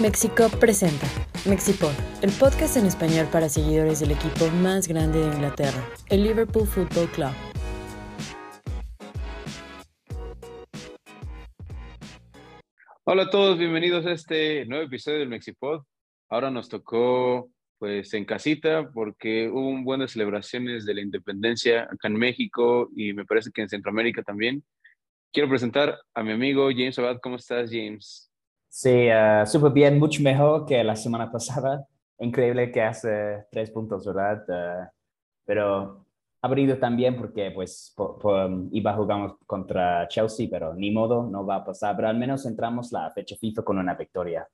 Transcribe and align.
México 0.00 0.48
presenta 0.58 1.06
Mexipod, 1.46 1.92
el 2.22 2.30
podcast 2.30 2.78
en 2.78 2.86
español 2.86 3.28
para 3.30 3.50
seguidores 3.50 4.00
del 4.00 4.12
equipo 4.12 4.48
más 4.62 4.88
grande 4.88 5.18
de 5.18 5.26
Inglaterra, 5.26 5.86
el 6.08 6.22
Liverpool 6.22 6.66
Football 6.66 7.06
Club. 7.10 7.32
Hola 13.04 13.24
a 13.24 13.28
todos, 13.30 13.58
bienvenidos 13.58 14.06
a 14.06 14.12
este 14.12 14.64
nuevo 14.64 14.84
episodio 14.84 15.18
del 15.18 15.28
Mexipod. 15.28 15.82
Ahora 16.30 16.50
nos 16.50 16.70
tocó 16.70 17.50
pues 17.78 18.14
en 18.14 18.24
casita 18.24 18.90
porque 18.94 19.50
hubo 19.50 19.68
un 19.68 20.08
celebraciones 20.08 20.86
de 20.86 20.94
la 20.94 21.02
independencia 21.02 21.82
acá 21.82 22.08
en 22.08 22.16
México 22.16 22.88
y 22.96 23.12
me 23.12 23.26
parece 23.26 23.50
que 23.52 23.60
en 23.60 23.68
Centroamérica 23.68 24.22
también. 24.22 24.64
Quiero 25.30 25.50
presentar 25.50 25.98
a 26.14 26.22
mi 26.22 26.32
amigo 26.32 26.70
James 26.70 26.98
Abad. 26.98 27.18
¿Cómo 27.20 27.36
estás, 27.36 27.68
James? 27.70 28.29
Sí, 28.72 29.08
uh, 29.10 29.44
súper 29.46 29.72
bien, 29.72 29.98
mucho 29.98 30.22
mejor 30.22 30.64
que 30.64 30.82
la 30.84 30.94
semana 30.94 31.30
pasada. 31.30 31.86
Increíble 32.20 32.70
que 32.70 32.80
hace 32.80 33.44
tres 33.50 33.70
puntos, 33.70 34.06
¿verdad? 34.06 34.44
Uh, 34.48 34.88
pero 35.44 36.06
abrido 36.40 36.78
también 36.78 37.16
porque 37.16 37.50
pues 37.50 37.92
por, 37.96 38.18
por, 38.18 38.48
iba 38.70 38.92
a 38.92 38.96
jugar 38.96 39.34
contra 39.44 40.06
Chelsea, 40.06 40.46
pero 40.48 40.72
ni 40.72 40.92
modo, 40.92 41.28
no 41.28 41.44
va 41.44 41.56
a 41.56 41.64
pasar. 41.64 41.96
Pero 41.96 42.08
al 42.08 42.16
menos 42.16 42.46
entramos 42.46 42.92
la 42.92 43.10
fecha 43.10 43.36
FIFA 43.36 43.62
con 43.62 43.78
una 43.78 43.94
victoria. 43.94 44.46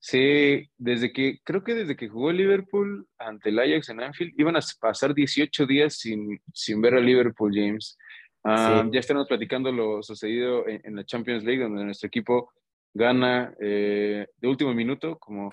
Sí, 0.00 0.66
desde 0.78 1.12
que, 1.12 1.40
creo 1.44 1.62
que 1.62 1.74
desde 1.74 1.96
que 1.96 2.08
jugó 2.08 2.32
Liverpool 2.32 3.06
ante 3.18 3.50
el 3.50 3.58
Ajax 3.58 3.90
en 3.90 4.00
Anfield, 4.00 4.32
iban 4.38 4.56
a 4.56 4.60
pasar 4.80 5.12
18 5.12 5.66
días 5.66 5.98
sin, 5.98 6.40
sin 6.54 6.80
ver 6.80 6.94
a 6.94 7.00
Liverpool, 7.00 7.52
James. 7.54 7.98
Sí. 8.42 8.90
Ya 8.92 9.00
estamos 9.00 9.26
platicando 9.26 9.70
lo 9.70 10.02
sucedido 10.02 10.66
en, 10.66 10.80
en, 10.84 10.96
la 10.96 11.04
Champions 11.04 11.44
League, 11.44 11.62
donde 11.62 11.84
nuestro 11.84 12.06
equipo 12.06 12.50
gana 12.98 13.54
eh, 13.60 14.26
de 14.36 14.48
último 14.48 14.74
minuto, 14.74 15.18
como 15.18 15.52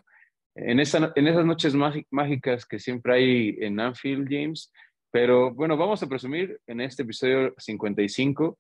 en, 0.56 0.80
esa, 0.80 1.14
en 1.16 1.28
esas 1.28 1.46
noches 1.46 1.76
mágicas 2.10 2.66
que 2.66 2.80
siempre 2.80 3.14
hay 3.14 3.58
en 3.62 3.80
Anfield, 3.80 4.28
James. 4.30 4.72
Pero 5.12 5.54
bueno, 5.54 5.78
vamos 5.78 6.04
a 6.04 6.08
presumir 6.08 6.60
en 6.68 6.82
este 6.82 7.04
episodio 7.04 7.54
55. 7.58 8.58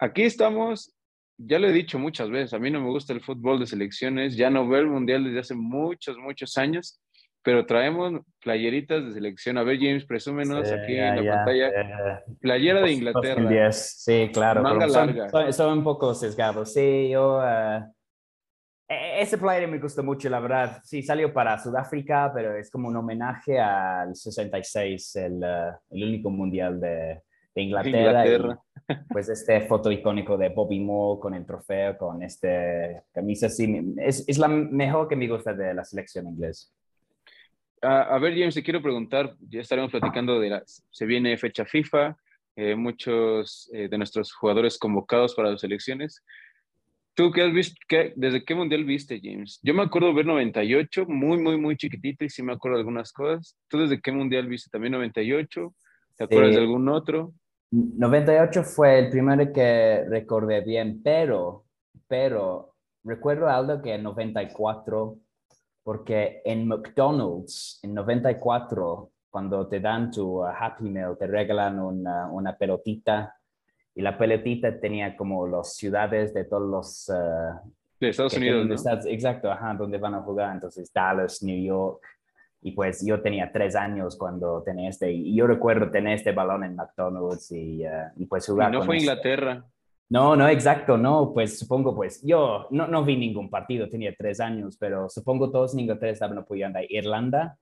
Aquí 0.00 0.22
estamos 0.22 0.94
ya 1.38 1.58
lo 1.58 1.68
he 1.68 1.72
dicho 1.72 1.98
muchas 1.98 2.30
veces, 2.30 2.52
a 2.52 2.58
mí 2.58 2.70
no 2.70 2.80
me 2.80 2.90
gusta 2.90 3.12
el 3.12 3.20
fútbol 3.20 3.60
de 3.60 3.66
selecciones, 3.66 4.36
ya 4.36 4.50
no 4.50 4.68
veo 4.68 4.80
el 4.80 4.88
mundial 4.88 5.24
desde 5.24 5.38
hace 5.38 5.54
muchos, 5.54 6.18
muchos 6.18 6.58
años, 6.58 7.00
pero 7.42 7.64
traemos 7.64 8.20
playeritas 8.42 9.04
de 9.06 9.12
selección. 9.12 9.56
A 9.56 9.62
ver, 9.62 9.78
James, 9.78 10.04
presúmenos 10.04 10.68
sí, 10.68 10.74
aquí 10.74 10.96
en 10.96 11.24
la 11.24 11.36
pantalla. 11.36 12.24
Playera 12.40 12.82
de 12.82 12.92
Inglaterra. 12.92 13.42
2010. 13.42 14.02
Sí, 14.04 14.30
claro. 14.32 14.62
Manga 14.62 14.88
son, 14.88 15.06
larga. 15.06 15.28
Son, 15.30 15.52
son, 15.52 15.78
un 15.78 15.84
poco 15.84 16.12
sesgados. 16.14 16.72
Sí, 16.74 17.10
yo. 17.10 17.38
Uh, 17.38 17.97
ese 18.88 19.36
playera 19.36 19.66
me 19.66 19.78
gusta 19.78 20.02
mucho, 20.02 20.28
la 20.30 20.40
verdad. 20.40 20.80
Sí, 20.82 21.02
salió 21.02 21.32
para 21.32 21.58
Sudáfrica, 21.58 22.32
pero 22.34 22.56
es 22.56 22.70
como 22.70 22.88
un 22.88 22.96
homenaje 22.96 23.58
al 23.60 24.16
66, 24.16 25.16
el, 25.16 25.34
uh, 25.34 25.76
el 25.90 26.04
único 26.04 26.30
mundial 26.30 26.80
de, 26.80 27.22
de 27.54 27.62
Inglaterra. 27.62 28.24
Inglaterra. 28.24 28.58
Y, 28.88 28.94
pues 29.12 29.28
este 29.28 29.60
foto 29.62 29.92
icónico 29.92 30.38
de 30.38 30.48
Bobby 30.48 30.80
Moore 30.80 31.20
con 31.20 31.34
el 31.34 31.44
trofeo, 31.44 31.98
con 31.98 32.22
este 32.22 33.02
camisa 33.12 33.46
así, 33.46 33.94
es, 33.98 34.26
es 34.26 34.38
la 34.38 34.48
mejor 34.48 35.08
que 35.08 35.16
me 35.16 35.28
gusta 35.28 35.52
de 35.52 35.74
la 35.74 35.84
selección 35.84 36.26
inglesa. 36.26 36.68
A, 37.82 38.14
a 38.14 38.18
ver, 38.18 38.32
James, 38.32 38.54
te 38.54 38.62
quiero 38.62 38.80
preguntar, 38.80 39.36
ya 39.40 39.60
estaremos 39.60 39.90
platicando 39.90 40.40
de 40.40 40.48
la, 40.48 40.62
se 40.66 41.04
viene 41.04 41.36
fecha 41.36 41.64
FIFA, 41.64 42.16
eh, 42.60 42.74
muchos 42.74 43.70
eh, 43.72 43.88
de 43.88 43.98
nuestros 43.98 44.32
jugadores 44.32 44.78
convocados 44.78 45.32
para 45.36 45.52
las 45.52 45.60
selecciones. 45.60 46.24
¿Tú 47.18 47.32
qué 47.32 47.42
has 47.42 47.52
visto? 47.52 47.74
Qué, 47.88 48.12
¿Desde 48.14 48.44
qué 48.44 48.54
mundial 48.54 48.84
viste, 48.84 49.20
James? 49.20 49.58
Yo 49.64 49.74
me 49.74 49.82
acuerdo 49.82 50.14
ver 50.14 50.24
98, 50.24 51.04
muy, 51.08 51.36
muy, 51.36 51.58
muy 51.58 51.76
chiquitito 51.76 52.24
y 52.24 52.30
sí 52.30 52.44
me 52.44 52.52
acuerdo 52.52 52.76
de 52.76 52.82
algunas 52.82 53.12
cosas. 53.12 53.56
¿Tú 53.66 53.80
desde 53.80 54.00
qué 54.00 54.12
mundial 54.12 54.46
viste? 54.46 54.70
¿También 54.70 54.92
98? 54.92 55.74
¿Te 56.16 56.22
acuerdas 56.22 56.50
Sí. 56.50 56.54
de 56.54 56.60
algún 56.60 56.88
otro? 56.88 57.32
98 57.72 58.62
fue 58.62 59.00
el 59.00 59.10
primero 59.10 59.52
que 59.52 60.04
recordé 60.08 60.60
bien, 60.60 61.02
pero, 61.02 61.64
pero 62.06 62.76
recuerdo 63.02 63.48
algo 63.48 63.82
que 63.82 63.94
en 63.94 64.04
94, 64.04 65.18
porque 65.82 66.40
en 66.44 66.68
McDonald's, 66.68 67.80
en 67.82 67.94
94, 67.94 69.10
cuando 69.28 69.66
te 69.66 69.80
dan 69.80 70.12
tu 70.12 70.44
uh, 70.44 70.46
Happy 70.56 70.88
Meal, 70.88 71.16
te 71.18 71.26
regalan 71.26 71.80
una, 71.80 72.30
una, 72.30 72.56
pelotita 72.56 73.34
y 73.98 74.02
la 74.02 74.16
pelotita 74.16 74.78
tenía 74.78 75.16
como 75.16 75.44
las 75.48 75.74
ciudades 75.74 76.32
de 76.32 76.44
todos 76.44 76.70
los... 76.70 77.08
Uh, 77.08 77.68
de 77.98 78.10
Estados 78.10 78.32
Unidos, 78.36 78.64
¿no? 78.64 78.74
Estados, 78.74 79.06
exacto, 79.06 79.50
ajá, 79.50 79.74
donde 79.74 79.98
van 79.98 80.14
a 80.14 80.22
jugar, 80.22 80.54
entonces 80.54 80.92
Dallas, 80.94 81.42
New 81.42 81.60
York, 81.60 82.00
y 82.62 82.70
pues 82.70 83.04
yo 83.04 83.20
tenía 83.20 83.50
tres 83.50 83.74
años 83.74 84.16
cuando 84.16 84.62
tenía 84.62 84.88
este, 84.88 85.10
y 85.10 85.34
yo 85.34 85.48
recuerdo 85.48 85.90
tener 85.90 86.12
este 86.12 86.30
balón 86.30 86.62
en 86.62 86.76
McDonald's 86.76 87.50
y, 87.50 87.84
uh, 87.84 88.12
y 88.14 88.26
pues 88.26 88.46
jugar. 88.46 88.68
Y 88.68 88.74
no 88.74 88.78
con 88.78 88.86
fue 88.86 88.98
este. 88.98 89.06
Inglaterra. 89.08 89.64
No, 90.08 90.36
no, 90.36 90.48
exacto, 90.48 90.96
no, 90.96 91.32
pues 91.34 91.58
supongo, 91.58 91.96
pues 91.96 92.22
yo 92.22 92.68
no, 92.70 92.86
no 92.86 93.04
vi 93.04 93.16
ningún 93.16 93.50
partido, 93.50 93.88
tenía 93.88 94.14
tres 94.16 94.38
años, 94.38 94.76
pero 94.78 95.08
supongo 95.08 95.50
todos 95.50 95.74
en 95.74 95.80
Inglaterra 95.80 96.12
estaban 96.12 96.38
apoyando 96.38 96.78
a 96.78 96.84
Irlanda, 96.88 97.58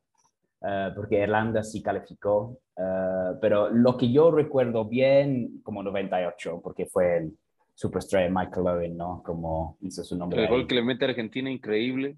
uh, 0.61 0.95
porque 0.95 1.23
Irlanda 1.23 1.63
sí 1.63 1.83
calificó, 1.83 2.59
uh, 2.77 3.39
pero 3.41 3.71
lo 3.71 3.97
que 3.97 4.11
yo 4.11 4.31
recuerdo 4.31 4.85
bien, 4.85 5.61
como 5.63 5.83
98, 5.83 6.61
porque 6.63 6.87
fue 6.87 7.19
el 7.19 7.39
superestrella 7.75 8.31
Michael 8.31 8.67
Owen, 8.67 8.97
¿no? 8.97 9.23
Como 9.25 9.77
hizo 9.83 10.03
su 10.03 10.17
nombre. 10.17 10.39
El 10.39 10.47
ahí. 10.47 10.51
gol 10.51 10.67
que 10.67 10.75
le 10.75 10.83
mete 10.83 11.05
a 11.05 11.09
Argentina, 11.09 11.51
increíble. 11.51 12.17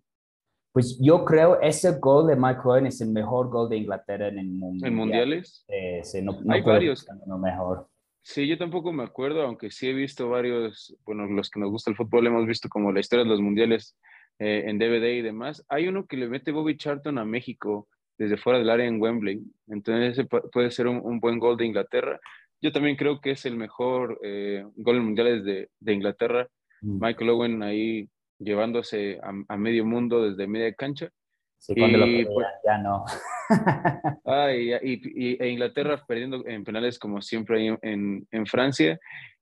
Pues 0.73 0.99
yo 1.01 1.25
creo 1.25 1.61
ese 1.61 1.99
gol 1.99 2.29
de 2.29 2.37
Mike 2.37 2.61
Owen 2.65 2.87
es 2.87 3.01
el 3.01 3.11
mejor 3.11 3.49
gol 3.49 3.69
de 3.69 3.79
Inglaterra 3.79 4.29
en 4.29 4.39
el 4.39 4.47
mundial. 4.47 4.93
¿En 4.93 4.97
mundiales? 4.97 5.65
Eh, 5.67 6.01
sí, 6.05 6.23
no, 6.23 6.39
no 6.41 6.55
Hay 6.55 6.63
varios. 6.63 7.07
No 7.27 7.39
mejor. 7.39 7.89
Sí, 8.23 8.47
yo 8.47 8.59
tampoco 8.59 8.93
me 8.93 9.03
acuerdo, 9.03 9.43
aunque 9.43 9.71
sí 9.71 9.89
he 9.89 9.95
visto 9.95 10.29
varios, 10.29 10.95
bueno, 11.05 11.27
los 11.27 11.51
que 11.51 11.59
nos 11.59 11.71
gusta 11.71 11.91
el 11.91 11.97
fútbol 11.97 12.27
hemos 12.27 12.47
visto 12.47 12.69
como 12.69 12.93
la 12.93 13.01
historia 13.01 13.25
de 13.25 13.31
los 13.31 13.41
mundiales 13.41 13.97
eh, 14.39 14.65
en 14.67 14.79
DVD 14.79 15.15
y 15.15 15.23
demás. 15.23 15.65
Hay 15.69 15.89
uno 15.89 16.07
que 16.07 16.17
le 16.17 16.29
mete 16.29 16.53
Bobby 16.53 16.77
Charlton 16.77 17.19
a 17.19 17.25
México 17.25 17.89
desde 18.19 18.37
fuera 18.37 18.59
del 18.59 18.69
área 18.69 18.87
en 18.87 19.01
Wembley. 19.01 19.41
Entonces 19.69 20.19
ese 20.19 20.25
puede 20.25 20.71
ser 20.71 20.89
un, 20.89 21.01
un 21.03 21.21
buen 21.21 21.39
gol 21.39 21.57
de 21.57 21.67
Inglaterra. 21.67 22.21
Yo 22.61 22.73
también 22.73 22.97
creo 22.97 23.21
que 23.21 23.31
es 23.31 23.47
el 23.47 23.57
mejor 23.57 24.19
eh, 24.23 24.65
gol 24.77 24.97
en 24.97 25.05
mundiales 25.05 25.45
de, 25.45 25.71
de 25.79 25.93
Inglaterra. 25.93 26.49
Mm. 26.83 26.99
Michael 27.01 27.31
Owen 27.31 27.63
ahí 27.63 28.09
llevándose 28.39 29.21
a, 29.23 29.33
a, 29.55 29.57
medio 29.57 29.85
mundo 29.85 30.29
desde 30.29 30.47
media 30.49 30.73
cancha. 30.75 31.11
Sí, 31.59 31.75
cuando 31.77 31.99
y, 31.99 32.23
lo 32.23 32.35
pues, 32.35 32.47
ya 32.65 32.79
no. 32.79 33.05
ay, 34.25 34.73
y, 34.83 35.01
y, 35.15 35.43
e 35.43 35.49
Inglaterra 35.49 36.05
perdiendo 36.07 36.47
en 36.47 36.65
penales 36.65 36.99
como 36.99 37.21
siempre 37.21 37.67
en, 37.67 37.79
en, 37.83 38.29
en, 38.31 38.47
Francia. 38.47 38.99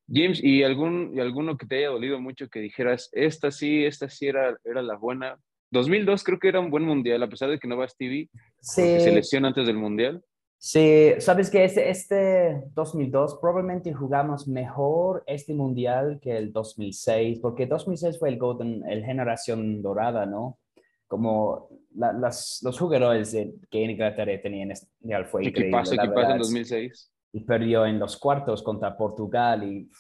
James, 0.08 0.42
¿y, 0.42 0.62
algún, 0.62 1.12
¿y 1.14 1.20
alguno 1.20 1.56
que 1.56 1.66
te 1.66 1.78
haya 1.78 1.88
dolido 1.88 2.20
mucho 2.20 2.48
que 2.48 2.60
dijeras, 2.60 3.10
esta 3.12 3.50
sí, 3.50 3.84
esta 3.84 4.08
sí 4.08 4.28
era, 4.28 4.56
era 4.64 4.80
la 4.80 4.96
buena? 4.96 5.36
2002 5.70 6.24
creo 6.24 6.38
que 6.38 6.48
era 6.48 6.60
un 6.60 6.70
buen 6.70 6.84
mundial, 6.84 7.22
a 7.22 7.28
pesar 7.28 7.50
de 7.50 7.58
que 7.58 7.68
no 7.68 7.76
va 7.76 7.88
Stevie, 7.88 8.30
sí. 8.60 8.82
porque 8.82 9.00
se 9.00 9.12
lesiona 9.12 9.48
antes 9.48 9.66
del 9.66 9.76
mundial. 9.76 10.22
Sí, 10.58 11.12
sabes 11.18 11.50
que 11.50 11.64
este, 11.64 11.90
este 11.90 12.62
2002 12.74 13.38
probablemente 13.40 13.92
jugamos 13.92 14.48
mejor 14.48 15.22
este 15.26 15.54
mundial 15.54 16.18
que 16.20 16.36
el 16.36 16.52
2006, 16.52 17.40
porque 17.40 17.66
2006 17.66 18.18
fue 18.18 18.30
el 18.30 18.38
Golden, 18.38 18.82
el 18.88 19.04
generación 19.04 19.82
dorada, 19.82 20.24
¿no? 20.24 20.58
Como 21.06 21.68
la, 21.94 22.12
las, 22.12 22.60
los 22.62 22.78
jugadores 22.78 23.32
de, 23.32 23.54
que 23.70 23.82
Inglaterra 23.82 24.40
tenía 24.42 24.64
en 24.64 24.72
este 24.72 24.88
mundial 25.00 25.26
fue 25.26 25.42
¿Qué 25.42 25.48
increíble. 25.50 25.82
¿Qué 25.90 26.08
pasa 26.08 26.32
en 26.32 26.38
2006? 26.38 27.12
Y 27.32 27.40
perdió 27.44 27.84
en 27.84 27.98
los 27.98 28.16
cuartos 28.16 28.62
contra 28.62 28.96
Portugal. 28.96 29.62
Y 29.62 29.90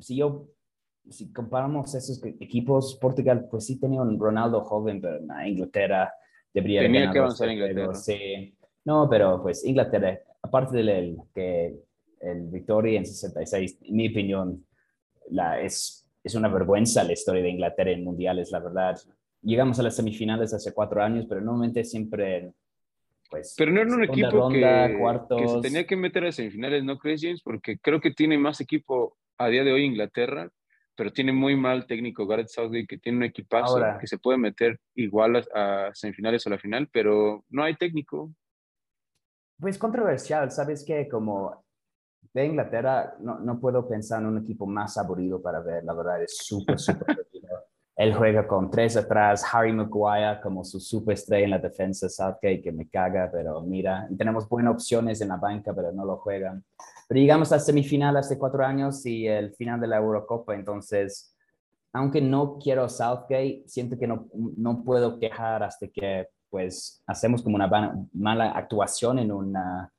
si 0.00 0.16
yo, 0.16 0.46
si 1.10 1.32
comparamos 1.32 1.94
esos 1.94 2.22
equipos, 2.40 2.96
Portugal 3.00 3.46
pues 3.50 3.66
sí 3.66 3.78
tenía 3.78 4.00
un 4.00 4.18
Ronaldo 4.18 4.62
joven, 4.62 5.00
pero 5.00 5.20
nah, 5.20 5.46
Inglaterra 5.46 6.12
debería 6.52 6.82
Tenía 6.82 7.10
que 7.10 7.18
avanzar 7.18 7.50
Inglaterra. 7.50 7.94
Sí. 7.94 8.56
No, 8.84 9.08
pero 9.08 9.42
pues 9.42 9.64
Inglaterra, 9.64 10.18
aparte 10.42 10.76
del 10.76 11.16
que 11.34 11.76
el 12.20 12.48
Victoria 12.48 12.98
en 12.98 13.06
66, 13.06 13.78
en 13.82 13.96
mi 13.96 14.08
opinión, 14.08 14.64
la, 15.30 15.60
es, 15.60 16.06
es 16.22 16.34
una 16.34 16.48
vergüenza 16.48 17.04
la 17.04 17.12
historia 17.12 17.42
de 17.42 17.50
Inglaterra 17.50 17.90
en 17.90 18.04
mundiales, 18.04 18.50
la 18.50 18.60
verdad. 18.60 18.96
Llegamos 19.42 19.78
a 19.78 19.82
las 19.82 19.96
semifinales 19.96 20.54
hace 20.54 20.72
cuatro 20.72 21.02
años, 21.02 21.26
pero 21.28 21.40
normalmente 21.40 21.84
siempre, 21.84 22.52
pues... 23.30 23.54
Pero 23.58 23.72
no 23.72 23.82
era 23.82 23.94
un 23.94 24.04
equipo 24.04 24.30
ronda, 24.30 24.88
que, 24.88 25.36
que 25.36 25.48
se 25.48 25.60
tenía 25.60 25.86
que 25.86 25.96
meter 25.96 26.24
a 26.24 26.32
semifinales, 26.32 26.82
¿no 26.84 26.98
crees, 26.98 27.20
James? 27.22 27.42
Porque 27.42 27.78
creo 27.78 28.00
que 28.00 28.10
tiene 28.10 28.38
más 28.38 28.60
equipo 28.60 29.18
a 29.36 29.48
día 29.48 29.64
de 29.64 29.72
hoy 29.72 29.84
Inglaterra, 29.84 30.50
pero 30.96 31.12
tiene 31.12 31.32
muy 31.32 31.56
mal 31.56 31.86
técnico 31.86 32.26
Gareth 32.26 32.48
Southgate, 32.48 32.86
que 32.86 32.98
tiene 32.98 33.18
un 33.18 33.24
equipazo 33.24 33.74
Ahora, 33.74 33.98
que 33.98 34.06
se 34.06 34.18
puede 34.18 34.38
meter 34.38 34.80
igual 34.94 35.36
a, 35.36 35.86
a 35.88 35.94
semifinales 35.94 36.46
o 36.46 36.50
la 36.50 36.58
final, 36.58 36.88
pero 36.92 37.44
no 37.50 37.62
hay 37.62 37.76
técnico. 37.76 38.32
Pues 39.58 39.78
controversial, 39.78 40.50
¿sabes 40.50 40.84
qué? 40.86 41.08
Como 41.08 41.64
de 42.32 42.46
Inglaterra, 42.46 43.14
no, 43.20 43.38
no 43.38 43.60
puedo 43.60 43.86
pensar 43.86 44.20
en 44.20 44.26
un 44.26 44.38
equipo 44.38 44.66
más 44.66 44.96
aburrido 44.98 45.40
para 45.40 45.60
ver, 45.60 45.84
la 45.84 45.94
verdad, 45.94 46.22
es 46.22 46.36
súper, 46.36 46.78
súper. 46.78 47.06
él 47.96 48.12
juega 48.12 48.46
con 48.46 48.70
tres 48.70 48.96
atrás, 48.96 49.44
Harry 49.52 49.72
Maguire 49.72 50.40
como 50.42 50.64
su 50.64 50.80
superestrella 50.80 51.44
en 51.44 51.50
la 51.50 51.58
defensa, 51.58 52.08
Southgate 52.08 52.60
que 52.60 52.72
me 52.72 52.88
caga, 52.88 53.30
pero 53.32 53.60
mira, 53.60 54.08
tenemos 54.18 54.48
buenas 54.48 54.74
opciones 54.74 55.20
en 55.20 55.28
la 55.28 55.36
banca, 55.36 55.72
pero 55.72 55.92
no 55.92 56.04
lo 56.04 56.16
juegan. 56.16 56.64
Pero 57.06 57.20
llegamos 57.20 57.52
a 57.52 57.60
semifinal 57.60 58.16
hace 58.16 58.36
cuatro 58.36 58.64
años 58.64 59.06
y 59.06 59.28
el 59.28 59.54
final 59.54 59.80
de 59.80 59.86
la 59.86 59.98
Eurocopa, 59.98 60.54
entonces, 60.54 61.36
aunque 61.92 62.20
no 62.20 62.58
quiero 62.58 62.88
Southgate, 62.88 63.62
siento 63.66 63.96
que 63.96 64.08
no, 64.08 64.26
no 64.56 64.82
puedo 64.82 65.18
quejar 65.20 65.62
hasta 65.62 65.86
que 65.86 66.28
pues 66.50 67.02
hacemos 67.06 67.42
como 67.42 67.56
una 67.56 67.68
mala 68.12 68.50
actuación 68.52 69.20
en, 69.20 69.30
una, 69.30 69.92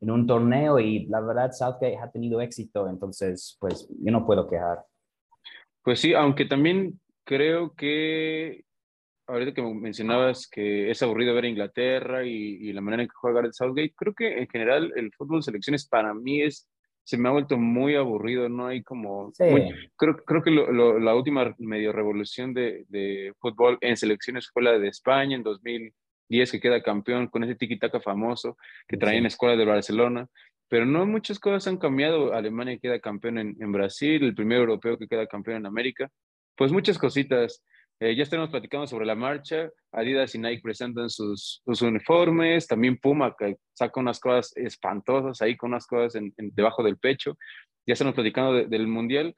en 0.00 0.10
un 0.10 0.26
torneo 0.26 0.80
y 0.80 1.06
la 1.06 1.20
verdad 1.20 1.52
Southgate 1.52 1.98
ha 1.98 2.10
tenido 2.10 2.40
éxito, 2.40 2.88
entonces 2.88 3.56
pues 3.60 3.88
yo 3.88 4.10
no 4.10 4.26
puedo 4.26 4.48
quejar. 4.48 4.84
Pues 5.86 6.00
sí, 6.00 6.14
aunque 6.14 6.46
también 6.46 6.98
creo 7.22 7.72
que 7.76 8.64
ahorita 9.28 9.54
que 9.54 9.62
mencionabas 9.62 10.48
que 10.48 10.90
es 10.90 11.00
aburrido 11.00 11.32
ver 11.32 11.44
a 11.44 11.48
Inglaterra 11.48 12.24
y, 12.26 12.72
la 12.72 12.80
manera 12.80 13.04
en 13.04 13.08
que 13.08 13.14
juega 13.14 13.36
Gareth 13.36 13.52
Southgate, 13.52 13.94
creo 13.94 14.12
que 14.12 14.40
en 14.40 14.48
general 14.48 14.92
el 14.96 15.12
fútbol 15.12 15.38
de 15.38 15.44
selecciones 15.44 15.86
para 15.86 16.12
mí 16.12 16.42
es 16.42 16.68
se 17.04 17.16
me 17.16 17.28
ha 17.28 17.32
vuelto 17.32 17.56
muy 17.56 17.94
aburrido, 17.94 18.48
no 18.48 18.66
hay 18.66 18.82
como... 18.82 19.32
creo, 19.96 20.16
creo 20.24 20.42
que 20.42 20.50
la 20.50 21.14
última 21.14 21.54
medio 21.58 21.92
revolución 21.92 22.52
de, 22.52 22.84
de, 22.88 23.32
fútbol 23.38 23.78
en 23.80 23.96
selecciones 23.96 24.50
fue 24.52 24.64
la 24.64 24.76
de 24.80 24.88
España 24.88 25.36
en 25.36 25.44
2010, 25.44 26.50
que 26.50 26.60
queda 26.60 26.82
campeón 26.82 27.28
con 27.28 27.44
ese 27.44 27.54
tiki-taka 27.54 28.00
famoso 28.00 28.58
que 28.88 28.96
traía 28.96 29.18
en 29.18 29.22
la 29.22 29.28
escuela 29.28 29.54
de 29.54 29.64
Barcelona, 29.64 30.28
pero 30.68 30.86
no 30.86 31.06
muchas 31.06 31.38
cosas 31.38 31.66
han 31.66 31.76
cambiado. 31.76 32.34
Alemania 32.34 32.78
queda 32.78 33.00
campeón 33.00 33.38
en, 33.38 33.72
Brasil, 33.72 34.22
el 34.24 34.34
primer 34.34 34.58
europeo 34.58 34.98
que 34.98 35.08
queda 35.08 35.26
campeón 35.26 35.58
en 35.58 35.66
América, 35.66 36.10
pues 36.56 36.72
muchas 36.72 36.98
cositas. 36.98 37.62
Eh, 37.98 38.14
ya 38.14 38.24
estamos 38.24 38.50
platicando 38.50 38.86
sobre 38.86 39.06
la 39.06 39.14
marcha. 39.14 39.70
Adidas 39.92 40.34
y 40.34 40.38
Nike 40.38 40.60
presentan 40.62 41.08
sus, 41.08 41.62
sus, 41.64 41.82
uniformes. 41.82 42.66
También 42.66 42.98
Puma 42.98 43.34
que 43.38 43.56
saca 43.72 44.00
unas 44.00 44.20
cosas 44.20 44.54
espantosas 44.56 45.40
ahí 45.40 45.56
con 45.56 45.70
unas 45.70 45.86
cosas 45.86 46.22
debajo 46.36 46.82
del 46.82 46.98
pecho. 46.98 47.38
Ya 47.86 47.94
estamos 47.94 48.14
platicando 48.14 48.52
del 48.52 48.86
Mundial. 48.86 49.34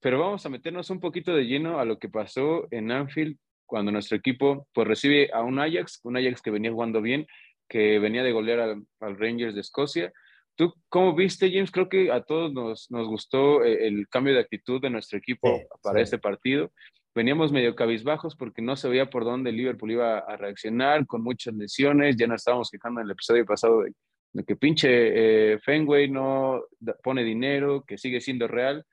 Pero 0.00 0.18
vamos 0.18 0.44
a 0.46 0.48
meternos 0.48 0.88
un 0.90 0.98
poquito 0.98 1.34
de 1.34 1.44
lleno 1.44 1.78
a 1.78 1.84
lo 1.84 1.98
que 1.98 2.08
pasó 2.08 2.66
en 2.70 2.90
Anfield 2.90 3.36
cuando 3.66 3.92
nuestro 3.92 4.16
equipo 4.16 4.66
pues, 4.72 4.88
recibe 4.88 5.30
a 5.32 5.42
un 5.42 5.58
Ajax, 5.58 6.00
un 6.02 6.16
Ajax 6.16 6.40
que 6.42 6.50
venía 6.50 6.72
jugando 6.72 7.02
bien, 7.02 7.26
que 7.68 7.98
venía 7.98 8.24
de 8.24 8.32
golear 8.32 8.60
al, 8.60 9.18
Rangers 9.18 9.54
de 9.54 9.60
Escocia. 9.60 10.12
¿Tú 10.60 10.74
cómo 10.90 11.14
viste, 11.14 11.50
James? 11.50 11.70
Creo 11.70 11.88
que 11.88 12.12
a 12.12 12.20
todos 12.20 12.52
nos, 12.52 12.90
nos 12.90 13.08
gustó 13.08 13.64
eh, 13.64 13.86
el, 13.86 14.06
cambio 14.10 14.34
de 14.34 14.40
actitud 14.40 14.78
de 14.78 14.90
nuestro 14.90 15.16
equipo 15.16 15.58
para 15.82 16.02
este 16.02 16.18
partido. 16.18 16.70
Veníamos 17.14 17.50
medio 17.50 17.74
cabizbajos 17.74 18.36
porque 18.36 18.60
no 18.60 18.76
se 18.76 18.86
veía 18.90 19.08
por 19.08 19.24
dónde 19.24 19.52
Liverpool 19.52 19.92
iba 19.92 20.18
a 20.18 20.36
reaccionar, 20.36 21.06
con 21.06 21.22
muchas 21.22 21.54
lesiones, 21.54 22.18
ya 22.18 22.26
nos 22.26 22.42
estábamos 22.42 22.68
quejando 22.70 23.00
en 23.00 23.06
el 23.06 23.12
episodio 23.12 23.46
pasado 23.46 23.84
de, 23.84 24.44
que 24.44 24.54
pinche 24.54 25.54
eh, 25.54 25.58
Fenway 25.60 26.10
no 26.10 26.62
pone 27.02 27.24
dinero, 27.24 27.82
que 27.86 27.96
sigue 27.96 28.20
siendo 28.20 28.46
real, 28.46 28.84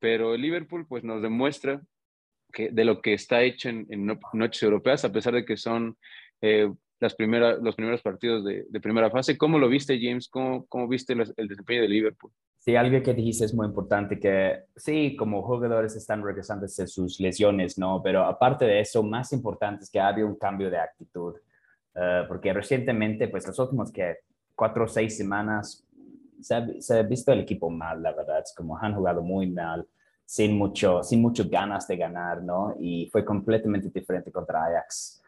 pero 0.00 0.34
el 0.34 0.42
Liverpool 0.42 0.84
pues 0.88 1.04
nos 1.04 1.22
demuestra 1.22 1.80
que 2.52 2.70
de 2.70 2.84
lo 2.84 3.00
que 3.00 3.12
está 3.12 3.44
hecho 3.44 3.68
en, 3.68 4.18
noches 4.32 4.64
europeas, 4.64 5.04
a 5.04 5.12
pesar 5.12 5.34
de 5.34 5.44
que 5.44 5.56
son 5.56 5.96
eh, 6.40 6.72
las 7.04 7.14
primeras, 7.14 7.60
los 7.60 7.74
primeros 7.76 8.00
partidos 8.00 8.44
de, 8.44 8.80
primera 8.80 9.10
fase. 9.10 9.36
¿Cómo 9.36 9.58
lo 9.58 9.68
viste, 9.68 10.00
James? 10.00 10.26
¿Cómo, 10.28 10.64
cómo 10.66 10.88
viste 10.88 11.12
el 11.12 11.48
desempeño 11.48 11.82
de 11.82 11.88
Liverpool? 11.88 12.32
Sí, 12.58 12.76
algo 12.76 13.02
que 13.02 13.12
dijiste 13.12 13.44
es 13.44 13.52
muy 13.52 13.66
importante, 13.66 14.18
que 14.18 14.64
sí, 14.74 15.14
como 15.16 15.42
jugadores 15.42 15.94
están 15.96 16.24
regresando 16.24 16.66
de 16.66 16.86
sus 16.86 17.20
lesiones, 17.20 17.76
¿no? 17.76 18.02
Pero 18.02 18.24
aparte 18.24 18.64
de 18.64 18.80
eso, 18.80 19.02
más 19.02 19.34
importante 19.34 19.84
es 19.84 19.90
que 19.90 20.00
ha 20.00 20.08
habido 20.08 20.26
un 20.26 20.36
cambio 20.36 20.70
de 20.70 20.78
actitud, 20.78 21.34
uh, 21.94 22.26
porque 22.26 22.54
recientemente, 22.54 23.28
pues 23.28 23.46
los 23.46 23.58
últimos 23.58 23.92
que 23.92 24.16
cuatro 24.54 24.84
o 24.84 24.88
seis 24.88 25.14
semanas, 25.14 25.84
se 26.40 26.54
ha, 26.54 26.66
se 26.78 26.98
ha, 26.98 27.02
visto 27.02 27.32
el 27.32 27.40
equipo 27.40 27.68
mal, 27.68 28.02
la 28.02 28.12
verdad, 28.12 28.40
es 28.42 28.54
como 28.56 28.78
han 28.78 28.94
jugado 28.94 29.20
muy 29.20 29.46
mal, 29.46 29.86
sin 30.24 30.56
mucho, 30.56 31.02
sin 31.02 31.20
mucho 31.20 31.44
ganas 31.46 31.86
de 31.86 31.98
ganar, 31.98 32.42
¿no? 32.42 32.74
Y 32.80 33.10
fue 33.12 33.26
completamente 33.26 33.90
diferente 33.90 34.32
contra 34.32 34.64
Ajax 34.64 35.22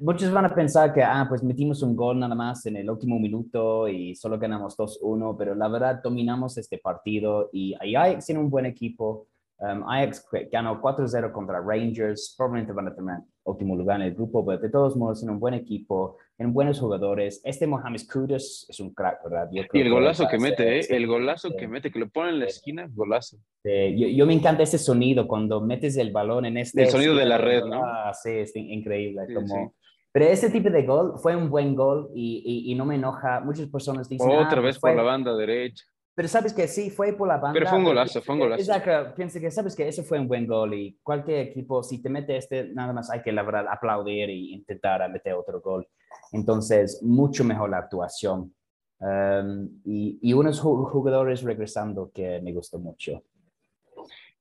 muchos 0.00 0.30
van 0.32 0.44
a 0.44 0.54
pensar 0.54 0.92
que, 0.92 1.02
ah, 1.02 1.26
pues 1.28 1.42
metimos 1.42 1.82
un 1.82 1.96
gol 1.96 2.18
nada 2.18 2.34
más 2.34 2.64
en 2.66 2.76
el 2.76 2.90
último 2.90 3.18
minuto 3.18 3.88
y 3.88 4.14
solo 4.14 4.38
ganamos 4.38 4.76
2-1, 4.76 5.36
pero 5.36 5.54
la 5.54 5.68
verdad 5.68 6.00
dominamos 6.02 6.56
este 6.58 6.78
partido 6.78 7.50
y 7.52 7.74
Ajax 7.74 8.26
tiene 8.26 8.40
un 8.40 8.50
buen 8.50 8.66
equipo. 8.66 9.26
Um, 9.60 9.86
Ajax 9.86 10.26
ganó 10.50 10.80
4-0 10.80 11.32
contra 11.32 11.60
Rangers, 11.60 12.34
probablemente 12.36 12.72
van 12.72 12.88
a 12.88 12.94
tener 12.94 13.18
último 13.44 13.76
lugar 13.76 14.00
en 14.00 14.06
el 14.06 14.14
grupo, 14.14 14.44
pero 14.44 14.58
de 14.58 14.70
todos 14.70 14.96
modos 14.96 15.20
tiene 15.20 15.32
un 15.32 15.40
buen 15.40 15.52
equipo, 15.52 16.16
tienen 16.36 16.54
buenos 16.54 16.80
jugadores. 16.80 17.42
Este 17.44 17.66
Mohamed 17.66 18.00
Kudus 18.10 18.66
es 18.70 18.80
un 18.80 18.94
crack, 18.94 19.22
¿verdad? 19.24 19.50
y 19.52 19.80
el 19.80 19.90
golazo 19.90 20.26
que, 20.28 20.38
mete, 20.38 20.80
¿eh? 20.80 20.86
El 20.88 21.06
golazo 21.06 21.50
que 21.56 21.68
mete, 21.68 21.90
que 21.90 21.98
lo 21.98 22.08
pone 22.08 22.30
en 22.30 22.38
la 22.38 22.46
esquina, 22.46 22.88
golazo. 22.90 23.36
yo, 23.62 24.08
yo, 24.08 24.26
me 24.26 24.32
encanta 24.32 24.62
ese 24.62 24.78
sonido 24.78 25.28
cuando 25.28 25.60
metes 25.60 25.96
el 25.98 26.10
balón 26.10 26.46
en 26.46 26.56
este... 26.56 26.84
El 26.84 26.88
sonido 26.88 27.14
de 27.14 27.26
la 27.26 27.36
red, 27.36 27.64
¿no? 27.64 27.84
Ah, 27.84 28.12
sí, 28.14 28.30
es 28.30 28.56
increíble. 28.56 29.22
como... 29.34 29.74
Pero 30.12 30.24
ese 30.24 30.50
tipo 30.50 30.70
de 30.70 30.82
gol 30.82 31.14
fue 31.22 31.36
un 31.36 31.50
buen 31.50 31.76
gol 31.76 32.10
y, 32.14 32.64
y, 32.66 32.74
no 32.74 32.84
me 32.84 32.96
enoja. 32.96 33.40
Muchas 33.40 33.68
personas 33.68 34.08
dicen... 34.08 34.28
Otra 34.28 34.58
ah, 34.58 34.60
vez 34.60 34.78
pues 34.78 34.78
por 34.78 34.96
la 34.96 35.02
banda 35.02 35.36
derecha. 35.36 35.84
Pero 36.20 36.28
sabes 36.28 36.52
que 36.52 36.68
sí, 36.68 36.90
fue 36.90 37.14
por 37.14 37.26
la 37.28 37.38
banda. 37.38 37.54
Pero 37.54 37.70
fue 37.70 37.78
un 37.78 37.84
golazo, 37.84 38.20
fue 38.20 38.34
un 38.34 38.40
golazo. 38.42 38.60
Exacto, 38.60 39.14
pienso 39.16 39.40
que 39.40 39.50
sabes 39.50 39.74
que 39.74 39.88
eso 39.88 40.02
fue 40.02 40.20
un 40.20 40.28
buen 40.28 40.46
gol 40.46 40.74
y 40.74 40.98
cualquier 41.02 41.38
equipo, 41.48 41.82
si 41.82 42.02
te 42.02 42.10
mete 42.10 42.36
este, 42.36 42.64
nada 42.74 42.92
más 42.92 43.10
hay 43.10 43.22
que 43.22 43.32
la 43.32 43.42
verdad 43.42 43.64
aplaudir 43.70 44.28
e 44.28 44.34
intentar 44.34 45.10
meter 45.10 45.32
otro 45.32 45.62
gol. 45.62 45.88
Entonces, 46.32 47.02
mucho 47.02 47.42
mejor 47.42 47.70
la 47.70 47.78
actuación. 47.78 48.54
Um, 48.98 49.80
y, 49.82 50.18
y, 50.20 50.34
unos 50.34 50.60
jugadores 50.60 51.40
regresando 51.40 52.10
que 52.12 52.38
me 52.42 52.52
gustó 52.52 52.78
mucho. 52.78 53.24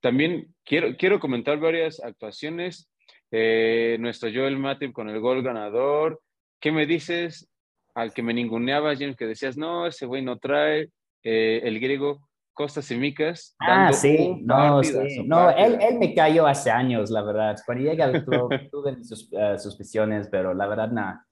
También 0.01 0.53
quiero, 0.65 0.97
quiero 0.97 1.17
comentar 1.17 1.61
varias 1.61 2.03
actuaciones. 2.03 2.91
Eh, 3.31 3.95
nuestro 4.01 4.29
Joel 4.29 4.57
Matip 4.57 4.91
con 4.91 5.07
el 5.07 5.21
gol 5.21 5.41
ganador. 5.43 6.21
¿Qué 6.59 6.73
me 6.73 6.85
dices 6.85 7.49
al 7.95 8.13
que 8.13 8.21
me 8.21 8.33
ninguneabas, 8.33 8.99
James, 8.99 9.15
que 9.15 9.27
decías, 9.27 9.55
no, 9.55 9.87
ese 9.87 10.05
güey 10.05 10.21
no 10.21 10.39
trae? 10.39 10.89
Eh, 11.23 11.61
el 11.63 11.79
griego 11.79 12.29
Costas 12.53 12.85
Simicas. 12.85 13.55
Ah, 13.59 13.93
sí, 13.93 14.37
no, 14.41 14.83
sí. 14.83 15.23
no 15.25 15.49
él, 15.49 15.77
él, 15.81 15.97
me 15.97 16.13
cayó 16.13 16.45
hace 16.45 16.69
años, 16.69 17.09
la 17.09 17.21
verdad. 17.21 17.55
Cuando 17.65 17.85
llega 17.85 18.03
al 18.03 18.25
club, 18.25 18.49
tuve 18.71 19.01
sus 19.03 19.31
uh, 19.31 19.57
suspiciones, 19.57 20.27
pero 20.29 20.53
la 20.53 20.67
verdad, 20.67 20.91
nada, 20.91 21.25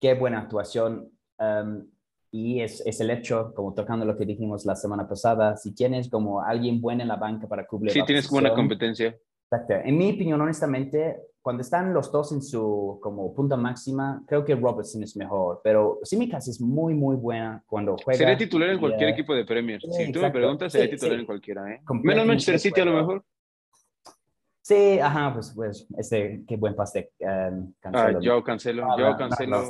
qué 0.00 0.14
buena 0.14 0.38
actuación. 0.38 1.10
Um, 1.38 1.84
y 2.30 2.60
es, 2.60 2.80
es, 2.86 3.00
el 3.00 3.10
hecho, 3.10 3.52
como 3.56 3.74
tocando 3.74 4.04
lo 4.04 4.16
que 4.16 4.24
dijimos 4.24 4.66
la 4.66 4.76
semana 4.76 5.08
pasada, 5.08 5.56
si 5.56 5.74
tienes 5.74 6.08
como 6.08 6.42
alguien 6.42 6.80
bueno 6.80 7.02
en 7.02 7.08
la 7.08 7.16
banca 7.16 7.48
para 7.48 7.66
cubrir. 7.66 7.90
Sí, 7.90 8.02
tienes 8.04 8.28
buena 8.30 8.54
competencia. 8.54 9.18
Exacto. 9.50 9.74
En 9.84 9.98
mi 9.98 10.12
opinión, 10.12 10.40
honestamente, 10.40 11.16
cuando 11.48 11.62
están 11.62 11.94
los 11.94 12.12
dos 12.12 12.30
en 12.32 12.42
su 12.42 12.98
como 13.00 13.34
punta 13.34 13.56
máxima, 13.56 14.22
creo 14.26 14.44
que 14.44 14.54
Robertson 14.54 15.02
es 15.02 15.16
mejor, 15.16 15.62
pero 15.64 15.98
Simicas 16.02 16.46
es 16.46 16.60
muy, 16.60 16.92
muy 16.92 17.16
buena 17.16 17.64
cuando 17.66 17.96
juega. 18.04 18.18
Sería 18.18 18.36
titular 18.36 18.68
en 18.68 18.78
cualquier 18.78 19.08
equipo 19.08 19.34
de 19.34 19.46
Premier. 19.46 19.80
si 19.80 20.12
tú 20.12 20.20
me 20.20 20.30
preguntas, 20.30 20.70
sería 20.70 20.90
titular 20.90 21.18
en 21.18 21.24
cualquiera. 21.24 21.72
¿eh? 21.72 21.80
Menos 22.02 22.26
Manchester 22.26 22.58
City 22.58 22.82
a 22.82 22.84
lo 22.84 22.92
mejor. 22.92 23.24
Sí, 24.68 24.98
ajá, 25.00 25.32
pues, 25.32 25.50
pues 25.56 25.86
este, 25.96 26.44
qué 26.46 26.58
buen 26.58 26.74
pase. 26.74 27.10
Um, 27.20 27.72
cancelo. 27.80 28.18
Ah, 28.18 28.20
yo 28.20 28.44
cancelo, 28.44 28.84
ah, 28.84 28.96
yo 28.98 29.16
cancelo. 29.16 29.62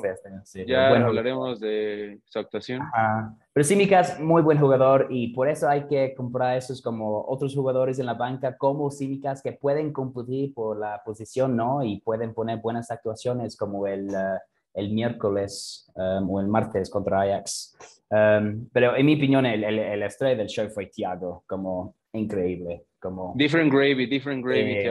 sí, 0.42 0.64
ya 0.66 0.88
bueno, 0.88 1.06
hablaremos 1.06 1.60
de 1.60 2.18
su 2.24 2.40
actuación. 2.40 2.82
Ajá. 2.82 3.32
Pero 3.52 3.62
Simicas, 3.62 4.18
muy 4.18 4.42
buen 4.42 4.58
jugador 4.58 5.06
y 5.08 5.28
por 5.28 5.48
eso 5.48 5.68
hay 5.68 5.86
que 5.86 6.16
comprar 6.16 6.56
esos 6.56 6.82
como 6.82 7.24
otros 7.28 7.54
jugadores 7.54 8.00
en 8.00 8.06
la 8.06 8.14
banca 8.14 8.56
como 8.56 8.90
Simicas 8.90 9.40
que 9.40 9.52
pueden 9.52 9.92
competir 9.92 10.52
por 10.52 10.76
la 10.76 11.00
posición, 11.04 11.54
¿no? 11.54 11.84
Y 11.84 12.00
pueden 12.00 12.34
poner 12.34 12.58
buenas 12.58 12.90
actuaciones 12.90 13.56
como 13.56 13.86
el, 13.86 14.08
uh, 14.08 14.40
el 14.74 14.90
miércoles 14.90 15.92
um, 15.94 16.28
o 16.28 16.40
el 16.40 16.48
martes 16.48 16.90
contra 16.90 17.20
Ajax. 17.20 17.76
Um, 18.10 18.68
pero 18.72 18.96
en 18.96 19.06
mi 19.06 19.14
opinión, 19.14 19.46
el, 19.46 19.62
el, 19.62 19.78
el 19.78 20.02
estrella 20.02 20.38
del 20.38 20.48
show 20.48 20.68
fue 20.70 20.86
Thiago, 20.86 21.44
como 21.46 21.94
increíble. 22.14 22.87
Como... 22.98 23.34
Different 23.36 23.72
gravy, 23.72 24.06
different 24.06 24.44
gravy, 24.44 24.84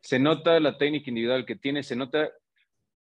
Se 0.00 0.18
nota 0.18 0.58
la 0.60 0.78
técnica 0.78 1.10
individual 1.10 1.44
que 1.44 1.56
tiene, 1.56 1.82
se 1.82 1.96
nota, 1.96 2.30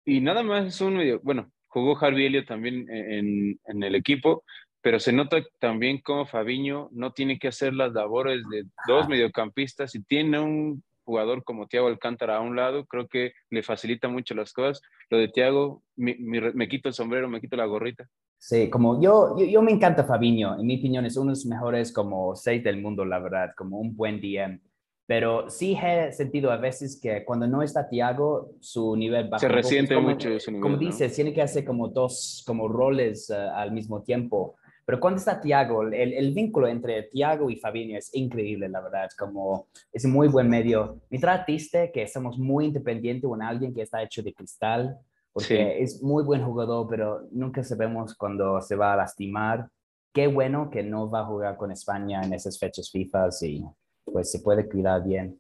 y 0.06 0.22
nada 0.22 0.44
más 0.44 0.66
es 0.66 0.82
un 0.82 0.98
medio, 0.98 1.20
bueno, 1.24 1.52
jugó 1.68 1.98
Harvey 1.98 2.26
Elliott 2.26 2.48
también 2.48 2.90
en, 2.90 3.60
en 3.66 3.84
el 3.84 3.96
equipo, 3.96 4.44
pero 4.82 5.00
se 5.00 5.14
nota 5.14 5.44
también 5.60 6.00
como 6.00 6.26
Fabiño 6.26 6.90
no 6.92 7.12
tiene 7.12 7.38
que 7.38 7.50
hacer 7.50 7.74
las 7.74 7.94
labores 7.94 8.42
de 8.50 8.64
dos 8.88 9.08
mediocampistas 9.08 9.94
y 9.96 10.04
tiene 10.04 10.40
un 10.40 10.84
jugador 11.04 11.44
como 11.44 11.68
Thiago 11.68 11.88
Alcántara 11.88 12.38
a 12.38 12.42
un 12.42 12.56
lado, 12.56 12.86
creo 12.86 13.08
que 13.08 13.34
le 13.50 13.64
facilita 13.64 14.08
mucho 14.08 14.36
las 14.36 14.54
cosas. 14.54 14.82
Lo 15.10 15.18
de 15.18 15.28
Thiago, 15.28 15.84
me 15.96 16.68
quito 16.70 16.88
el 16.88 16.94
sombrero, 16.94 17.28
me 17.28 17.42
quito 17.42 17.56
la 17.56 17.66
gorrita. 17.66 18.08
Sí, 18.40 18.70
como 18.70 19.02
yo, 19.02 19.38
yo, 19.38 19.62
me 19.62 19.72
encanta 19.72 20.06
Fabinho, 20.06 20.58
en 20.58 20.66
mi 20.66 20.80
opinión 20.80 21.06
es 21.06 21.18
uno 21.18 21.26
de 21.26 21.32
los 21.32 21.46
mejores 21.46 21.92
como 21.92 22.38
seis 22.38 22.64
del 22.64 22.82
mundo, 22.82 23.04
la 23.04 23.20
verdad, 23.20 23.52
como 23.56 23.80
un 23.80 23.96
buen 23.96 24.22
DM. 24.22 24.62
Pero 25.06 25.50
sí 25.50 25.78
he 25.82 26.12
sentido 26.14 26.50
a 26.50 26.58
veces 26.58 27.00
que 27.02 27.26
cuando 27.26 27.48
no 27.48 27.62
está 27.62 27.90
Thiago, 27.90 28.52
su 28.62 28.96
nivel 28.96 29.28
baja. 29.28 29.42
Se 29.42 29.50
resiente 29.50 29.98
mucho 29.98 30.30
ese 30.30 30.52
nivel. 30.52 30.62
Como 30.62 30.78
dices, 30.78 31.14
tiene 31.14 31.34
que 31.34 31.42
hacer 31.42 31.66
como 31.66 31.90
dos 31.90 32.44
como 32.48 32.68
roles 32.68 33.30
eh, 33.30 33.36
al 33.36 33.72
mismo 33.74 34.04
tiempo. 34.04 34.56
Pero 34.86 35.00
cuando 35.00 35.18
está 35.18 35.42
Thiago, 35.42 35.84
el, 35.84 36.14
el, 36.14 36.34
vínculo 36.34 36.68
entre 36.68 37.04
Thiago 37.04 37.50
y 37.50 37.58
Fabinho 37.58 37.98
es 37.98 38.10
increíble, 38.16 38.70
la 38.70 38.82
verdad. 38.82 39.10
Como, 39.18 39.68
es 39.92 40.06
muy 40.06 40.28
buen 40.28 40.48
medio. 40.50 41.02
Me 41.10 41.20
triste 41.46 41.92
que 41.92 42.08
somos 42.08 42.40
muy 42.40 42.66
independientes 42.66 43.28
con 43.28 43.42
alguien 43.42 43.74
que 43.74 43.82
está 43.82 44.02
hecho 44.02 44.24
de 44.24 44.34
cristal, 44.34 44.98
porque 45.34 45.82
es 45.82 46.02
muy 46.02 46.24
buen 46.24 46.44
jugador, 46.44 46.88
pero 46.90 47.22
nunca 47.32 47.64
sabemos 47.64 48.16
cuándo 48.16 48.62
se 48.62 48.76
va 48.76 48.94
a 48.94 48.98
lastimar. 48.98 49.70
Qué 50.14 50.28
bueno 50.28 50.70
que 50.70 50.84
no 50.84 51.10
va 51.10 51.22
a 51.22 51.26
jugar 51.26 51.58
con 51.58 51.72
España 51.72 52.22
en 52.24 52.34
esas 52.34 52.58
fechas 52.60 52.90
FIFA 52.92 53.30
y 53.42 53.64
pues 54.04 54.32
se 54.32 54.40
puede 54.40 54.68
cuidar 54.68 55.04
bien. 55.04 55.40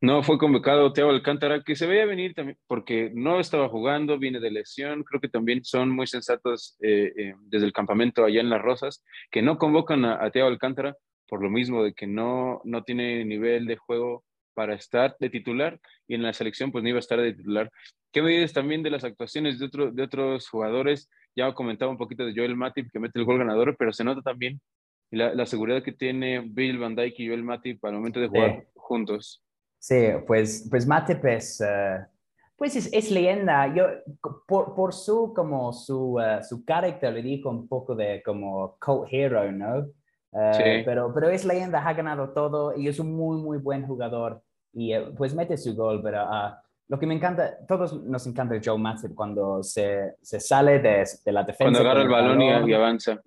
No, 0.00 0.22
fue 0.22 0.36
convocado 0.36 0.92
Teo 0.92 1.10
Alcántara, 1.10 1.62
que 1.62 1.76
se 1.76 1.86
veía 1.86 2.06
venir 2.06 2.34
también, 2.34 2.58
porque 2.66 3.10
no 3.14 3.38
estaba 3.38 3.68
jugando, 3.68 4.18
viene 4.18 4.40
de 4.40 4.50
lesión. 4.50 5.04
Creo 5.04 5.20
que 5.20 5.28
también 5.28 5.64
son 5.64 5.90
muy 5.90 6.06
sensatos 6.06 6.76
eh, 6.80 7.12
eh, 7.16 7.34
desde 7.42 7.66
el 7.66 7.72
campamento 7.72 8.24
allá 8.24 8.40
en 8.40 8.50
Las 8.50 8.62
Rosas, 8.62 9.04
que 9.30 9.42
no 9.42 9.58
convocan 9.58 10.04
a, 10.04 10.24
a 10.24 10.30
Teo 10.30 10.46
Alcántara 10.46 10.96
por 11.28 11.42
lo 11.42 11.50
mismo 11.50 11.82
de 11.82 11.92
que 11.92 12.06
no, 12.06 12.60
no 12.64 12.84
tiene 12.84 13.24
nivel 13.24 13.66
de 13.66 13.76
juego 13.76 14.24
para 14.56 14.74
estar 14.74 15.14
de 15.20 15.28
titular 15.28 15.78
y 16.08 16.14
en 16.14 16.22
la 16.22 16.32
selección 16.32 16.72
pues 16.72 16.82
no 16.82 16.88
iba 16.88 16.96
a 16.96 17.00
estar 17.00 17.20
de 17.20 17.34
titular. 17.34 17.70
¿Qué 18.10 18.22
me 18.22 18.30
dices 18.30 18.54
también 18.54 18.82
de 18.82 18.88
las 18.88 19.04
actuaciones 19.04 19.58
de, 19.58 19.66
otro, 19.66 19.92
de 19.92 20.02
otros 20.02 20.48
jugadores? 20.48 21.10
Ya 21.36 21.52
comentaba 21.52 21.90
un 21.90 21.98
poquito 21.98 22.24
de 22.24 22.32
Joel 22.34 22.56
Matip 22.56 22.90
que 22.90 22.98
mete 22.98 23.18
el 23.18 23.26
gol 23.26 23.38
ganador, 23.38 23.76
pero 23.78 23.92
se 23.92 24.04
nota 24.04 24.22
también 24.22 24.58
la, 25.10 25.34
la 25.34 25.44
seguridad 25.44 25.82
que 25.82 25.92
tiene 25.92 26.40
Bill 26.40 26.78
Van 26.78 26.96
Dijk 26.96 27.20
y 27.20 27.28
Joel 27.28 27.44
Matip 27.44 27.84
al 27.84 27.92
momento 27.92 28.18
de 28.18 28.28
jugar 28.28 28.66
juntos. 28.74 29.44
Sí, 29.78 30.06
pues, 30.26 30.66
pues 30.70 30.86
Matip 30.86 31.22
es, 31.26 31.60
eh, 31.60 31.98
pues 32.56 32.74
es, 32.76 32.88
es, 32.90 33.10
leyenda. 33.10 33.72
Yo, 33.74 33.84
por, 34.48 34.74
por 34.74 34.94
su, 34.94 35.34
como 35.34 35.74
su, 35.74 36.14
uh, 36.14 36.42
su 36.42 36.64
carácter, 36.64 37.12
le 37.12 37.22
digo 37.22 37.50
un 37.50 37.68
poco 37.68 37.94
de 37.94 38.22
como 38.24 38.78
cult 38.80 39.08
hero, 39.12 39.52
¿no? 39.52 39.80
Uh, 40.32 40.54
sí. 40.54 40.62
pero, 40.84 41.12
pero 41.14 41.28
es 41.28 41.44
leyenda, 41.44 41.86
ha 41.86 41.92
ganado 41.92 42.30
todo 42.30 42.76
y 42.76 42.88
es 42.88 42.98
un 42.98 43.14
muy, 43.14 43.40
muy 43.42 43.58
buen 43.58 43.86
jugador. 43.86 44.42
Y 44.76 44.96
uh, 44.96 45.14
pues 45.14 45.34
mete 45.34 45.56
su 45.56 45.74
gol, 45.74 46.00
pero 46.02 46.24
lo 46.88 46.98
que 46.98 47.06
me 47.06 47.14
encanta, 47.14 47.58
todos 47.66 48.04
nos 48.04 48.24
encanta 48.26 48.60
Joe 48.64 48.78
Matip 48.78 49.14
cuando 49.14 49.62
se, 49.62 50.14
se 50.22 50.38
sale 50.38 50.78
de, 50.78 51.04
de, 51.24 51.32
la 51.32 51.42
defensa. 51.42 51.64
Cuando 51.64 51.80
agarra 51.80 52.02
el 52.02 52.08
balón, 52.08 52.38
balón 52.38 52.68
y, 52.68 52.70
y 52.70 52.74
avanza 52.74 53.20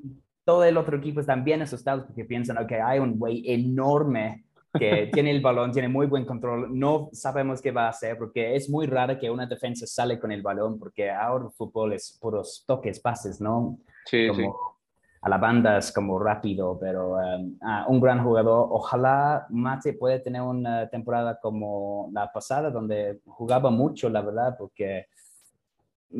todo 0.49 0.63
el 0.63 0.77
otro 0.77 0.97
equipo 0.97 1.19
están 1.19 1.43
bien 1.43 1.61
asustados 1.61 2.05
porque 2.05 2.25
piensan, 2.25 2.57
ok, 2.57 2.71
hay 2.83 2.97
un 2.97 3.19
güey 3.19 3.43
enorme 3.45 4.45
que 4.79 5.07
tiene 5.13 5.29
el 5.29 5.41
balón, 5.41 5.71
tiene 5.71 5.87
muy 5.87 6.07
buen 6.07 6.25
control, 6.25 6.75
no 6.75 7.09
sabemos 7.13 7.61
qué 7.61 7.69
va 7.69 7.85
a 7.85 7.89
hacer 7.89 8.17
porque 8.17 8.55
es 8.55 8.67
muy 8.67 8.87
raro 8.87 9.19
que 9.19 9.29
una 9.29 9.45
defensa 9.45 9.85
sale 9.85 10.19
con 10.19 10.31
el 10.31 10.41
balón 10.41 10.79
porque 10.79 11.11
ahora 11.11 11.45
el 11.45 11.51
fútbol 11.51 11.93
es 11.93 12.17
puros 12.19 12.63
toques, 12.65 12.99
pases, 12.99 13.39
¿no? 13.39 13.77
Sí, 14.05 14.27
como, 14.27 14.39
sí. 14.39 14.47
A 15.21 15.29
la 15.29 15.37
banda 15.37 15.77
es 15.77 15.91
como 15.91 16.17
rápido, 16.17 16.77
pero 16.79 17.15
um, 17.15 17.57
ah, 17.61 17.85
un 17.89 17.99
gran 17.99 18.23
jugador. 18.23 18.67
Ojalá 18.71 19.45
Mate 19.49 19.93
puede 19.93 20.19
tener 20.19 20.41
una 20.41 20.89
temporada 20.89 21.39
como 21.39 22.09
la 22.13 22.31
pasada, 22.31 22.69
donde 22.69 23.19
jugaba 23.25 23.69
mucho, 23.69 24.09
la 24.09 24.21
verdad, 24.21 24.55
porque... 24.57 25.07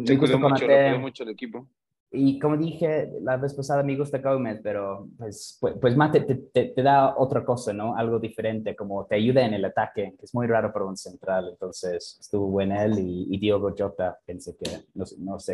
Se 0.06 0.18
mucho, 0.18 0.38
lo 0.38 1.00
mucho 1.00 1.24
el 1.24 1.30
equipo. 1.30 1.66
Y 2.12 2.40
como 2.40 2.58
dije 2.58 3.12
la 3.22 3.38
vez 3.38 3.54
pasada, 3.54 3.84
me 3.84 3.96
gusta 3.96 4.18
Gómez, 4.18 4.60
pero 4.64 5.08
pues, 5.18 5.58
pues, 5.62 5.76
pues 5.80 5.96
más 5.96 6.12
te, 6.12 6.22
te, 6.22 6.66
te, 6.66 6.82
da 6.82 7.16
otra 7.16 7.46
cosa, 7.46 7.72
¿no? 7.72 7.96
Algo 7.96 8.18
diferente, 8.18 8.76
como 8.76 9.06
te 9.06 9.16
ayuda 9.16 9.46
en 9.46 9.54
el 9.54 9.64
ataque, 9.66 10.16
que 10.18 10.26
es 10.26 10.34
muy 10.34 10.48
raro 10.48 10.74
para 10.74 10.86
un 10.86 10.98
central. 10.98 11.50
Entonces 11.52 12.18
estuvo 12.20 12.48
buen 12.48 12.72
él 12.72 12.98
y, 12.98 13.28
y 13.30 13.38
Diogo 13.38 13.76
Jota, 13.78 14.18
pensé 14.26 14.58
que 14.58 14.86
nos, 14.96 15.20
nos 15.20 15.48
uh, 15.50 15.54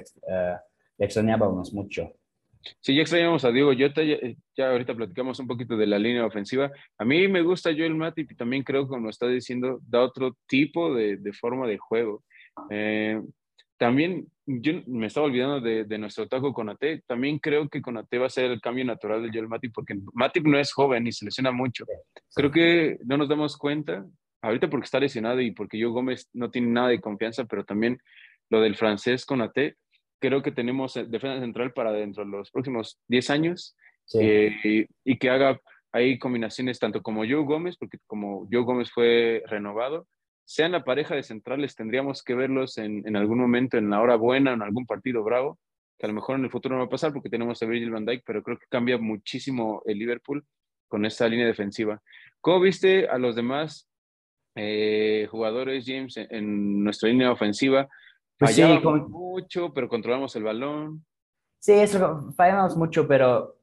extrañábamos 0.97 1.73
mucho. 1.73 2.13
Sí, 2.81 2.95
ya 2.95 3.01
extrañamos 3.01 3.45
a 3.45 3.51
Diego 3.51 3.71
Jota, 3.77 4.03
ya, 4.03 4.17
ya, 4.55 4.71
ahorita 4.71 4.95
platicamos 4.95 5.39
un 5.39 5.47
poquito 5.47 5.77
de 5.77 5.87
la 5.87 5.99
línea 5.99 6.25
ofensiva. 6.25 6.71
A 6.97 7.05
mí 7.05 7.27
me 7.27 7.41
gusta 7.41 7.71
Joel 7.71 7.95
Matip 7.95 8.31
y 8.31 8.35
también 8.35 8.63
creo, 8.63 8.87
como 8.87 9.09
está 9.09 9.27
diciendo, 9.27 9.79
da 9.87 10.01
otro 10.01 10.37
tipo 10.47 10.93
de, 10.93 11.17
de 11.17 11.33
forma 11.33 11.67
de 11.67 11.77
juego. 11.77 12.23
Eh, 12.69 13.21
también 13.77 14.27
yo 14.45 14.73
me 14.87 15.07
estaba 15.07 15.25
olvidando 15.25 15.59
de, 15.59 15.83
de 15.85 15.97
nuestro 15.97 16.27
taco 16.27 16.53
Conate. 16.53 17.03
También 17.07 17.39
creo 17.39 17.67
que 17.67 17.81
Conate 17.81 18.17
va 18.17 18.27
a 18.27 18.29
ser 18.29 18.51
el 18.51 18.61
cambio 18.61 18.85
natural 18.85 19.23
de 19.23 19.29
Joel 19.29 19.47
Matip, 19.47 19.73
porque 19.73 19.95
Matip 20.13 20.45
no 20.45 20.59
es 20.59 20.71
joven 20.71 21.07
y 21.07 21.11
se 21.11 21.25
lesiona 21.25 21.51
mucho. 21.51 21.85
Creo 22.33 22.51
que 22.51 22.97
no 23.05 23.17
nos 23.17 23.27
damos 23.27 23.57
cuenta, 23.57 24.05
ahorita 24.41 24.69
porque 24.69 24.85
está 24.85 24.99
lesionado 24.99 25.41
y 25.41 25.51
porque 25.51 25.77
yo 25.77 25.91
Gómez 25.91 26.29
no 26.33 26.51
tiene 26.51 26.67
nada 26.67 26.89
de 26.89 27.01
confianza, 27.01 27.45
pero 27.45 27.65
también 27.65 27.99
lo 28.49 28.61
del 28.61 28.75
francés 28.75 29.25
Conate, 29.25 29.75
creo 30.19 30.41
que 30.41 30.51
tenemos 30.51 30.93
defensa 30.93 31.39
central 31.39 31.73
para 31.73 31.91
dentro 31.91 32.25
de 32.25 32.31
los 32.31 32.51
próximos 32.51 32.99
10 33.07 33.29
años 33.29 33.75
sí. 34.05 34.19
eh, 34.21 34.87
y 35.03 35.17
que 35.17 35.29
haga 35.29 35.59
ahí 35.91 36.19
combinaciones 36.19 36.77
tanto 36.79 37.01
como 37.01 37.21
Joe 37.21 37.45
Gómez, 37.45 37.77
porque 37.77 37.99
como 38.05 38.47
Joe 38.51 38.63
Gómez 38.63 38.91
fue 38.91 39.43
renovado, 39.47 40.07
sean 40.43 40.73
la 40.73 40.83
pareja 40.83 41.15
de 41.15 41.23
centrales, 41.23 41.75
tendríamos 41.75 42.21
que 42.21 42.35
verlos 42.35 42.77
en, 42.77 43.07
en, 43.07 43.15
algún 43.15 43.39
momento, 43.39 43.77
en 43.77 43.89
la 43.89 44.01
hora 44.01 44.15
buena, 44.15 44.53
en 44.53 44.61
algún 44.61 44.85
partido 44.85 45.23
bravo, 45.23 45.57
que 45.97 46.05
a 46.05 46.09
lo 46.09 46.13
mejor 46.13 46.37
en 46.37 46.43
el 46.43 46.51
futuro 46.51 46.75
no 46.75 46.81
va 46.81 46.87
a 46.87 46.89
pasar 46.89 47.13
porque 47.13 47.29
tenemos 47.29 47.61
a 47.61 47.65
Virgil 47.65 47.91
van 47.91 48.05
Dijk, 48.05 48.23
pero 48.25 48.43
creo 48.43 48.57
que 48.57 48.65
cambia 48.69 48.97
muchísimo 48.97 49.81
el 49.85 49.97
Liverpool 49.97 50.45
con 50.87 51.05
esta 51.05 51.27
línea 51.27 51.47
defensiva. 51.47 52.01
¿Cómo 52.41 52.59
viste 52.59 53.07
a 53.07 53.17
los 53.17 53.35
demás 53.35 53.89
eh, 54.55 55.27
jugadores, 55.31 55.85
James, 55.87 56.17
en, 56.17 56.27
en, 56.29 56.83
nuestra 56.83 57.09
línea 57.09 57.31
ofensiva? 57.31 57.87
Pues 58.37 58.55
sí, 58.55 58.81
con... 58.83 59.09
mucho, 59.11 59.73
pero 59.73 59.87
controlamos 59.87 60.35
el 60.35 60.43
balón. 60.43 61.05
Sí, 61.59 61.73
eso, 61.73 62.33
fallamos 62.35 62.75
mucho, 62.75 63.07
pero 63.07 63.57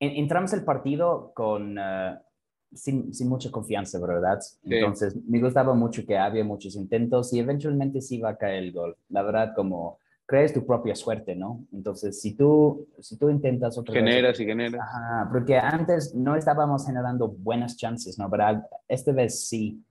entramos 0.00 0.52
el 0.52 0.64
partido 0.64 1.32
con... 1.34 1.78
Uh 1.78 2.26
sin, 2.72 3.12
sin, 3.14 3.28
mucha 3.28 3.50
confianza, 3.50 3.98
¿verdad? 3.98 4.40
Sí. 4.40 4.58
Entonces, 4.64 5.16
me 5.26 5.40
gustaba 5.40 5.74
mucho 5.74 6.04
que 6.06 6.16
había 6.16 6.44
muchos 6.44 6.76
intentos 6.76 7.32
y 7.32 7.40
eventualmente 7.40 8.00
sí 8.00 8.18
va 8.18 8.30
a 8.30 8.36
caer 8.36 8.64
el 8.64 8.72
gol. 8.72 8.96
La 9.08 9.22
verdad, 9.22 9.52
como 9.54 9.98
crees 10.26 10.52
tu 10.52 10.66
propia 10.66 10.94
suerte, 10.94 11.36
¿no? 11.36 11.64
Entonces, 11.72 12.20
si 12.20 12.34
tú, 12.34 12.88
si 13.00 13.16
tú 13.16 13.30
intentas 13.30 13.78
otra 13.78 13.94
Generas 13.94 14.32
vez, 14.32 14.40
y 14.40 14.44
generas. 14.46 14.80
Ajá, 14.80 15.28
porque 15.32 15.56
antes 15.56 16.14
no 16.14 16.34
estábamos 16.36 16.84
generando 16.84 17.28
buenas 17.28 17.76
chances, 17.76 18.18
¿no? 18.18 18.28
Pero 18.30 18.62
esta 18.88 19.12
vez 19.12 19.46
sí. 19.46 19.82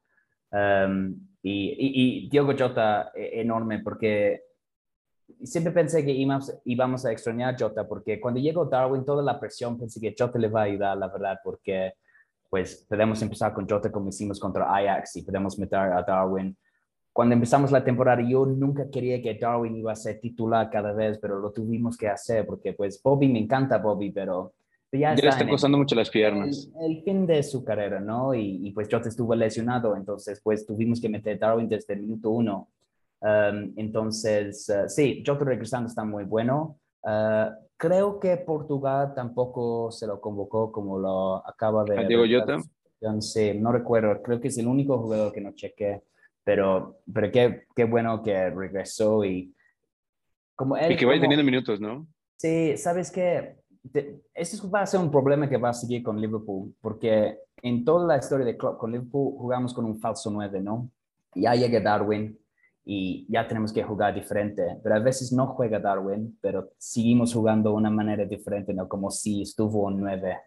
Um, 0.51 1.15
y, 1.47 1.75
y, 1.77 2.25
y 2.25 2.29
Diogo 2.29 2.53
Jota 2.57 3.11
enorme 3.13 3.79
porque 3.79 4.41
siempre 5.43 5.71
pensé 5.71 6.03
que 6.03 6.11
íbamos, 6.11 6.51
íbamos 6.65 7.05
a 7.05 7.11
extrañar 7.11 7.53
a 7.53 7.57
Jota 7.57 7.87
porque 7.87 8.19
cuando 8.19 8.39
llegó 8.39 8.65
Darwin, 8.65 9.05
toda 9.05 9.21
la 9.21 9.39
presión 9.39 9.77
pensé 9.77 10.01
que 10.01 10.15
Jota 10.17 10.39
le 10.39 10.47
va 10.47 10.61
a 10.61 10.63
ayudar, 10.63 10.97
la 10.97 11.07
verdad, 11.07 11.37
porque 11.43 11.93
pues 12.49 12.87
podemos 12.89 13.21
empezar 13.21 13.53
con 13.53 13.69
Jota 13.69 13.91
como 13.91 14.09
hicimos 14.09 14.39
contra 14.39 14.75
Ajax 14.75 15.17
y 15.17 15.21
podemos 15.21 15.59
meter 15.59 15.77
a 15.77 16.01
Darwin. 16.01 16.57
Cuando 17.13 17.35
empezamos 17.35 17.71
la 17.71 17.83
temporada, 17.83 18.23
yo 18.27 18.47
nunca 18.47 18.89
quería 18.89 19.21
que 19.21 19.35
Darwin 19.35 19.75
iba 19.75 19.91
a 19.91 19.95
ser 19.95 20.19
titular 20.19 20.67
cada 20.71 20.93
vez, 20.93 21.19
pero 21.19 21.39
lo 21.39 21.51
tuvimos 21.51 21.95
que 21.95 22.07
hacer 22.07 22.47
porque 22.47 22.73
pues 22.73 22.99
Bobby, 23.03 23.27
me 23.27 23.37
encanta 23.37 23.77
Bobby, 23.77 24.09
pero 24.09 24.53
ya, 24.95 25.09
ya 25.09 25.13
está, 25.13 25.25
le 25.25 25.29
está 25.29 25.47
costando 25.47 25.77
mucho 25.77 25.95
las 25.95 26.09
piernas. 26.09 26.69
El, 26.79 26.97
el, 26.97 27.03
fin 27.03 27.25
de 27.25 27.43
su 27.43 27.63
carrera, 27.63 27.99
¿no? 27.99 28.33
Y, 28.33 28.67
y, 28.67 28.71
pues 28.71 28.87
Jota 28.89 29.09
estuvo 29.09 29.35
lesionado, 29.35 29.95
entonces 29.95 30.41
pues 30.43 30.65
tuvimos 30.65 30.99
que 30.99 31.09
meter 31.09 31.37
Darwin 31.37 31.69
desde 31.69 31.93
el 31.93 32.01
minuto 32.01 32.29
uno. 32.29 32.69
Um, 33.21 33.73
entonces, 33.75 34.69
uh, 34.69 34.87
sí, 34.87 35.23
Jota 35.25 35.45
regresando 35.45 35.87
está 35.87 36.03
muy 36.03 36.25
bueno. 36.25 36.79
Uh, 37.01 37.51
creo 37.77 38.19
que 38.19 38.37
Portugal 38.37 39.13
tampoco 39.15 39.91
se 39.91 40.07
lo 40.07 40.19
convocó 40.19 40.71
como 40.71 40.99
lo 40.99 41.47
acaba 41.47 41.83
de... 41.83 41.99
¿A 41.99 42.03
Diego 42.03 42.23
Jota? 42.29 42.59
Sí, 43.19 43.53
no 43.55 43.71
recuerdo, 43.71 44.21
creo 44.21 44.39
que 44.39 44.47
es 44.47 44.57
el 44.57 44.67
único 44.67 44.97
jugador 44.97 45.31
que 45.31 45.41
no 45.41 45.53
chequé, 45.53 46.03
pero, 46.43 46.99
pero 47.13 47.31
qué, 47.31 47.63
qué 47.75 47.83
bueno 47.83 48.21
que 48.23 48.49
regresó 48.49 49.23
y... 49.23 49.53
Como 50.55 50.77
él, 50.77 50.91
y 50.91 50.95
que 50.95 51.05
vaya 51.05 51.19
como, 51.19 51.29
teniendo 51.29 51.43
minutos, 51.43 51.81
¿no? 51.81 52.07
Sí, 52.37 52.77
sabes 52.77 53.11
que 53.11 53.57
este 54.33 54.67
va 54.67 54.81
a 54.81 54.85
ser 54.85 54.99
un 54.99 55.11
problema 55.11 55.49
que 55.49 55.57
va 55.57 55.69
a 55.69 55.73
seguir 55.73 56.03
con 56.03 56.19
Liverpool, 56.19 56.73
porque 56.81 57.39
en 57.61 57.83
toda 57.83 58.05
la 58.05 58.17
historia 58.17 58.45
de 58.45 58.57
club 58.57 58.77
con 58.77 58.91
Liverpool 58.91 59.37
jugamos 59.37 59.73
con 59.73 59.85
un 59.85 59.99
falso 59.99 60.29
9, 60.31 60.61
¿no? 60.61 60.89
Ya 61.33 61.53
llega 61.55 61.79
Darwin, 61.79 62.37
y 62.85 63.25
ya 63.27 63.47
tenemos 63.47 63.73
que 63.73 63.83
jugar 63.83 64.13
diferente. 64.13 64.77
Pero 64.83 64.95
a 64.95 64.99
veces 64.99 65.33
no 65.33 65.47
juega 65.47 65.79
Darwin, 65.79 66.37
pero 66.39 66.69
seguimos 66.77 67.33
jugando 67.33 67.71
de 67.71 67.75
una 67.77 67.89
manera 67.89 68.25
diferente, 68.25 68.73
¿no? 68.73 68.87
Como 68.87 69.09
si 69.09 69.41
estuvo 69.41 69.87
un 69.87 69.99
9. 69.99 70.37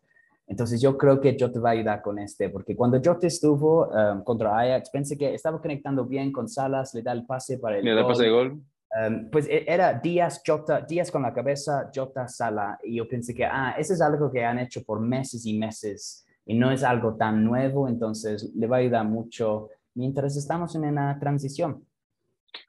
Entonces 0.47 0.81
yo 0.81 0.97
creo 0.97 1.21
que 1.21 1.37
yo 1.37 1.51
te 1.51 1.59
va 1.59 1.71
a 1.71 1.73
ayudar 1.73 2.01
con 2.01 2.19
este, 2.19 2.49
porque 2.49 2.75
cuando 2.75 3.03
yo 3.03 3.19
te 3.19 3.27
estuvo 3.27 3.89
um, 3.89 4.23
contra 4.23 4.59
Ajax, 4.59 4.89
pensé 4.89 5.19
que 5.19 5.35
estaba 5.35 5.61
conectando 5.61 6.07
bien 6.07 6.33
con 6.33 6.49
Salas, 6.49 6.95
le 6.95 7.03
da 7.03 7.13
el 7.13 7.27
pase 7.27 7.59
para 7.59 7.79
el 7.79 7.85
le 7.85 7.95
da 7.95 8.07
pase 8.07 8.23
de 8.23 8.31
gol. 8.31 8.63
Um, 9.07 9.31
pues 9.31 9.47
era 9.49 9.93
Díaz, 9.95 10.43
Jota, 10.45 10.81
Díaz 10.81 11.11
con 11.11 11.23
la 11.23 11.33
cabeza, 11.33 11.91
Jota, 11.95 12.27
Sala, 12.27 12.79
y 12.83 12.97
yo 12.97 13.07
pensé 13.07 13.35
que, 13.35 13.45
ah, 13.45 13.75
eso 13.79 13.93
es 13.93 14.01
algo 14.01 14.33
que 14.33 14.45
han 14.45 14.59
hecho 14.59 14.83
por 14.83 15.01
meses 15.01 15.45
y 15.47 15.59
meses 15.59 16.27
y 16.47 16.55
no 16.55 16.71
es 16.71 16.83
algo 16.83 17.17
tan 17.17 17.45
nuevo, 17.45 17.87
entonces 17.87 18.51
le 18.57 18.67
va 18.67 18.77
a 18.77 18.81
ayudar 18.81 19.05
mucho 19.05 19.69
mientras 19.95 20.37
estamos 20.37 20.75
en 20.75 20.85
una 20.85 21.19
transición. 21.19 21.85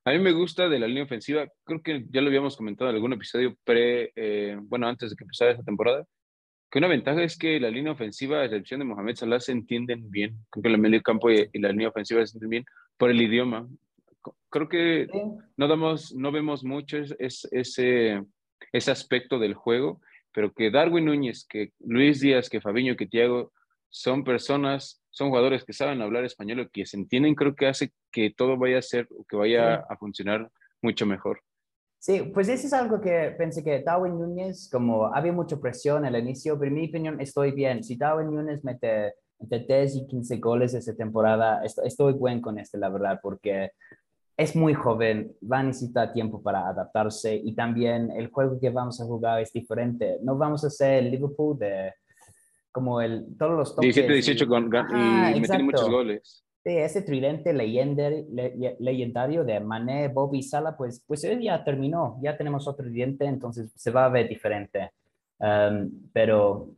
A 0.04 0.12
mí 0.12 0.20
me 0.20 0.34
gusta 0.34 0.68
de 0.68 0.78
la 0.78 0.88
línea 0.88 1.04
ofensiva, 1.04 1.48
creo 1.64 1.82
que 1.82 2.06
ya 2.10 2.22
lo 2.22 2.28
habíamos 2.28 2.58
comentado 2.58 2.90
en 2.90 2.98
algún 2.98 3.14
episodio 3.14 3.56
pre, 3.64 4.12
eh, 4.16 4.58
bueno, 4.62 4.88
antes 4.88 5.10
de 5.10 5.16
que 5.16 5.24
empezara 5.24 5.52
esta 5.52 5.64
temporada, 5.64 6.06
que 6.70 6.78
una 6.78 6.88
ventaja 6.88 7.24
es 7.24 7.38
que 7.38 7.60
la 7.60 7.72
línea 7.72 7.94
ofensiva, 7.94 8.40
a 8.40 8.46
excepción 8.46 8.80
de 8.80 8.86
Mohamed 8.86 9.16
Salah, 9.16 9.40
se 9.40 9.52
entienden 9.52 10.12
bien. 10.12 10.38
Creo 10.52 10.62
que 10.62 10.70
el 10.70 10.78
medio 10.78 11.02
campo 11.02 11.32
y, 11.32 11.50
la 11.54 11.70
línea 11.70 11.90
ofensiva 11.90 12.26
se 12.26 12.38
entienden 12.38 12.50
bien 12.50 12.66
por 12.98 13.10
el 13.10 13.22
idioma. 13.22 13.68
Creo 14.50 14.68
que 14.68 15.08
no, 15.58 15.68
damos, 15.68 16.14
no 16.14 16.32
vemos 16.32 16.64
mucho 16.64 16.98
ese, 16.98 18.24
ese 18.72 18.92
aspecto 18.92 19.40
del 19.40 19.54
juego, 19.54 20.02
pero 20.32 20.54
que 20.54 20.72
Darwin 20.72 21.06
Núñez, 21.06 21.46
que 21.48 21.72
Luis 21.80 22.20
Díaz, 22.20 22.50
que 22.50 22.62
Fabiño, 22.62 22.96
que 22.96 23.08
Tiago 23.08 23.52
son 23.90 24.24
personas, 24.24 25.02
son 25.10 25.30
jugadores 25.30 25.64
que 25.64 25.74
saben 25.74 26.02
hablar 26.02 26.24
español 26.24 26.62
y 26.62 26.70
que 26.70 26.86
se 26.86 26.98
entienden, 26.98 27.36
creo 27.36 27.56
que 27.56 27.68
hace 27.68 27.92
que 28.12 28.32
todo 28.36 28.58
vaya 28.58 28.78
a 28.78 28.84
ser, 28.84 29.08
que 29.28 29.36
vaya 29.36 29.76
a 29.76 29.98
funcionar 29.98 30.50
mucho 30.82 31.06
mejor. 31.06 31.42
Sí, 31.98 32.32
pues 32.34 32.48
eso 32.48 32.68
es 32.68 32.74
algo 32.74 33.02
que 33.02 33.36
pensé 33.38 33.62
que 33.62 33.82
Darwin 33.82 34.18
Núñez, 34.18 34.70
como 34.72 35.14
había 35.14 35.34
mucha 35.34 35.60
presión 35.60 36.06
al 36.06 36.16
inicio, 36.16 36.58
pero 36.58 36.70
en 36.70 36.76
mi 36.76 36.88
opinión 36.88 37.20
estoy 37.20 37.52
bien. 37.52 37.84
Si 37.84 37.98
Darwin 37.98 38.34
Núñez 38.34 38.64
mete 38.64 39.16
entre 39.40 39.60
10 39.60 39.96
y 39.96 40.08
15 40.08 40.38
goles 40.38 40.74
esta 40.74 40.96
temporada, 40.96 41.62
estoy, 41.64 42.14
buen 42.14 42.40
con 42.42 42.58
este, 42.58 42.78
la 42.78 42.90
verdad, 42.90 43.20
porque 43.22 43.72
es 44.40 44.56
muy 44.56 44.74
joven, 44.74 45.34
va 45.52 45.60
a 45.60 45.64
necesitar 45.64 46.14
tiempo 46.14 46.42
para 46.42 46.70
adaptarse 46.70 47.36
y 47.36 47.54
también 47.54 48.10
el 48.16 48.30
juego 48.30 48.58
que 48.58 48.70
vamos 48.70 49.02
a 49.02 49.04
jugar 49.04 49.42
es 49.42 49.52
diferente. 49.52 50.18
No 50.24 50.38
vamos 50.38 50.64
a 50.64 50.70
ser 50.70 51.04
el 51.04 51.12
Liverpool 51.12 51.60
de 51.60 51.94
como 52.72 53.02
el, 53.02 53.26
todos 53.38 53.58
los 53.58 53.76
toques. 53.76 53.94
17, 53.94 54.14
18 54.14 54.48
con, 54.48 54.72
y 55.36 55.40
metiendo 55.42 55.66
muchos 55.66 55.90
goles. 55.90 56.46
Sí, 56.64 56.72
ese 56.72 57.02
tridente 57.02 57.52
legendario 57.52 59.44
de 59.44 59.60
Mané, 59.60 60.08
Bobby, 60.08 60.42
Sala, 60.42 60.78
pues, 60.78 61.04
pues 61.06 61.22
él 61.26 61.42
ya 61.42 61.62
terminó, 61.62 62.18
ya 62.22 62.38
tenemos 62.38 62.66
otro 62.66 62.86
tridente, 62.86 63.26
entonces 63.26 63.70
se 63.76 63.92
va 63.92 64.06
a 64.06 64.10
ver 64.10 64.30
diferente. 64.30 64.92
Um, 65.40 65.90
pero, 66.14 66.70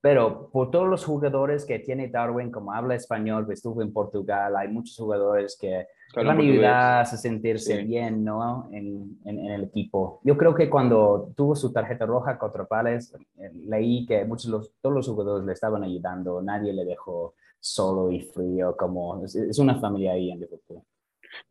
pero 0.00 0.48
por 0.50 0.72
todos 0.72 0.88
los 0.88 1.04
jugadores 1.04 1.64
que 1.64 1.78
tiene 1.78 2.08
Darwin, 2.08 2.50
como 2.50 2.72
habla 2.72 2.96
español, 2.96 3.46
estuvo 3.52 3.80
en 3.80 3.92
Portugal, 3.92 4.56
hay 4.56 4.66
muchos 4.68 4.96
jugadores 4.96 5.56
que 5.60 5.86
van 6.24 6.38
a 6.38 6.40
ayudar 6.40 7.00
a 7.02 7.04
sentirse 7.04 7.82
bien 7.82 8.24
¿no? 8.24 8.68
En, 8.72 9.18
en, 9.24 9.38
el 9.50 9.64
equipo. 9.64 10.20
Yo 10.24 10.36
creo 10.36 10.54
que 10.54 10.70
cuando 10.70 11.32
tuvo 11.36 11.54
su 11.54 11.72
tarjeta 11.72 12.06
roja 12.06 12.38
contra 12.38 12.64
Pales, 12.64 13.14
eh, 13.38 13.50
leí 13.66 14.06
que 14.06 14.24
muchos 14.24 14.50
los, 14.50 14.72
todos 14.80 14.94
los 14.94 15.08
jugadores 15.08 15.46
le 15.46 15.52
estaban 15.52 15.84
ayudando, 15.84 16.40
nadie 16.42 16.72
le 16.72 16.84
dejó 16.84 17.34
solo 17.60 18.10
y 18.10 18.20
frío, 18.20 18.76
como 18.76 19.24
es, 19.24 19.58
una 19.58 19.78
familia 19.80 20.12
ahí 20.12 20.30
en 20.30 20.40
Liverpool. 20.40 20.82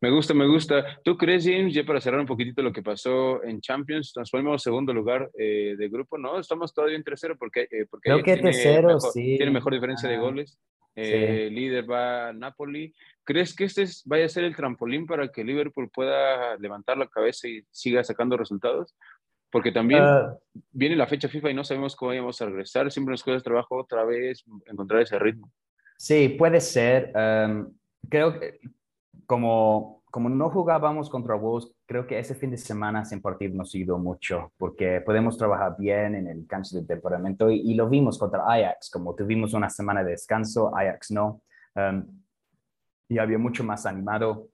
Me 0.00 0.10
gusta, 0.10 0.34
me 0.34 0.48
gusta. 0.48 0.98
¿Tú 1.04 1.16
crees, 1.16 1.44
James, 1.44 1.72
ya 1.72 1.84
para 1.84 2.00
cerrar 2.00 2.20
un 2.20 2.26
poquitito 2.26 2.60
lo 2.60 2.72
que 2.72 2.82
pasó 2.82 3.42
en 3.44 3.60
Champions, 3.60 4.12
transformamos 4.12 4.62
segundo 4.62 4.92
lugar 4.92 5.30
eh, 5.38 5.76
de 5.78 5.88
grupo? 5.88 6.18
No, 6.18 6.40
estamos 6.40 6.74
todavía 6.74 6.96
en 6.96 7.04
tercero 7.04 7.36
porque, 7.38 7.68
eh, 7.70 7.86
porque 7.88 8.10
Creo 8.10 8.18
que 8.18 8.34
tiene, 8.34 8.50
tercero, 8.50 8.88
mejor, 8.88 9.12
sí. 9.12 9.36
tiene 9.36 9.52
mejor 9.52 9.74
diferencia 9.74 10.08
de 10.08 10.18
goles. 10.18 10.58
Eh, 10.96 11.50
líder 11.52 11.88
va 11.88 12.32
Napoli. 12.32 12.92
¿Crees 13.26 13.56
que 13.56 13.64
este 13.64 13.84
vaya 14.04 14.24
a 14.24 14.28
ser 14.28 14.44
el 14.44 14.54
trampolín 14.54 15.04
para 15.04 15.26
que 15.28 15.42
Liverpool 15.42 15.90
pueda 15.92 16.56
levantar 16.58 16.96
la 16.96 17.08
cabeza 17.08 17.48
y 17.48 17.60
siga 17.72 18.04
sacando 18.04 18.36
resultados? 18.36 18.94
Porque 19.50 19.72
también 19.72 20.00
ah. 20.00 20.36
viene 20.70 20.94
la 20.94 21.08
fecha 21.08 21.28
FIFA 21.28 21.50
y 21.50 21.54
no 21.54 21.64
sabemos 21.64 21.96
cómo 21.96 22.14
vamos 22.14 22.40
a 22.40 22.46
regresar. 22.46 22.90
Siempre 22.92 23.10
nos 23.10 23.24
cuesta 23.24 23.42
trabajo 23.42 23.76
otra 23.78 24.04
vez 24.04 24.44
encontrar 24.66 25.02
ese 25.02 25.18
ritmo. 25.18 25.50
Sí, 25.98 26.28
puede 26.38 26.60
ser. 26.60 27.10
Em, 27.16 27.66
creo 28.08 28.38
que 28.38 28.60
como, 29.26 30.04
como 30.12 30.28
no 30.28 30.48
jugábamos 30.50 31.10
contra 31.10 31.34
Wolves, 31.34 31.72
creo 31.84 32.06
que 32.06 32.20
ese 32.20 32.36
fin 32.36 32.52
de 32.52 32.58
semana 32.58 33.04
sin 33.04 33.20
partido 33.20 33.56
nos 33.56 33.74
ayudó 33.74 33.98
mucho 33.98 34.52
porque 34.56 35.00
podemos 35.00 35.36
trabajar 35.36 35.74
bien 35.76 36.14
en 36.14 36.28
el 36.28 36.46
cancha 36.46 36.78
de 36.78 36.86
temperamento 36.86 37.50
y, 37.50 37.74
lo 37.74 37.88
vimos 37.88 38.18
contra 38.18 38.44
Ajax, 38.46 38.88
como 38.88 39.16
tuvimos 39.16 39.52
una 39.52 39.68
semana 39.68 40.04
de 40.04 40.12
descanso, 40.12 40.76
Ajax 40.76 41.10
no. 41.10 41.42
Um, 41.74 42.25
y 43.08 43.18
había 43.18 43.38
mucho 43.38 43.64
más 43.64 43.86
animado, 43.86 44.48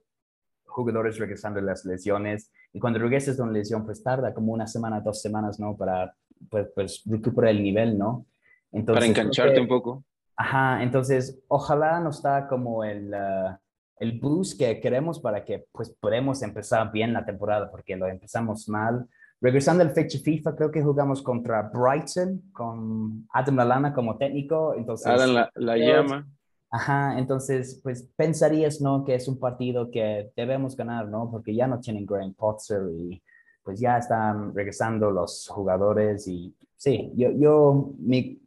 jugadores 0.65 1.19
regresando 1.19 1.61
de 1.61 1.67
las 1.67 1.85
lesiones. 1.85 2.51
Y 2.73 2.81
cuando 2.81 2.99
regresas 2.99 3.37
de 3.37 3.43
una 3.43 3.53
lesión, 3.53 3.85
pues 3.85 4.03
tarda 4.03 4.33
como 4.33 4.53
una 4.53 4.67
semana, 4.67 5.01
dos 5.01 5.21
semanas, 5.21 5.61
¿no? 5.61 5.77
Para 5.77 6.15
pues, 6.51 6.69
pues 6.75 7.03
recuperar 7.07 7.51
el 7.51 7.63
nivel, 7.63 7.99
¿no? 7.99 8.27
Entonces, 8.73 9.01
para 9.01 9.07
engancharte 9.07 9.61
un 9.61 9.69
poco. 9.69 10.05
Ajá, 10.37 10.83
entonces 10.83 11.41
ojalá 11.49 12.01
nos 12.01 12.23
da 12.23 12.49
como 12.49 12.85
el, 12.85 13.13
uh, 13.13 13.57
el 13.99 14.19
boost 14.19 14.59
que 14.59 14.81
queremos 14.81 15.21
para 15.21 15.45
que 15.45 15.67
pues 15.71 15.91
podamos 16.01 16.43
empezar 16.43 16.91
bien 16.91 17.13
la 17.13 17.25
temporada, 17.25 17.71
porque 17.71 17.97
lo 17.97 18.07
empezamos 18.07 18.69
mal. 18.69 19.07
Regresando 19.41 19.83
al 19.83 19.91
fecha 19.91 20.19
FIFA, 20.19 20.57
creo 20.57 20.71
que 20.71 20.83
jugamos 20.83 21.21
contra 21.21 21.63
Brighton, 21.63 22.43
con 22.53 23.27
Adam 23.33 23.57
Lallana 23.57 23.93
como 23.93 24.17
técnico. 24.17 24.75
Entonces, 24.75 25.07
Adam 25.07 25.35
la, 25.35 25.51
la 25.55 25.77
llama. 25.77 26.27
Ajá, 26.73 27.19
entonces, 27.19 27.81
pues 27.83 28.09
pensarías, 28.17 28.81
¿no? 28.81 29.05
Que 29.05 29.15
es 29.15 29.29
un 29.29 29.39
partido 29.39 29.91
que 29.91 30.33
debemos 30.35 30.77
ganar, 30.77 31.09
¿no? 31.09 31.31
Porque 31.31 31.55
ya 31.55 31.67
no 31.67 31.79
tienen 31.81 32.07
Graham 32.07 32.35
Potts 32.35 32.73
y 32.99 33.23
pues 33.63 33.79
ya 33.79 33.99
están 33.99 34.55
regresando 34.55 35.11
los 35.11 35.47
jugadores 35.49 36.27
y 36.27 36.55
sí, 36.77 37.13
yo, 37.15 37.31
yo 37.31 37.95
mi, 37.99 38.43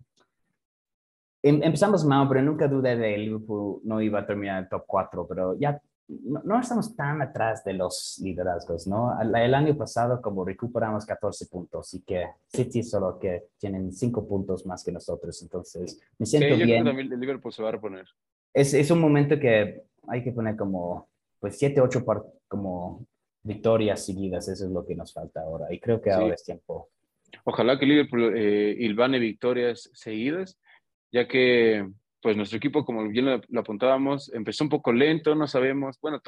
Em, 1.45 1.61
empezamos 1.61 2.03
mal, 2.03 2.27
pero 2.27 2.41
nunca 2.41 2.67
dudé 2.67 2.95
de 2.97 3.17
Liverpool 3.19 3.79
no 3.83 4.01
iba 4.01 4.19
a 4.19 4.25
terminar 4.25 4.63
el 4.63 4.67
top 4.67 4.83
4, 4.88 5.27
pero 5.27 5.55
ya 5.59 5.79
no, 6.07 6.59
estamos 6.59 6.95
tan 6.95 7.21
atrás 7.21 7.63
de 7.63 7.73
los 7.73 8.19
liderazgos, 8.21 8.87
¿no? 8.87 9.19
El, 9.19 9.53
año 9.53 9.75
pasado 9.75 10.21
como 10.21 10.45
recuperamos 10.45 11.05
14 11.05 11.47
puntos 11.47 11.93
y 11.93 12.01
que 12.01 12.27
City 12.47 12.83
solo 12.83 13.17
que 13.19 13.47
tienen 13.57 13.91
5 13.91 14.27
puntos 14.27 14.65
más 14.65 14.83
que 14.83 14.91
nosotros, 14.91 15.41
entonces 15.41 15.99
me 16.19 16.25
siento 16.25 16.53
sí, 16.53 16.59
yo 16.59 16.65
bien. 16.65 16.83
Creo 16.83 16.83
que 16.83 16.89
también 16.89 17.13
el 17.13 17.19
Liverpool 17.19 17.53
se 17.53 17.63
va 17.63 17.69
a 17.69 17.71
reponer. 17.73 18.05
Es, 18.53 18.73
es 18.73 18.91
un 18.91 18.99
momento 18.99 19.39
que 19.39 19.83
hay 20.07 20.23
que 20.23 20.31
poner 20.31 20.55
como 20.55 21.09
pues 21.39 21.57
7, 21.57 21.81
8 21.81 22.05
como 22.47 23.05
victorias 23.43 24.05
seguidas, 24.05 24.47
eso 24.47 24.65
es 24.65 24.71
lo 24.71 24.85
que 24.85 24.95
nos 24.95 25.13
falta 25.13 25.41
ahora 25.41 25.71
y 25.71 25.79
creo 25.79 26.01
que 26.01 26.11
ahora 26.11 26.33
es 26.33 26.43
tiempo. 26.43 26.89
Ojalá 27.43 27.77
que 27.77 27.85
Liverpool 27.85 28.33
eh, 28.35 28.75
ilvane 28.79 29.19
victorias 29.19 29.89
seguidas 29.93 30.57
ya 31.11 31.27
que 31.27 31.89
pues 32.25 32.35
nuestro 32.35 32.57
equipo, 32.57 32.83
como 32.83 33.07
bien 33.07 33.25
lo, 33.25 33.59
apuntábamos, 33.59 34.33
empezó 34.33 34.63
un 34.63 34.71
poco 34.71 34.91
lento, 34.91 35.35
no 35.35 35.45
sabemos, 35.45 35.99
bueno, 36.01 36.19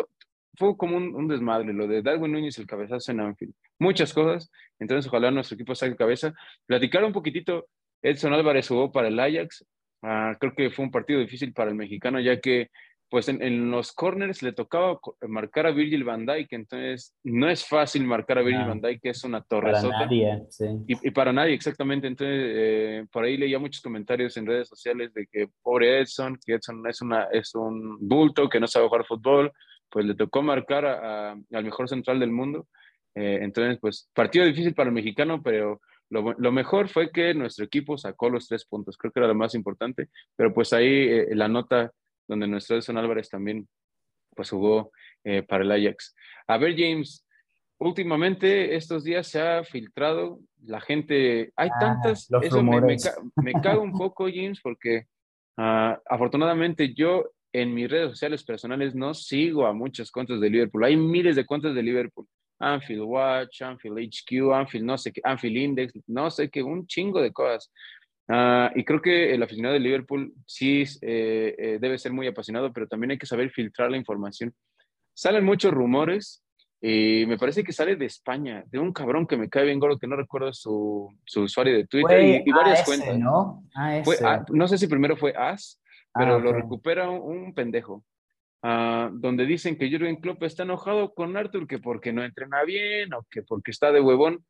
fue 0.54 0.78
como 0.78 0.96
un, 0.96 1.28
desmadre, 1.28 1.74
lo 1.74 1.88
de 1.88 2.04
Darwin 2.04 2.34
Núñez, 2.34 2.60
el 2.60 2.68
cabezazo 2.68 3.12
en 3.12 3.22
Anfield, 3.22 3.56
muchas 3.80 4.14
cosas, 4.14 4.52
entonces 4.78 5.08
ojalá 5.08 5.32
nuestro 5.32 5.56
equipo 5.56 5.74
saque 5.74 5.96
cabeza. 5.96 6.36
Platicar 6.68 7.04
un 7.04 7.14
poquitito, 7.14 7.66
Edson 8.04 8.32
Álvarez 8.32 8.68
jugó 8.68 8.92
para 8.92 9.08
el 9.08 9.20
Ajax, 9.20 9.66
ah, 10.04 10.38
creo 10.40 10.54
que 10.54 10.70
fue 10.70 10.86
un 10.86 10.92
partido 10.92 11.20
difícil 11.20 11.52
para 11.52 11.72
el 11.72 11.76
mexicano, 11.76 12.20
ya 12.20 12.40
que 12.40 12.70
pues 13.10 13.30
en, 13.30 13.72
los 13.72 13.94
corners 13.94 14.44
le 14.44 14.52
tocaba 14.52 15.00
marcar 15.28 15.66
a 15.66 15.72
Virgil 15.72 16.04
van 16.04 16.26
Dijk, 16.26 16.52
entonces 16.52 17.16
no 17.24 17.50
es 17.50 17.66
fácil 17.66 18.04
marcar 18.04 18.40
a 18.40 18.42
Virgil 18.42 18.68
van 18.68 18.82
Dijk, 18.82 19.02
que 19.02 19.10
es 19.10 19.24
una 19.24 19.42
torre. 19.42 19.72
Para 19.72 19.90
nadie, 19.90 20.44
sí. 20.50 20.66
Y, 20.88 21.12
para 21.12 21.32
nadie, 21.32 21.54
exactamente. 21.54 22.08
Entonces, 22.08 22.36
eh, 22.38 23.06
por 23.12 23.24
ahí 23.24 23.38
leía 23.38 23.60
muchos 23.60 23.82
comentarios 23.82 24.36
en 24.36 24.46
redes 24.46 24.68
sociales 24.68 25.14
de 25.14 25.26
que 25.28 25.48
pobre 25.62 26.02
Edson, 26.02 26.38
que 26.46 26.56
Edson 26.56 26.86
es, 26.88 27.02
una, 27.02 27.24
es 27.32 27.56
un 27.56 27.98
bulto, 28.02 28.50
que 28.50 28.60
no 28.60 28.68
sabe 28.68 28.88
jugar 28.88 29.06
fútbol, 29.06 29.54
pues 29.90 30.06
le 30.06 30.16
tocó 30.16 30.42
marcar 30.42 30.86
al 30.86 31.64
mejor 31.64 31.88
central 31.88 32.20
del 32.20 32.32
mundo. 32.32 32.68
Eh, 33.16 33.40
entonces, 33.42 33.80
pues 33.80 34.10
partido 34.14 34.46
difícil 34.46 34.74
para 34.74 34.90
el 34.90 34.94
mexicano, 34.94 35.42
pero 35.42 35.80
lo, 36.10 36.34
lo, 36.38 36.52
mejor 36.52 36.90
fue 36.90 37.10
que 37.10 37.34
nuestro 37.34 37.66
equipo 37.66 37.98
sacó 37.98 38.30
los 38.30 38.48
tres 38.48 38.66
puntos, 38.66 38.98
creo 38.98 39.12
que 39.12 39.20
era 39.20 39.28
lo 39.28 39.36
más 39.36 39.56
importante, 39.56 40.10
pero 40.36 40.54
pues 40.54 40.72
ahí 40.72 40.86
eh, 40.88 41.28
la 41.32 41.48
nota 41.48 41.92
donde 42.28 42.48
nuestro 42.48 42.78
Edson 42.78 42.98
Álvarez 42.98 43.30
también 43.30 43.68
pues 44.36 44.50
jugó 44.50 44.92
eh, 45.24 45.44
para 45.44 45.64
el 45.64 45.72
Ajax. 45.72 46.16
A 46.48 46.58
ver, 46.58 46.76
James, 46.78 47.26
últimamente 47.80 48.76
estos 48.76 49.04
días 49.04 49.28
se 49.28 49.42
ha 49.42 49.64
filtrado, 49.64 50.40
la 50.64 50.82
gente, 50.82 51.52
hay 51.56 51.70
ah, 51.74 51.80
tantas, 51.80 52.30
eso 52.42 52.64
me, 52.64 52.82
me, 52.82 53.54
cago 53.62 53.82
un 53.82 53.94
poco, 53.94 54.26
James, 54.34 54.60
porque 54.62 55.06
ah, 55.58 56.00
afortunadamente 56.06 56.94
yo 56.94 57.32
en 57.54 57.74
mis 57.74 57.90
redes 57.90 58.12
sociales 58.12 58.44
personales 58.44 58.94
no 58.94 59.14
sigo 59.14 59.66
a 59.66 59.74
muchas 59.74 60.12
cuentas 60.12 60.40
de 60.40 60.50
Liverpool, 60.50 60.84
hay 60.84 60.96
miles 60.96 61.36
de 61.36 61.46
cuentas 61.46 61.74
de 61.74 61.84
Liverpool. 61.84 62.28
Anfield 62.60 63.04
Watch, 63.04 63.62
Anfield 63.62 64.00
HQ, 64.00 64.52
Anfield 64.52 64.86
no 64.86 64.98
sé 64.98 65.12
qué, 65.12 65.22
Anfield 65.24 65.58
Index, 65.58 65.94
no 66.08 66.32
sé 66.32 66.50
qué, 66.50 66.64
un 66.64 66.88
chingo 66.88 67.22
de 67.22 67.32
cosas. 67.32 67.72
Ah, 68.30 68.72
y 68.76 68.84
creo 68.84 69.02
que 69.02 69.34
el 69.34 69.42
aficionado 69.42 69.74
de 69.74 69.80
Liverpool 69.80 70.34
sí 70.46 70.84
eh, 71.02 71.56
eh, 71.58 71.78
debe 71.80 71.98
ser 71.98 72.12
muy 72.12 72.28
apasionado, 72.28 72.74
pero 72.74 72.88
también 72.88 73.12
hay 73.12 73.18
que 73.18 73.26
saber 73.26 73.50
filtrar 73.52 73.90
la 73.90 73.98
información. 73.98 74.54
Salen 75.14 75.46
muchos 75.46 75.74
rumores 75.74 76.44
Y 76.80 77.26
me 77.26 77.40
parece 77.40 77.64
que 77.64 77.74
sale 77.74 77.96
de 77.96 78.06
España, 78.06 78.64
de 78.68 78.78
un 78.78 78.94
cabrón 78.94 79.26
que 79.26 79.36
me 79.36 79.50
cae 79.50 79.66
bien 79.66 79.80
gordo, 79.80 79.98
que 79.98 80.06
no 80.06 80.16
recuerdo 80.16 80.54
su, 80.54 81.10
su 81.26 81.42
usuario 81.42 81.76
de 81.76 81.88
Twitter 81.88 82.44
y, 82.46 82.52
varias 82.52 82.86
cuentas. 82.86 83.18
¿no? 83.18 83.64
Fue, 84.04 84.18
no 84.50 84.68
sé 84.68 84.78
si 84.78 84.88
primero 84.88 85.18
fue 85.18 85.34
As, 85.36 85.82
pero 86.14 86.36
ah, 86.36 86.40
lo 86.40 86.54
recupera 86.54 87.10
un, 87.10 87.54
pendejo. 87.56 88.04
Ah, 88.62 89.10
donde 89.12 89.46
dicen 89.46 89.78
que 89.78 89.90
Jürgen 89.90 90.18
Klopp 90.18 90.44
está 90.44 90.64
enojado 90.64 91.14
con 91.16 91.36
Arthur, 91.36 91.68
que 91.68 91.80
porque 91.80 92.14
no 92.14 92.24
entrena 92.24 92.64
bien 92.64 93.12
o 93.14 93.26
que 93.30 93.42
porque 93.42 93.72
está 93.72 93.92
de 93.92 94.02
huevón. 94.02 94.46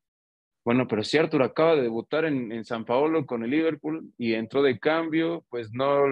Bueno, 0.68 0.86
pero 0.86 1.02
si 1.02 1.18
Arthur 1.18 1.44
acaba 1.44 1.76
de 1.76 1.84
debutar 1.84 2.26
en, 2.26 2.52
en 2.52 2.66
San 2.66 2.84
Paolo 2.84 3.26
con 3.26 3.42
el 3.42 3.52
Liverpool 3.52 4.12
y 4.18 4.34
entró 4.34 4.62
de 4.62 4.78
cambio, 4.78 5.46
pues 5.50 5.72
no, 5.72 6.04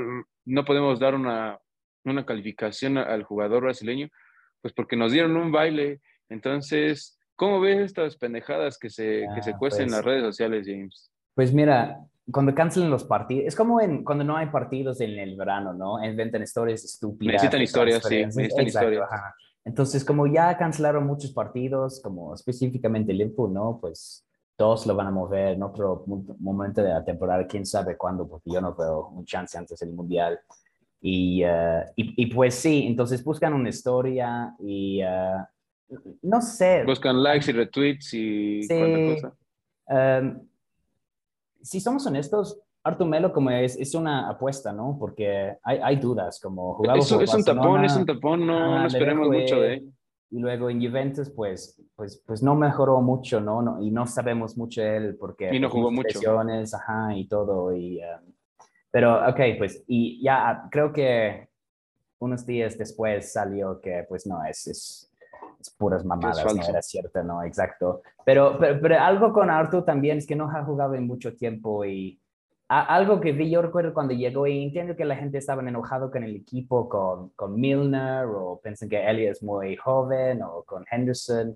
no 0.45 0.63
podemos 0.63 0.97
dar 0.97 1.13
una, 1.13 1.59
una 2.05 2.25
calificación 2.25 2.97
al 2.97 3.23
jugador 3.23 3.63
brasileño 3.63 4.07
pues 4.61 4.73
porque 4.73 4.95
nos 4.95 5.11
dieron 5.11 5.35
un 5.35 5.51
baile. 5.51 5.99
Entonces, 6.29 7.19
¿cómo 7.35 7.59
ves 7.59 7.79
estas 7.79 8.15
pendejadas 8.15 8.77
que 8.77 8.89
se, 8.89 9.25
que 9.35 9.41
se 9.43 9.51
ah, 9.51 9.57
cuecen 9.57 9.87
en 9.87 9.91
las 9.91 10.03
pues 10.03 10.05
redes 10.05 10.23
sociales, 10.23 10.65
James? 10.65 11.11
Pues 11.33 11.53
mira, 11.53 11.99
cuando 12.31 12.55
cancelan 12.55 12.89
los 12.89 13.03
partidos, 13.03 13.47
es 13.47 13.57
como 13.57 13.81
en, 13.81 14.05
cuando 14.05 14.23
no 14.23 14.37
hay 14.37 14.45
partidos 14.47 15.01
en 15.01 15.19
el 15.19 15.35
verano, 15.35 15.73
¿no? 15.73 16.01
Inventan 16.01 16.41
historias 16.41 16.85
estúpidas. 16.85 17.33
Necesitan 17.33 17.61
historias, 17.61 18.03
sí, 18.07 18.23
necesitan 18.23 18.67
historias. 18.67 19.09
Entonces, 19.65 20.05
como 20.05 20.27
ya 20.27 20.57
cancelaron 20.57 21.05
muchos 21.05 21.33
partidos, 21.33 21.99
como 22.01 22.33
específicamente 22.33 23.11
Liverpool, 23.11 23.53
¿no? 23.53 23.79
Pues 23.81 24.25
todos 24.55 24.85
lo 24.85 24.95
van 24.95 25.07
a 25.07 25.11
mover 25.11 25.49
en 25.49 25.63
otro 25.63 26.05
momento 26.39 26.81
de 26.81 26.89
la 26.89 27.03
temporada, 27.03 27.45
quién 27.45 27.65
sabe 27.65 27.97
cuándo, 27.97 28.27
porque 28.27 28.51
yo 28.51 28.61
no 28.61 28.73
veo 28.75 29.09
un 29.09 29.25
chance 29.25 29.57
antes 29.57 29.79
del 29.79 29.93
Mundial. 29.93 30.39
Eh, 31.01 31.85
y, 31.95 32.23
y, 32.23 32.25
pues 32.33 32.55
sí, 32.55 32.85
entonces 32.87 33.23
buscan 33.23 33.53
una 33.53 33.69
historia 33.69 34.55
y 34.59 35.01
eh, 35.01 35.37
no 36.23 36.41
sé. 36.41 36.83
Buscan 36.83 37.21
likes 37.21 37.51
y 37.51 37.53
retweets 37.53 38.13
y 38.13 38.63
sí, 38.63 39.13
cosa. 39.13 39.35
Em, 39.87 40.41
si 41.61 41.79
somos 41.79 42.05
honestos, 42.07 42.59
Artur 42.83 43.07
Melo 43.07 43.31
como 43.33 43.51
es, 43.51 43.77
es 43.77 43.93
una 43.93 44.29
apuesta, 44.29 44.71
¿no? 44.71 44.97
Porque 44.99 45.57
hay, 45.63 45.79
hay 45.83 45.95
dudas, 45.97 46.39
como 46.39 46.73
jugaba 46.75 46.97
es, 46.97 47.11
es 47.11 47.33
un 47.33 47.43
tapón, 47.43 47.85
es 47.85 47.95
un 47.95 48.05
tapón, 48.05 48.45
no, 48.45 48.79
no 48.79 48.87
esperemos 48.87 49.27
mucho 49.27 49.59
de 49.59 49.73
él. 49.75 49.93
Y 50.35 50.39
luego 50.39 50.69
en 50.69 50.85
Juventus, 50.85 51.29
pues, 51.29 51.81
pues, 51.95 52.21
pues 52.27 52.43
no 52.43 52.55
mejoró 52.55 52.99
mucho, 52.99 53.39
¿no? 53.39 53.61
no 53.61 53.81
y 53.81 53.89
no 53.89 54.05
sabemos 54.05 54.57
mucho 54.57 54.81
de 54.81 54.97
él 54.97 55.17
porque... 55.17 55.55
Y 55.55 55.61
no 55.61 55.69
jugó 55.69 55.91
mucho. 55.91 56.19
Ajá, 56.73 57.15
y 57.15 57.25
todo, 57.25 57.73
y... 57.73 57.99
Um, 57.99 58.33
pero, 58.91 59.29
ok, 59.29 59.39
pues, 59.57 59.85
y 59.87 60.21
ya 60.21 60.67
creo 60.69 60.91
que 60.91 61.47
unos 62.19 62.45
días 62.45 62.77
después 62.77 63.31
salió 63.31 63.79
que, 63.79 64.05
pues, 64.09 64.27
no, 64.27 64.43
es, 64.43 64.67
es, 64.67 65.09
es 65.57 65.69
puras 65.69 66.03
mamadas, 66.03 66.53
no 66.53 66.67
era 66.67 66.81
cierto, 66.81 67.23
no, 67.23 67.41
exacto. 67.41 68.01
Pero, 68.25 68.59
pero, 68.59 68.99
algo 68.99 69.31
con 69.31 69.49
Arthur 69.49 69.85
también 69.85 70.17
es 70.17 70.27
que 70.27 70.35
no 70.35 70.51
ha 70.51 70.65
jugado 70.65 70.95
en 70.95 71.07
mucho 71.07 71.33
tiempo 71.33 71.85
y 71.85 72.19
algo 72.67 73.21
que 73.21 73.31
vi, 73.31 73.49
yo 73.49 73.61
recuerdo 73.61 73.93
cuando 73.93 74.13
llegó 74.13 74.47
y 74.47 74.63
entiendo 74.63 74.95
que 74.95 75.05
la 75.05 75.15
gente 75.15 75.37
estaba 75.37 75.61
enojado 75.61 76.09
con 76.11 76.23
el 76.23 76.35
equipo, 76.35 76.89
con, 76.89 77.29
con 77.29 77.59
Milner, 77.59 78.25
o 78.25 78.59
piensan 78.61 78.89
que 78.89 79.07
Elliot 79.07 79.31
es 79.31 79.43
muy 79.43 79.75
joven, 79.75 80.41
o 80.41 80.63
con 80.63 80.83
Henderson, 80.89 81.55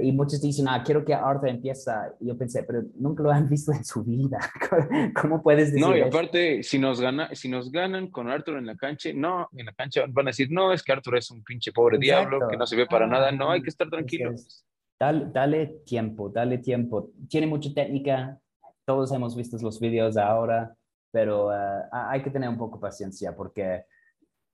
y 0.00 0.12
muchos 0.12 0.42
dicen, 0.42 0.66
ah, 0.68 0.82
quiero 0.84 1.02
que 1.02 1.14
Arthur 1.14 1.48
empiece. 1.48 1.90
Y 2.20 2.28
yo 2.28 2.36
pensé, 2.36 2.62
pero 2.62 2.82
nunca 2.96 3.22
lo 3.22 3.30
han 3.30 3.48
visto 3.48 3.72
en 3.72 3.84
su 3.84 4.04
vida. 4.04 4.38
¿Cómo 5.20 5.42
puedes 5.42 5.72
decir 5.72 5.80
No, 5.80 5.96
y 5.96 6.02
aparte, 6.02 6.62
si 6.62 6.78
nos, 6.78 7.00
gana, 7.00 7.34
si 7.34 7.48
nos 7.48 7.72
ganan 7.72 8.10
con 8.10 8.28
Arthur 8.28 8.58
en 8.58 8.66
la 8.66 8.76
cancha, 8.76 9.10
no, 9.14 9.48
en 9.56 9.66
la 9.66 9.72
cancha 9.72 10.04
van 10.08 10.26
a 10.26 10.30
decir, 10.30 10.48
no, 10.50 10.72
es 10.72 10.82
que 10.82 10.92
Arthur 10.92 11.16
es 11.16 11.30
un 11.30 11.42
pinche 11.42 11.72
pobre 11.72 11.98
diablo, 11.98 12.46
que 12.48 12.56
no 12.56 12.66
se 12.66 12.76
ve 12.76 12.86
para 12.86 13.06
nada. 13.06 13.32
No, 13.32 13.50
hay 13.50 13.62
que 13.62 13.70
estar 13.70 13.88
tranquilos. 13.88 14.64
Dale, 14.98 15.26
dale 15.32 15.66
tiempo, 15.86 16.28
dale 16.28 16.58
tiempo. 16.58 17.10
Tiene 17.28 17.46
mucha 17.46 17.72
técnica. 17.72 18.38
Todos 18.86 19.12
hemos 19.12 19.36
visto 19.36 19.58
los 19.60 19.78
videos 19.78 20.16
ahora, 20.16 20.74
pero 21.10 21.48
uh, 21.48 21.88
hay 21.92 22.22
que 22.22 22.30
tener 22.30 22.48
un 22.48 22.56
poco 22.56 22.76
de 22.76 22.82
paciencia 22.82 23.36
porque 23.36 23.84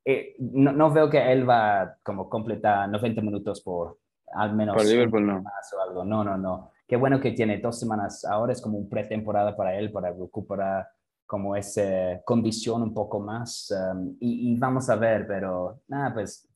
eh, 0.05 0.35
no, 0.38 0.73
no, 0.73 0.90
veo 0.90 1.09
que 1.09 1.33
él 1.33 1.49
va 1.49 1.97
como 2.03 2.29
completar 2.29 2.88
90 2.88 3.21
minutos 3.21 3.61
por 3.61 3.99
al 4.33 4.55
menos 4.55 4.77
para 4.77 4.88
Liverpool 4.88 5.27
no. 5.27 5.37
o 5.37 5.81
algo. 5.88 6.05
No, 6.05 6.25
no, 6.25 6.37
no. 6.37 6.71
Qué 6.87 6.97
bueno 6.97 7.21
que 7.21 7.33
tiene 7.33 7.59
dos 7.59 7.79
semanas. 7.79 8.25
Ahora 8.25 8.53
es 8.53 8.61
como 8.61 8.79
un 8.79 8.88
pretemporada 8.88 9.57
para 9.57 9.79
él, 9.79 9.92
para 9.92 10.11
recuperar 10.11 10.88
como 11.27 11.57
esa 11.57 12.21
condición 12.25 12.83
un 12.83 12.92
poco 12.92 13.21
más. 13.21 13.71
Um, 13.71 14.16
y, 14.21 14.59
vamos 14.59 14.90
a 14.90 14.97
ver, 14.97 15.27
pero 15.27 15.81
nada, 15.88 16.12
pues 16.12 16.49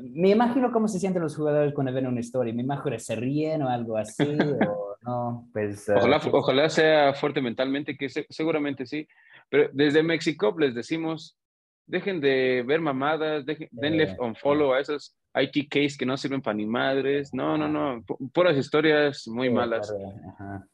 me 0.00 0.30
imagino 0.30 0.70
cómo 0.70 0.86
se 0.86 0.98
sienten 0.98 1.22
los 1.22 1.34
jugadores 1.34 1.74
cuando 1.74 1.92
ven 1.92 2.06
una 2.06 2.20
historia. 2.20 2.52
Me 2.52 2.62
imagino 2.62 2.92
que 2.92 3.00
se 3.00 3.16
ríen 3.16 3.62
o 3.62 3.68
algo 3.68 3.96
así, 3.96 4.36
o 4.68 4.77
no, 5.02 5.48
pues... 5.52 5.88
Uh, 5.88 5.92
ojalá, 5.96 6.20
ojalá 6.32 6.68
sea 6.68 7.14
fuerte 7.14 7.40
mentalmente, 7.40 7.96
que 7.96 8.08
seguramente 8.08 8.86
sí. 8.86 9.06
Pero 9.48 9.70
desde 9.72 10.02
México 10.02 10.54
les 10.58 10.74
decimos, 10.74 11.36
dejen 11.86 12.20
de 12.20 12.62
ver 12.66 12.80
mamadas, 12.80 13.46
dejen, 13.46 13.68
denle 13.70 14.14
on 14.18 14.36
follow 14.36 14.74
a 14.74 14.80
esos 14.80 15.16
ITKs 15.34 15.96
que 15.96 16.06
no 16.06 16.16
sirven 16.16 16.42
para 16.42 16.54
ni 16.54 16.66
madres. 16.66 17.32
No, 17.32 17.56
no, 17.56 17.68
no, 17.68 18.04
puras 18.32 18.56
historias 18.56 19.26
muy 19.26 19.50
malas. 19.50 19.92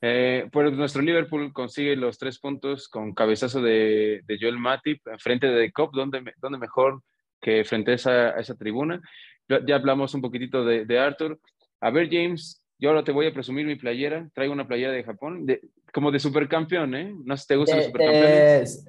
Eh, 0.01 0.49
pues 0.53 0.73
nuestro 0.73 1.03
Liverpool 1.03 1.53
consigue 1.53 1.97
los 1.97 2.19
tres 2.19 2.39
puntos 2.39 2.89
con 2.89 3.15
cabezazo 3.15 3.61
de, 3.61 4.23
de 4.25 4.39
Joel 4.41 4.59
Matip 4.59 5.03
frente 5.19 5.47
de 5.47 5.71
Cop, 5.73 5.95
donde, 5.95 6.23
donde 6.39 6.59
mejor 6.59 7.03
que 7.41 7.65
frente 7.65 7.93
a 7.93 7.95
esa, 7.95 8.31
esa 8.31 8.57
tribuna. 8.57 9.01
Ya, 9.49 9.77
hablamos 9.77 10.15
un 10.15 10.23
poquitito 10.23 10.65
de, 10.65 10.87
de 10.87 10.99
Arthur. 10.99 11.39
A 11.81 11.91
ver, 11.91 12.09
James, 12.11 12.64
yo 12.85 12.91
ahora 12.91 13.03
te 13.03 13.13
voy 13.13 13.27
a 13.27 13.33
presumir 13.33 13.65
mi 13.65 13.77
playera. 13.77 14.29
Traigo 14.35 14.53
una 14.53 14.69
playera 14.69 14.93
de 14.93 15.03
Japón, 15.03 15.47
de, 15.47 15.63
como 15.91 16.11
de 16.11 16.19
supercampeón, 16.19 16.95
¿eh? 16.95 17.17
No 17.25 17.35
sé 17.35 17.43
si 17.43 17.49
te 17.49 17.57
gustan 17.57 17.79
los 17.79 17.87
supercampeones. 17.87 18.87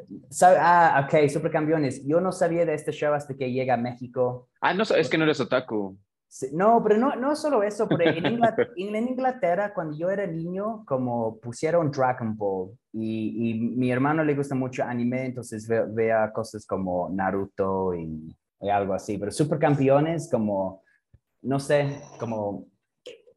ah, 0.60 1.08
ok, 1.08 1.30
supercampeones. 1.30 2.06
Yo 2.06 2.20
no 2.20 2.34
sabía 2.34 2.66
de 2.66 2.74
este 2.74 2.92
show 2.92 3.14
hasta 3.14 3.38
que 3.38 3.54
llega 3.54 3.76
a 3.76 3.78
México. 3.78 4.50
Ah, 4.60 4.74
no, 4.74 4.84
es 4.84 5.10
que 5.10 5.18
no 5.18 5.24
eres 5.24 5.40
otaku. 5.40 5.98
no, 6.52 6.84
pero 6.84 6.98
no, 6.98 7.16
no 7.16 7.38
solo 7.38 7.64
eso, 7.64 7.88
pero 7.88 8.12
en 8.12 8.26
Inglaterra, 8.26 8.70
en 8.76 9.08
Inglaterra, 9.08 9.74
cuando 9.74 9.98
yo 9.98 10.10
era 10.10 10.28
niño, 10.28 10.84
como 10.86 11.40
pusieron 11.40 11.90
Dragon 11.90 12.36
Ball 12.36 12.72
y, 12.92 13.52
y 13.52 13.54
mi 13.62 13.94
hermano 13.94 14.26
le 14.26 14.36
gusta 14.36 14.56
mucho 14.56 14.84
anime, 14.84 15.28
entonces 15.28 15.70
vea 15.70 16.34
cosas 16.34 16.66
como 16.66 17.10
Naruto 17.10 17.94
y, 17.96 18.36
y 18.60 18.70
algo 18.70 18.94
así, 18.94 19.18
pero 19.18 19.32
supercampeones 19.32 20.30
como, 20.30 20.84
no 21.44 21.62
sé, 21.62 22.02
como 22.20 22.75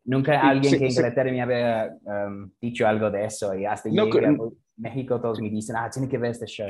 Nunca 0.09 0.41
alguien 0.41 0.79
que 0.79 0.87
en 0.87 0.91
Inglaterra 0.91 1.31
me 1.31 1.43
había 1.43 1.95
um, 2.03 2.51
dicho 2.59 2.89
algo 2.89 3.11
de 3.11 3.27
eso 3.27 3.55
y 3.55 3.67
hasta 3.67 3.91
no, 3.91 4.07
llegué 4.07 4.27
a 4.27 4.37
México 4.79 5.21
todos 5.21 5.39
me 5.39 5.51
dicen, 5.51 5.77
ah, 5.77 5.91
tiene 5.93 6.09
que 6.09 6.17
ver 6.17 6.31
este 6.31 6.47
show. 6.47 6.67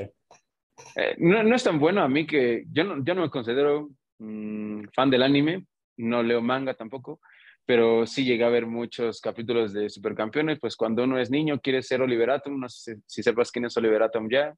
Eh, 0.96 1.14
no, 1.18 1.44
no, 1.44 1.54
es 1.54 1.62
tan 1.62 1.78
bueno 1.78 2.02
a 2.02 2.08
mí 2.08 2.26
que 2.26 2.64
yo 2.72 2.82
no, 2.82 3.04
yo 3.04 3.14
no 3.14 3.22
me 3.22 3.30
considero 3.30 3.90
mm, 4.18 4.86
fan 4.92 5.08
del 5.08 5.22
anime, 5.22 5.66
no 5.98 6.20
leo 6.20 6.42
manga 6.42 6.74
tampoco, 6.74 7.20
pero 7.64 8.08
sí 8.08 8.24
llegué 8.24 8.42
a 8.42 8.48
ver 8.48 8.66
muchos 8.66 9.20
capítulos 9.20 9.72
de 9.72 9.88
Supercampeones, 9.88 10.58
pues 10.58 10.74
cuando 10.74 11.04
uno 11.04 11.16
es 11.16 11.30
niño 11.30 11.60
quiere 11.60 11.80
ser 11.80 12.02
Oliver 12.02 12.30
Atom, 12.30 12.58
no 12.58 12.68
sé 12.68 12.96
si 13.06 13.22
sepas 13.22 13.52
quién 13.52 13.66
es 13.66 13.76
Oliver 13.76 14.02
Atom 14.02 14.28
ya. 14.28 14.52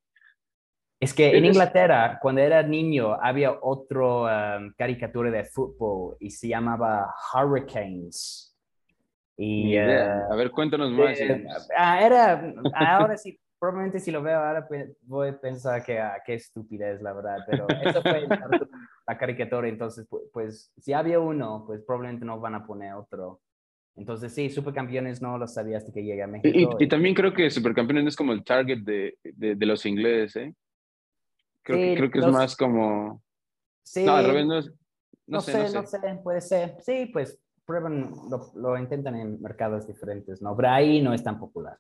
Es 0.99 1.13
que 1.13 1.37
en 1.37 1.45
Inglaterra, 1.45 2.19
cuando 2.21 2.41
era 2.41 2.63
niño, 2.63 3.15
había 3.15 3.59
otro 3.61 4.25
um, 4.25 4.73
caricatura 4.77 5.31
de 5.31 5.45
fútbol 5.45 6.17
y 6.19 6.31
se 6.31 6.49
llamaba 6.49 7.15
Hurricanes. 7.35 8.50
Y, 9.43 9.75
eh, 9.75 10.03
a 10.03 10.37
ver, 10.37 10.51
cuéntanos 10.51 10.93
más. 10.93 11.19
Ah, 11.75 12.05
era, 12.05 12.53
ahora 12.75 13.17
sí, 13.17 13.41
probablemente 13.59 13.99
si 13.99 14.11
lo 14.11 14.23
veo 14.23 14.39
ahora 14.39 14.69
voy 15.01 15.29
a 15.29 15.41
pensar 15.41 15.83
que 15.83 15.99
ah, 15.99 16.21
qué 16.27 16.35
estupidez, 16.35 17.01
la 17.01 17.15
verdad, 17.15 17.39
pero 17.49 17.67
eso 17.83 18.03
fue 18.03 18.29
la 19.07 19.17
caricatura, 19.17 19.67
entonces, 19.67 20.07
pues, 20.31 20.71
si 20.77 20.93
había 20.93 21.21
uno, 21.21 21.65
pues 21.67 21.81
probablemente 21.81 22.27
no 22.27 22.39
van 22.39 22.55
a 22.55 22.67
poner 22.67 22.93
otro. 22.93 23.41
Entonces, 23.97 24.35
sí, 24.35 24.51
Supercampeones 24.51 25.23
no 25.23 25.39
lo 25.39 25.49
sabía 25.49 25.79
hasta 25.79 25.91
que 25.91 26.05
llegué 26.05 26.23
a 26.23 26.27
México. 26.27 26.77
Y, 26.79 26.87
también 26.87 27.15
creo 27.15 27.33
que 27.33 27.51
Supercampeones 27.51 28.09
es 28.09 28.17
como 28.17 28.35
el 28.35 28.45
target 28.45 28.81
de, 28.81 29.17
de, 29.25 29.67
los 29.67 29.87
ingleses, 29.87 30.37
¿eh? 30.37 30.55
Creo, 31.63 31.79
que, 31.79 31.95
creo 31.97 32.11
que 32.11 32.19
es 32.19 32.27
más 32.27 32.55
como... 32.55 33.23
Sí. 33.85 34.05
No, 34.05 34.17
al 34.17 34.27
revés, 34.27 34.47
no, 34.47 34.61
no, 35.27 35.41
sé, 35.41 35.73
no 35.73 35.87
sé, 35.87 35.99
puede 36.23 36.43
ser. 36.43 36.77
Sí, 36.83 37.07
pues 37.11 37.41
prueban, 37.71 38.11
lo, 38.57 38.77
intentan 38.77 39.15
en 39.15 39.41
mercados 39.41 39.87
diferentes, 39.87 40.43
¿no? 40.43 40.57
Pero 40.57 40.71
ahí 40.71 41.01
no 41.01 41.15
es 41.15 41.23
tan 41.23 41.39
popular. 41.39 41.79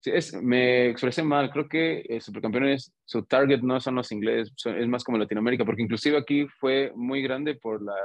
Sí, 0.00 0.10
es, 0.14 0.32
me 0.32 0.88
expresé 0.88 1.22
mal, 1.22 1.50
creo 1.50 1.68
que 1.68 2.06
eh, 2.08 2.20
Supercampeones, 2.22 2.94
su 3.04 3.24
target 3.24 3.60
no 3.60 3.80
son 3.80 3.96
los 3.96 4.10
ingleses, 4.12 4.54
es 4.64 4.88
más 4.88 5.04
como 5.04 5.18
Latinoamérica, 5.18 5.66
porque 5.66 5.82
inclusive 5.82 6.16
aquí 6.16 6.46
fue 6.58 6.90
muy 6.94 7.20
grande 7.20 7.54
por 7.54 7.82
la 7.82 7.96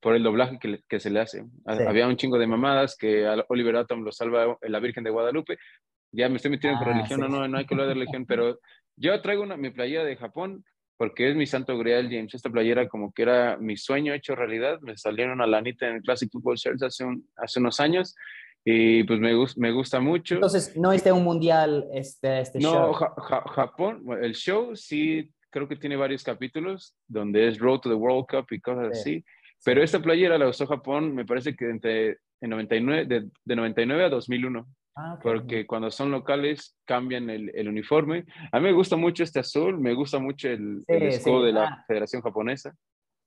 por 0.00 0.16
el 0.16 0.22
doblaje 0.22 0.58
que, 0.58 0.80
que 0.86 1.00
se 1.00 1.08
le 1.08 1.20
hace. 1.20 1.46
Había 1.64 2.06
un 2.06 2.16
chingo 2.18 2.38
de 2.38 2.46
mamadas 2.46 2.94
que 2.94 3.26
Oliver 3.48 3.76
Atom 3.76 4.02
lo 4.02 4.12
salva 4.12 4.58
la 4.60 4.78
Virgen 4.78 5.02
de 5.02 5.08
Guadalupe. 5.08 5.56
Ya 6.12 6.28
me 6.28 6.36
estoy 6.36 6.50
metiendo 6.50 6.78
con 6.78 6.88
ah, 6.88 6.92
religión, 6.92 7.20
no, 7.20 7.28
no, 7.28 7.48
no 7.48 7.56
hay 7.56 7.64
que 7.64 7.72
hablar 7.72 7.88
de 7.88 7.94
religión, 7.94 8.26
pero 8.26 8.58
yo 8.96 9.18
traigo 9.22 9.42
una, 9.42 9.56
mi 9.56 9.70
playa 9.70 10.04
de 10.04 10.16
Japón 10.16 10.62
porque 10.96 11.30
es 11.30 11.36
mi 11.36 11.46
santo 11.46 11.76
grial, 11.78 12.08
James. 12.10 12.34
Esta 12.34 12.50
playera 12.50 12.88
como 12.88 13.12
que 13.12 13.22
era 13.22 13.56
mi 13.56 13.76
sueño 13.76 14.14
hecho 14.14 14.34
realidad. 14.34 14.80
Me 14.80 14.96
salieron 14.96 15.40
a 15.40 15.46
la 15.46 15.58
anita 15.58 15.88
en 15.88 15.96
el 15.96 16.02
Classic 16.02 16.30
Football 16.30 16.56
Shirts 16.56 16.82
hace, 16.82 17.04
hace 17.36 17.60
unos 17.60 17.80
años 17.80 18.14
y 18.64 19.04
pues 19.04 19.20
me, 19.20 19.32
me 19.56 19.72
gusta 19.72 20.00
mucho. 20.00 20.36
Entonces, 20.36 20.76
¿no 20.76 20.92
es 20.92 21.04
de 21.04 21.12
un 21.12 21.22
mundial 21.22 21.86
este, 21.92 22.40
este 22.40 22.58
no, 22.60 22.72
show? 22.72 22.86
No, 22.88 22.94
Japón, 22.94 24.04
el 24.22 24.34
show 24.34 24.74
sí 24.74 25.30
creo 25.50 25.68
que 25.68 25.76
tiene 25.76 25.96
varios 25.96 26.24
capítulos 26.24 26.96
donde 27.06 27.46
es 27.46 27.58
Road 27.58 27.80
to 27.80 27.88
the 27.90 27.94
World 27.94 28.26
Cup 28.28 28.46
y 28.50 28.60
cosas 28.60 28.98
así. 28.98 29.24
Pero 29.64 29.82
esta 29.82 30.00
playera 30.00 30.38
la 30.38 30.48
usó 30.48 30.66
Japón, 30.66 31.14
me 31.14 31.24
parece 31.24 31.54
que 31.54 31.70
entre 31.70 32.18
en 32.40 32.50
99, 32.50 33.06
de, 33.06 33.28
de 33.44 33.56
99 33.56 34.04
a 34.04 34.08
2001. 34.08 34.66
Ah, 34.96 35.18
Porque 35.20 35.66
cuando 35.66 35.90
son 35.90 36.12
locales 36.12 36.76
cambian 36.84 37.28
el, 37.28 37.50
el, 37.54 37.68
uniforme. 37.68 38.24
A 38.52 38.60
mí 38.60 38.66
me 38.66 38.72
gusta 38.72 38.96
mucho 38.96 39.24
este 39.24 39.40
azul, 39.40 39.80
me 39.80 39.92
gusta 39.92 40.20
mucho 40.20 40.48
el, 40.48 40.84
escudo 40.86 41.44
de 41.44 41.52
la 41.52 41.64
ah. 41.64 41.84
Federación 41.86 42.22
Japonesa. 42.22 42.72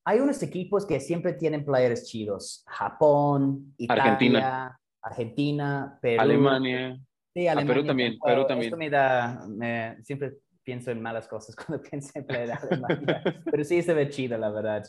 Hay 0.05 0.19
unos 0.19 0.41
equipos 0.41 0.85
que 0.85 1.01
siempre 1.01 1.33
tienen 1.33 1.65
players 1.65 2.05
chidos. 2.05 2.63
Japón, 2.67 3.73
Italia, 3.77 4.03
Argentina, 4.03 4.79
Argentina 5.01 5.99
Perú. 6.01 6.21
Alemania. 6.21 6.97
Sí, 7.33 7.47
Alemania. 7.47 7.71
Ah, 7.71 7.75
Perú 7.75 7.85
también, 7.87 8.17
Perú 8.23 8.47
también. 8.47 8.67
Esto 8.67 8.77
me 8.77 8.89
da, 8.89 9.45
me, 9.49 10.01
siempre 10.03 10.37
pienso 10.63 10.91
en 10.91 11.01
malas 11.01 11.27
cosas 11.27 11.53
cuando 11.65 11.83
pienso 11.83 12.11
en 12.15 12.25
player 12.25 12.47
de 12.47 12.53
Alemania. 12.53 13.43
Pero 13.51 13.63
sí 13.65 13.81
se 13.81 13.93
ve 13.93 14.09
chido, 14.09 14.37
la 14.37 14.49
verdad. 14.49 14.83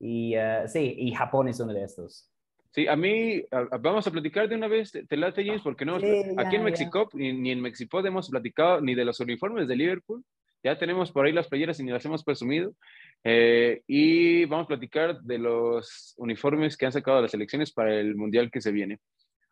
Y 0.00 0.36
uh, 0.38 0.66
sí, 0.66 0.94
y 0.98 1.12
Japón 1.12 1.48
es 1.48 1.60
uno 1.60 1.74
de 1.74 1.84
estos. 1.84 2.30
Sí, 2.74 2.88
a 2.88 2.96
mí, 2.96 3.40
vamos 3.80 4.04
a 4.04 4.10
platicar 4.10 4.48
de 4.48 4.56
una 4.56 4.66
vez, 4.66 4.90
te 4.90 5.16
late 5.16 5.46
James, 5.46 5.62
porque 5.62 5.84
no, 5.84 5.94
aquí 5.94 6.56
en 6.56 6.64
México, 6.64 7.08
ni, 7.12 7.52
en 7.52 7.60
México 7.60 8.04
hemos 8.04 8.28
platicado 8.28 8.80
ni 8.80 8.96
de 8.96 9.04
los 9.04 9.20
uniformes 9.20 9.68
de 9.68 9.76
Liverpool, 9.76 10.24
ya 10.60 10.76
tenemos 10.76 11.12
por 11.12 11.24
ahí 11.24 11.32
las 11.32 11.46
playeras 11.46 11.78
y 11.78 11.84
ni 11.84 11.92
las 11.92 12.04
hemos 12.04 12.24
presumido, 12.24 12.74
eh, 13.22 13.82
y 13.86 14.44
vamos 14.46 14.64
a 14.64 14.68
platicar 14.68 15.20
de 15.20 15.38
los 15.38 16.14
uniformes 16.16 16.76
que 16.76 16.86
han 16.86 16.90
sacado 16.90 17.22
las 17.22 17.32
elecciones 17.32 17.70
para 17.70 17.94
el 17.94 18.16
Mundial 18.16 18.50
que 18.50 18.60
se 18.60 18.72
viene. 18.72 18.98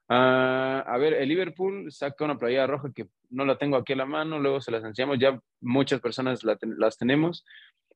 Uh, 0.08 0.82
a 0.84 0.96
ver, 0.98 1.14
el 1.14 1.28
Liverpool 1.28 1.92
saca 1.92 2.24
una 2.24 2.36
playera 2.36 2.66
roja 2.66 2.90
que 2.92 3.06
no 3.30 3.44
la 3.44 3.56
tengo 3.56 3.76
aquí 3.76 3.92
a 3.92 3.96
la 3.96 4.04
mano, 4.04 4.40
luego 4.40 4.60
se 4.60 4.72
las 4.72 4.82
enseñamos, 4.82 5.20
ya 5.20 5.40
muchas 5.60 6.00
personas 6.00 6.42
la, 6.42 6.58
las 6.60 6.98
tenemos, 6.98 7.44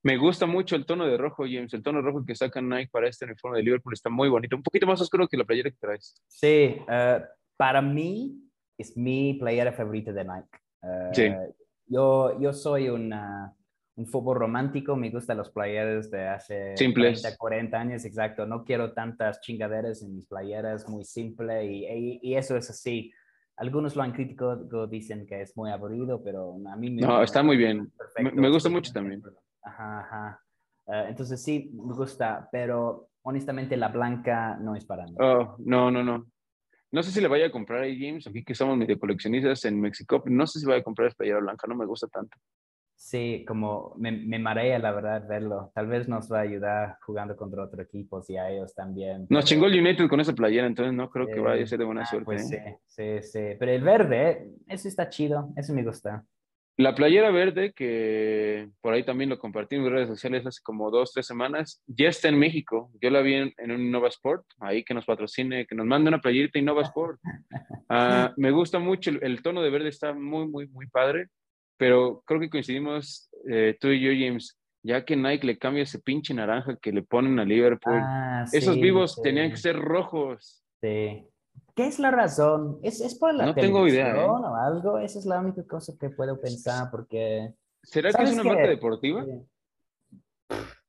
me 0.06 0.16
gusta 0.16 0.46
mucho 0.46 0.76
el 0.76 0.86
tono 0.86 1.04
de 1.04 1.16
rojo, 1.16 1.42
James. 1.42 1.74
El 1.74 1.82
tono 1.82 2.00
rojo 2.00 2.24
que 2.24 2.36
saca 2.36 2.62
Nike 2.62 2.90
para 2.92 3.08
este 3.08 3.24
uniforme 3.24 3.58
de 3.58 3.64
Liverpool 3.64 3.92
está 3.92 4.08
muy 4.08 4.28
bonito. 4.28 4.54
Un 4.54 4.62
poquito 4.62 4.86
más 4.86 5.00
oscuro 5.00 5.26
que 5.26 5.36
la 5.36 5.42
playera 5.42 5.68
que 5.68 5.78
traes. 5.80 6.14
Sí, 6.28 6.76
uh, 6.82 7.24
para 7.56 7.82
mí 7.82 8.40
es 8.78 8.96
mi 8.96 9.34
playera 9.34 9.72
favorita 9.72 10.12
de 10.12 10.24
Nike. 10.24 10.48
Uh, 10.80 11.12
sí. 11.12 11.32
Yo, 11.88 12.40
yo 12.40 12.52
soy 12.52 12.88
una, 12.88 13.52
un 13.96 14.06
fútbol 14.06 14.38
romántico, 14.38 14.94
me 14.94 15.10
gustan 15.10 15.38
los 15.38 15.50
playeras 15.50 16.08
de 16.08 16.28
hace 16.28 16.76
Simples. 16.76 17.22
40, 17.22 17.36
40 17.36 17.76
años, 17.76 18.04
exacto. 18.04 18.46
No 18.46 18.62
quiero 18.62 18.92
tantas 18.92 19.40
chingaderas 19.40 20.02
en 20.02 20.14
mis 20.14 20.26
playeras, 20.26 20.88
muy 20.88 21.02
simple 21.02 21.66
y, 21.66 21.84
y, 21.84 22.20
y 22.22 22.36
eso 22.36 22.56
es 22.56 22.70
así. 22.70 23.12
Algunos 23.56 23.96
lo 23.96 24.04
han 24.04 24.12
criticado, 24.12 24.86
dicen 24.86 25.26
que 25.26 25.40
es 25.40 25.56
muy 25.56 25.72
aburrido, 25.72 26.22
pero 26.22 26.54
a 26.70 26.76
mí 26.76 26.90
me... 26.90 27.02
No, 27.02 27.24
está 27.24 27.42
muy 27.42 27.56
bien. 27.56 27.90
Me, 28.18 28.30
me, 28.30 28.50
gusta 28.50 28.68
mucho 28.68 28.92
también. 28.92 29.20
Ajá, 29.66 30.00
ajá. 30.00 30.42
Uh, 30.86 31.08
entonces 31.08 31.42
sí, 31.42 31.70
me 31.74 31.94
gusta, 31.94 32.48
pero 32.52 33.08
honestamente 33.22 33.76
la 33.76 33.88
blanca 33.88 34.56
no 34.60 34.76
es 34.76 34.84
para 34.84 35.04
mí. 35.04 35.14
Oh, 35.18 35.56
no, 35.58 35.90
no, 35.90 36.04
no. 36.04 36.26
No 36.92 37.02
sé 37.02 37.10
si 37.10 37.20
le 37.20 37.26
vaya 37.26 37.46
a 37.46 37.50
comprar 37.50 37.82
a 37.82 37.86
James, 37.86 38.26
aquí 38.28 38.44
que 38.44 38.54
somos 38.54 38.78
medio 38.78 38.98
coleccionistas 38.98 39.64
en 39.64 39.80
México, 39.80 40.22
no 40.26 40.46
sé 40.46 40.60
si 40.60 40.66
vaya 40.66 40.80
a 40.80 40.84
comprar 40.84 41.08
esta 41.08 41.18
playera 41.18 41.40
blanca, 41.40 41.66
no 41.66 41.74
me 41.74 41.84
gusta 41.84 42.06
tanto. 42.06 42.36
Sí, 42.94 43.44
como 43.46 43.94
me, 43.98 44.10
me, 44.10 44.38
marea 44.38 44.78
la 44.78 44.90
verdad 44.90 45.28
verlo. 45.28 45.70
Tal 45.74 45.86
vez 45.86 46.08
nos 46.08 46.32
va 46.32 46.38
a 46.38 46.42
ayudar 46.42 46.96
jugando 47.04 47.36
contra 47.36 47.62
otro 47.62 47.82
equipo 47.82 48.22
y 48.26 48.36
a 48.36 48.50
ellos 48.50 48.74
también. 48.74 49.26
Nos 49.28 49.44
chingó 49.44 49.66
el 49.66 49.78
United 49.78 50.08
con 50.08 50.20
esa 50.20 50.32
playera, 50.32 50.66
entonces 50.66 50.94
no 50.94 51.10
creo 51.10 51.26
que 51.26 51.38
vaya 51.38 51.62
a 51.62 51.66
ser 51.66 51.78
de 51.78 51.84
buena 51.84 52.02
ah, 52.02 52.06
suerte. 52.06 52.24
Pues 52.24 52.50
¿eh? 52.52 52.78
sí, 52.86 53.20
sí, 53.20 53.28
sí. 53.28 53.56
Pero 53.58 53.72
el 53.72 53.82
verde, 53.82 54.48
eso 54.66 54.88
está 54.88 55.10
chido, 55.10 55.50
eso 55.56 55.74
me 55.74 55.84
gusta. 55.84 56.24
La 56.78 56.94
playera 56.94 57.30
verde, 57.30 57.72
que 57.72 58.68
por 58.82 58.92
ahí 58.92 59.02
también 59.02 59.30
lo 59.30 59.38
compartí 59.38 59.76
en 59.76 59.90
redes 59.90 60.08
sociales 60.08 60.44
hace 60.44 60.60
como 60.62 60.90
dos, 60.90 61.12
tres 61.12 61.26
semanas, 61.26 61.82
ya 61.86 62.08
está 62.08 62.28
en 62.28 62.38
México. 62.38 62.90
Yo 63.00 63.08
la 63.08 63.22
vi 63.22 63.34
en, 63.34 63.70
un 63.70 63.80
Innova 63.80 64.08
Sport, 64.08 64.44
ahí 64.60 64.84
que 64.84 64.92
nos 64.92 65.06
patrocine, 65.06 65.66
que 65.66 65.74
nos 65.74 65.86
mande 65.86 66.08
una 66.08 66.20
playerita 66.20 66.58
Innova 66.58 66.82
Sport. 66.82 67.18
Uh, 67.88 68.28
me 68.36 68.50
gusta 68.50 68.78
mucho, 68.78 69.10
el, 69.10 69.42
tono 69.42 69.62
de 69.62 69.70
verde 69.70 69.88
está 69.88 70.12
muy, 70.12 70.48
muy, 70.48 70.68
muy 70.68 70.86
padre, 70.88 71.28
pero 71.78 72.22
creo 72.26 72.40
que 72.40 72.50
coincidimos 72.50 73.30
eh, 73.48 73.76
tú 73.80 73.88
y 73.88 74.00
yo, 74.00 74.10
James, 74.10 74.58
ya 74.82 75.04
que 75.04 75.16
Nike 75.16 75.46
le 75.46 75.58
cambia 75.58 75.82
ese 75.82 76.00
pinche 76.00 76.34
naranja 76.34 76.76
que 76.76 76.92
le 76.92 77.02
ponen 77.02 77.38
a 77.38 77.44
Liverpool. 77.44 78.00
Ah, 78.02 78.44
Esos 78.52 78.78
vivos 78.78 79.20
tenían 79.22 79.50
que 79.50 79.56
ser 79.56 79.76
rojos. 79.76 80.62
Sí. 80.82 81.26
¿Qué 81.76 81.86
es 81.86 81.98
la 81.98 82.10
razón? 82.10 82.78
¿Es, 82.82 83.02
es 83.02 83.14
por 83.16 83.34
la 83.34 83.44
no 83.44 83.54
tengo 83.54 83.86
idea, 83.86 84.16
¿eh? 84.16 84.26
o 84.26 84.56
algo? 84.56 84.98
Esa 84.98 85.18
es 85.18 85.26
la 85.26 85.40
única 85.40 85.62
cosa 85.64 85.92
que 86.00 86.08
puedo 86.08 86.40
pensar 86.40 86.90
porque... 86.90 87.52
¿Será 87.82 88.10
que 88.14 88.22
es 88.22 88.32
una 88.32 88.44
marca 88.44 88.66
deportiva? 88.66 89.26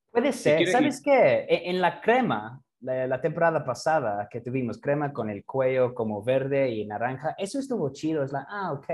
Puede 0.10 0.32
ser. 0.32 0.66
¿Sabes 0.70 1.02
qué? 1.04 1.40
E, 1.42 1.70
en 1.70 1.82
la 1.82 2.00
crema, 2.00 2.64
la, 2.80 3.20
temporada 3.20 3.66
pasada 3.66 4.30
que 4.32 4.40
tuvimos 4.40 4.80
crema 4.80 5.12
con 5.12 5.30
el 5.30 5.44
cuello 5.44 5.94
como 5.94 6.24
verde 6.24 6.70
y 6.70 6.88
naranja, 6.88 7.36
eso 7.38 7.60
estuvo 7.60 7.92
chido. 7.92 8.24
Es 8.24 8.32
la, 8.32 8.48
ah, 8.50 8.72
ok. 8.72 8.88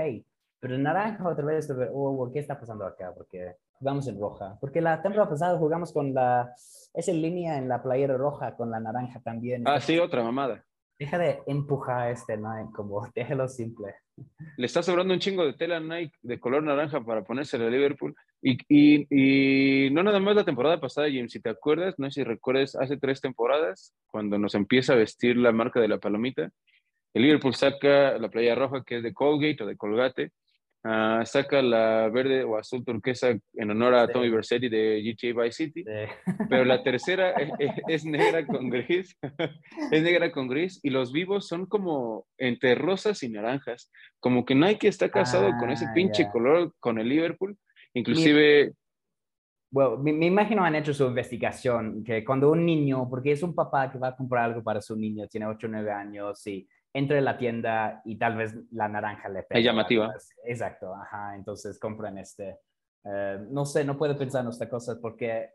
Pero 0.58 0.76
naranja 0.76 1.28
otra 1.28 1.44
vez, 1.44 1.72
oh, 1.92 2.28
¿qué 2.32 2.40
está 2.40 2.58
pasando 2.58 2.84
acá? 2.84 3.12
Porque 3.16 3.54
jugamos 3.74 4.08
en 4.08 4.18
roja. 4.18 4.58
Porque 4.60 4.80
la 4.80 5.00
temporada 5.00 5.30
pasada 5.30 5.58
jugamos 5.58 5.92
con 5.92 6.12
la, 6.12 6.52
esa 6.92 7.12
línea 7.12 7.56
en 7.56 7.68
la 7.68 7.80
playera 7.80 8.16
roja 8.16 8.56
con 8.56 8.72
la 8.72 8.80
naranja 8.80 9.20
también. 9.20 9.62
Ah, 9.64 9.80
sí, 9.80 9.96
otra 10.00 10.24
mamada. 10.24 10.64
Deja 10.98 11.18
de 11.18 11.40
empujar 11.46 12.12
este 12.12 12.36
Nike, 12.36 12.72
como 12.74 13.06
déjelo 13.14 13.48
simple. 13.48 13.94
Le 14.56 14.66
está 14.66 14.82
sobrando 14.82 15.12
un 15.12 15.20
chingo 15.20 15.44
de 15.44 15.54
tela 15.54 15.80
Nike 15.80 16.16
de 16.22 16.38
color 16.38 16.62
naranja 16.62 17.04
para 17.04 17.24
ponerse 17.24 17.56
a 17.56 17.68
Liverpool. 17.68 18.14
Y, 18.40 18.58
y, 18.68 19.06
y, 19.10 19.90
no 19.90 20.02
nada 20.02 20.20
más 20.20 20.36
la 20.36 20.44
temporada 20.44 20.78
pasada, 20.78 21.08
Jim, 21.08 21.28
si 21.28 21.40
te 21.40 21.50
acuerdas, 21.50 21.94
no 21.98 22.10
sé 22.10 22.20
si 22.20 22.24
recuerdas, 22.24 22.76
hace 22.76 22.96
tres 22.96 23.20
temporadas, 23.20 23.94
cuando 24.06 24.38
nos 24.38 24.54
empieza 24.54 24.92
a 24.92 24.96
vestir 24.96 25.36
la 25.36 25.50
marca 25.50 25.80
de 25.80 25.88
la 25.88 25.98
palomita, 25.98 26.50
el 27.14 27.22
Liverpool 27.22 27.54
saca 27.54 28.18
la 28.18 28.28
playa 28.28 28.54
roja 28.54 28.82
que 28.84 28.98
es 28.98 29.02
de 29.02 29.14
Colgate 29.14 29.62
o 29.62 29.66
de 29.66 29.76
Colgate, 29.76 30.32
Uh, 30.86 31.24
saca 31.24 31.62
la 31.62 32.10
verde 32.10 32.44
o 32.44 32.58
azul 32.58 32.84
turquesa 32.84 33.30
en 33.54 33.70
honor 33.70 33.94
a 33.94 34.06
Tommy 34.06 34.28
Vercetti 34.28 34.68
de 34.68 35.00
GTA 35.02 35.42
Vice 35.42 35.64
City, 35.64 35.82
pero 36.50 36.66
la 36.66 36.82
tercera 36.82 37.32
es, 37.88 38.04
negra 38.04 38.46
con 38.46 38.68
gris, 38.68 39.16
es 39.90 40.02
negra 40.02 40.30
con 40.30 40.46
gris 40.46 40.80
y 40.82 40.90
los 40.90 41.10
vivos 41.10 41.48
son 41.48 41.64
como 41.64 42.26
entre 42.36 42.74
rosas 42.74 43.22
y 43.22 43.30
naranjas, 43.30 43.90
como 44.20 44.44
que 44.44 44.54
Nike 44.54 44.88
está 44.88 45.08
casado 45.08 45.52
con 45.58 45.70
ese 45.70 45.86
ah, 45.86 45.92
pinche 45.94 46.28
color 46.30 46.74
con 46.78 46.98
el 46.98 47.08
Liverpool, 47.08 47.56
inclusive... 47.94 48.74
Bueno, 49.70 49.96
me, 49.96 50.12
me, 50.12 50.26
imagino 50.26 50.64
han 50.64 50.74
hecho 50.74 50.92
su 50.92 51.06
investigación, 51.06 52.04
que 52.04 52.22
cuando 52.22 52.50
un 52.50 52.64
niño, 52.64 53.08
porque 53.08 53.32
es 53.32 53.42
un 53.42 53.54
papá 53.54 53.90
que 53.90 53.98
va 53.98 54.08
a 54.08 54.16
comprar 54.16 54.44
algo 54.44 54.62
para 54.62 54.82
su 54.82 54.94
niño, 54.94 55.26
tiene 55.28 55.46
8 55.46 55.66
o 55.66 55.70
9 55.70 55.90
años 55.90 56.46
y 56.46 56.68
entre 56.94 57.20
la 57.20 57.36
tienda 57.36 58.00
y 58.04 58.16
tal 58.16 58.36
vez 58.36 58.54
la 58.70 58.88
naranja 58.88 59.28
le 59.28 59.42
pega. 59.42 59.58
Es 59.58 59.66
llamativa. 59.66 60.14
Exacto, 60.44 60.94
ajá, 60.94 61.34
entonces 61.34 61.78
compran 61.78 62.16
este. 62.18 62.60
Eh, 63.04 63.38
no 63.50 63.66
sé, 63.66 63.84
no 63.84 63.98
puedo 63.98 64.16
pensar 64.16 64.44
en 64.44 64.50
esta 64.50 64.70
cosa 64.70 64.98
porque 65.02 65.50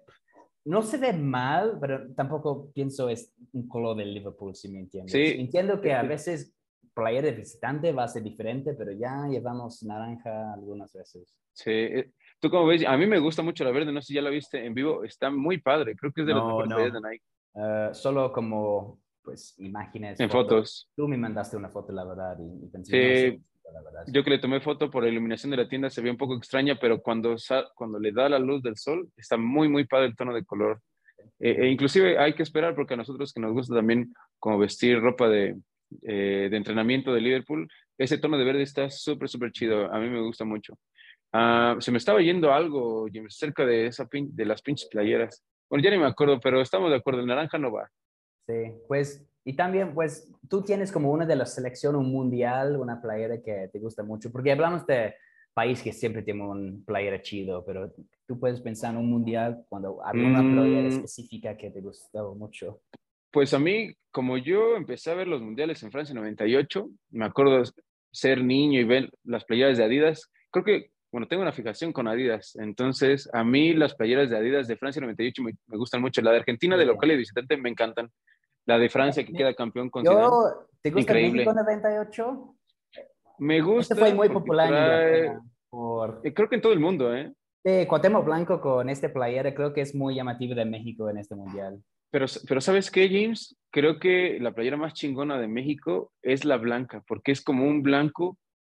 no 0.65 0.82
se 0.82 0.97
ve 0.97 1.13
mal, 1.13 1.78
pero 1.80 2.13
tampoco 2.13 2.69
pienso 2.73 3.10
es 3.10 3.34
un 3.54 3.67
color 3.67 3.97
del 3.97 4.13
Liverpool, 4.13 4.54
si 4.54 4.69
me 4.69 4.80
entiendes. 4.80 5.13
Sí. 5.13 5.39
Entiendo 5.39 5.82
que 5.82 5.93
a 5.93 6.04
veces 6.04 6.54
player 6.93 7.23
de 7.23 7.32
visitante 7.32 7.93
va 7.93 8.04
a 8.04 8.08
ser 8.10 8.21
diferente, 8.21 8.73
pero 8.73 8.91
ya 8.91 9.25
llevamos 9.30 9.82
naranja 9.84 10.54
algunas 10.54 10.91
veces. 10.93 11.34
Sí, 11.54 11.71
eh, 11.71 12.12
tú 12.39 12.49
como 12.49 12.67
ves, 12.67 12.86
a 12.86 12.97
mí 12.97 13.08
me 13.08 13.19
gusta 13.19 13.41
mucho 13.41 13.63
la 13.63 13.71
verde, 13.71 13.93
no 13.93 14.02
sé 14.02 14.08
si 14.08 14.13
ya 14.15 14.21
la 14.21 14.30
viste 14.30 14.65
en 14.65 14.73
vivo, 14.73 15.06
está 15.06 15.30
muy 15.30 15.60
padre, 15.60 15.95
creo 15.95 16.12
que 16.12 16.21
es 16.21 16.28
de 16.28 16.34
los 16.34 16.67
mejores 16.67 16.93
de 16.93 16.99
Nike. 16.99 17.25
Uh, 17.54 17.93
solo 17.93 18.32
como 18.32 18.99
pues 19.29 19.55
imágenes. 19.59 20.19
En 20.19 20.29
fotos. 20.29 20.89
Tú 20.95 21.07
me 21.07 21.17
mandaste 21.17 21.55
una 21.55 21.69
foto, 21.69 21.93
la 21.93 22.03
verdad, 22.03 22.37
y, 22.39 22.67
pensé, 22.67 23.31
sí, 23.31 23.43
yo 24.07 24.23
que 24.23 24.29
le 24.31 24.39
tomé 24.39 24.59
foto 24.59 24.89
por 24.89 25.03
la 25.03 25.09
iluminación 25.09 25.51
de 25.51 25.57
la 25.57 25.67
tienda 25.67 25.89
se 25.89 26.01
ve 26.01 26.09
un 26.09 26.17
poco 26.17 26.35
extraña, 26.35 26.79
pero 26.79 27.01
cuando, 27.01 27.35
cuando 27.75 27.99
le 27.99 28.11
da 28.11 28.27
la 28.27 28.39
luz 28.39 28.63
del 28.63 28.77
sol 28.77 29.07
está 29.15 29.37
muy, 29.37 29.69
muy 29.69 29.85
padre 29.85 30.07
el 30.07 30.15
tono 30.15 30.33
de 30.33 30.43
color. 30.43 30.81
Eh, 31.39 31.57
e 31.59 31.67
inclusive 31.67 32.17
hay 32.17 32.33
que 32.33 32.43
esperar 32.43 32.73
porque 32.73 32.95
a 32.95 32.97
nosotros 32.97 33.31
que 33.31 33.39
nos 33.39 33.53
gusta 33.53 33.75
también 33.75 34.13
como 34.39 34.57
vestir 34.57 34.99
ropa 34.99 35.29
de, 35.29 35.55
eh, 36.01 36.47
de 36.49 36.57
entrenamiento 36.57 37.13
de 37.13 37.21
Liverpool, 37.21 37.69
ese 37.97 38.17
tono 38.17 38.37
de 38.37 38.45
verde 38.45 38.63
está 38.63 38.89
súper, 38.89 39.29
súper 39.29 39.51
chido. 39.51 39.93
A 39.93 39.99
mí 39.99 40.09
me 40.09 40.21
gusta 40.21 40.45
mucho. 40.45 40.77
Ah, 41.31 41.75
se 41.79 41.91
me 41.91 41.99
estaba 41.99 42.21
yendo 42.21 42.51
algo, 42.51 43.07
cerca 43.27 43.65
de, 43.65 43.85
esa 43.87 44.07
de 44.11 44.45
las 44.45 44.61
pinches 44.61 44.89
playeras. 44.89 45.43
Bueno, 45.69 45.83
ya 45.83 45.91
ni 45.91 45.97
me 45.99 46.07
acuerdo, 46.07 46.39
pero 46.39 46.61
estamos 46.61 46.89
de 46.89 46.97
acuerdo, 46.97 47.19
el 47.21 47.27
naranja 47.27 47.59
no 47.59 47.71
va. 47.71 47.87
Sí, 48.49 48.73
pues, 48.88 49.23
y 49.45 49.53
también, 49.53 49.93
pues, 49.93 50.27
tú 50.49 50.63
tienes 50.63 50.91
como 50.91 51.12
una 51.12 51.23
de 51.23 51.35
las 51.35 51.53
selecciones 51.53 51.99
un 52.01 52.12
mundial, 52.12 52.77
una 52.77 52.99
playera 52.99 53.39
que 53.43 53.69
te 53.71 53.77
gusta 53.77 54.01
mucho, 54.01 54.31
porque 54.31 54.51
hablamos 54.51 54.88
de 54.88 55.13
país 55.53 55.83
que 55.83 55.93
siempre 55.93 56.23
tiene 56.23 56.41
un 56.41 56.83
playera 56.83 57.21
chido, 57.21 57.63
pero 57.63 57.93
tú 58.27 58.39
puedes 58.39 58.59
pensar 58.62 58.91
en 58.93 59.01
un 59.01 59.09
mundial 59.09 59.65
cuando 59.69 60.03
alguna 60.03 60.39
playera 60.41 60.81
Mm. 60.81 60.88
específica 60.88 61.55
que 61.55 61.69
te 61.69 61.79
gustó 61.79 62.33
mucho. 62.33 62.81
Pues 63.31 63.53
a 63.53 63.59
mí, 63.59 63.93
como 64.12 64.38
yo 64.39 64.75
empecé 64.75 65.12
a 65.12 65.15
ver 65.15 65.27
los 65.27 65.41
mundiales 65.43 65.83
en 65.83 65.91
Francia 65.91 66.13
en 66.13 66.17
98, 66.21 66.89
me 67.12 67.25
acuerdo 67.25 67.62
ser 68.12 68.43
niño 68.43 68.79
y 68.79 68.83
ver 68.85 69.12
las 69.23 69.45
playeras 69.45 69.77
de 69.77 69.83
Adidas. 69.83 70.31
Creo 70.49 70.65
que, 70.65 70.89
bueno, 71.12 71.27
tengo 71.27 71.43
una 71.43 71.51
fijación 71.51 71.93
con 71.93 72.07
Adidas. 72.07 72.55
Entonces, 72.55 73.29
a 73.31 73.43
mí 73.43 73.73
las 73.73 73.93
playeras 73.93 74.31
de 74.31 74.38
Adidas 74.38 74.67
de 74.67 74.77
Francia 74.77 75.01
98 75.01 75.43
me, 75.43 75.53
me 75.67 75.77
gustan 75.77 76.01
mucho. 76.01 76.21
La 76.23 76.31
de 76.31 76.38
Argentina 76.38 76.75
de 76.77 76.85
local 76.88 77.12
y 77.12 77.17
visitante 77.17 77.55
me 77.57 77.69
encantan. 77.69 78.09
La 78.69 78.77
de 78.77 78.88
Francia 78.88 79.25
que 79.25 79.34
queda 79.34 79.55
campeón 79.55 79.89
con 79.89 80.03
Zidane. 80.05 80.21
Yo, 80.21 80.67
¿te 80.84 80.91
gusta 80.91 81.12
Increíble. 81.12 81.43
México 81.43 81.53
98? 81.55 82.55
Me 83.39 83.62
gusta. 83.62 83.95
Este 83.95 84.05
fue 84.05 84.13
muy 84.13 84.29
popular 84.29 84.69
trae- 84.69 85.39
por 85.71 86.21
eh, 86.23 86.32
Creo 86.36 86.47
que 86.47 86.55
en 86.58 86.62
todo 86.62 86.73
el 86.73 86.79
mundo, 86.79 87.15
¿eh? 87.15 87.34
Sí, 87.65 87.88
Cuauhtémoc 87.88 88.23
Blanco 88.25 88.62
con 88.62 88.88
este 88.89 89.10
playera 89.10 89.55
creo 89.55 89.73
que 89.73 89.82
es 89.82 89.95
muy 89.95 90.13
llamativo 90.13 90.53
de 90.53 90.65
México 90.65 91.10
en 91.10 91.17
este 91.17 91.34
mundial. 91.34 91.82
Pero, 92.12 92.27
pero 92.47 92.62
¿sabes 92.62 92.91
qué, 92.91 93.10
James? 93.10 93.58
Creo 93.71 93.99
que 93.99 94.38
la 94.39 94.51
playera 94.51 94.77
más 94.77 94.93
chingona 94.93 95.39
de 95.39 95.47
México 95.47 96.12
es 96.21 96.45
la 96.45 96.58
blanca, 96.58 97.03
porque 97.08 97.32
es 97.32 97.41
como 97.41 97.65
un 97.65 97.82
blanco 97.82 98.38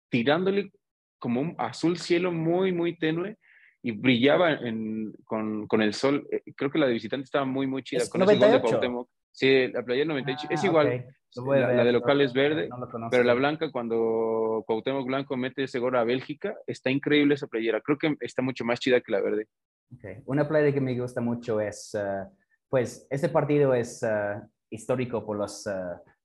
tirándole 0.09 0.71
como 1.19 1.41
un 1.41 1.53
azul 1.57 1.97
cielo 1.97 2.31
muy, 2.31 2.71
muy 2.71 2.97
tenue 2.97 3.37
y 3.83 3.91
brillaba 3.91 4.53
en- 4.53 5.11
con, 5.25 5.67
con 5.67 5.81
el 5.81 5.93
sol. 5.93 6.25
Eh, 6.31 6.43
Creo 6.55 6.71
que 6.71 6.79
la 6.79 6.87
de 6.87 6.93
visitante 6.93 7.25
estaba 7.25 7.43
muy, 7.45 7.67
muy 7.67 7.83
chida. 7.83 8.03
Es 8.03 8.09
con 8.09 8.21
ese 8.21 8.31
gol 8.35 8.39
de 8.39 8.47
98. 8.47 8.69
Cuauhtémoc. 8.69 9.09
Sí, 9.31 9.67
la 9.69 9.83
playera 9.83 10.07
98. 10.09 10.47
es 10.49 10.63
Ah, 10.63 10.67
igual. 10.67 11.05
La, 11.33 11.67
de 11.69 11.85
no- 11.85 11.91
local 11.99 12.19
es 12.21 12.33
verde, 12.33 12.67
no 12.67 13.09
pero 13.09 13.23
la 13.23 13.33
blanca, 13.33 13.71
cuando 13.71 14.63
Cuauhtémoc 14.67 15.05
Blanco 15.05 15.37
mete 15.37 15.63
ese 15.63 15.79
gol 15.79 15.95
a 15.95 16.03
Bélgica, 16.03 16.53
está 16.67 16.89
increíble 16.91 17.35
esa 17.35 17.47
playera. 17.47 17.79
Creo 17.79 17.97
que 17.97 18.15
está 18.19 18.41
mucho 18.41 18.65
más 18.65 18.79
chida 18.81 18.99
que 18.99 19.11
la 19.13 19.21
verde. 19.21 19.47
Ok. 19.93 20.23
Una 20.25 20.45
playera 20.47 20.73
que 20.73 20.81
me 20.81 20.99
gusta 20.99 21.21
mucho 21.21 21.61
es, 21.61 21.95
eh, 21.97 22.25
pues, 22.69 23.07
este 23.09 23.29
partido 23.29 23.73
es 23.73 24.03
eh, 24.03 24.41
histórico 24.69 25.25
por 25.25 25.39
las 25.39 25.65
eh, 25.67 25.71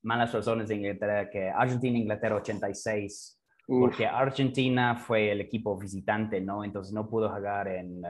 malas 0.02 0.32
razones 0.34 0.68
de 0.68 0.74
Inglaterra, 0.74 1.30
que 1.30 1.50
Argentina-Inglaterra 1.50 2.36
86, 2.36 3.40
Uf, 3.68 3.80
porque 3.80 4.06
Argentina 4.06 4.96
fue 4.96 5.30
el 5.30 5.40
equipo 5.40 5.78
visitante, 5.78 6.40
¿no? 6.40 6.64
Entonces 6.64 6.92
no 6.92 7.08
pudo 7.08 7.28
jugar 7.32 7.68
en 7.68 8.02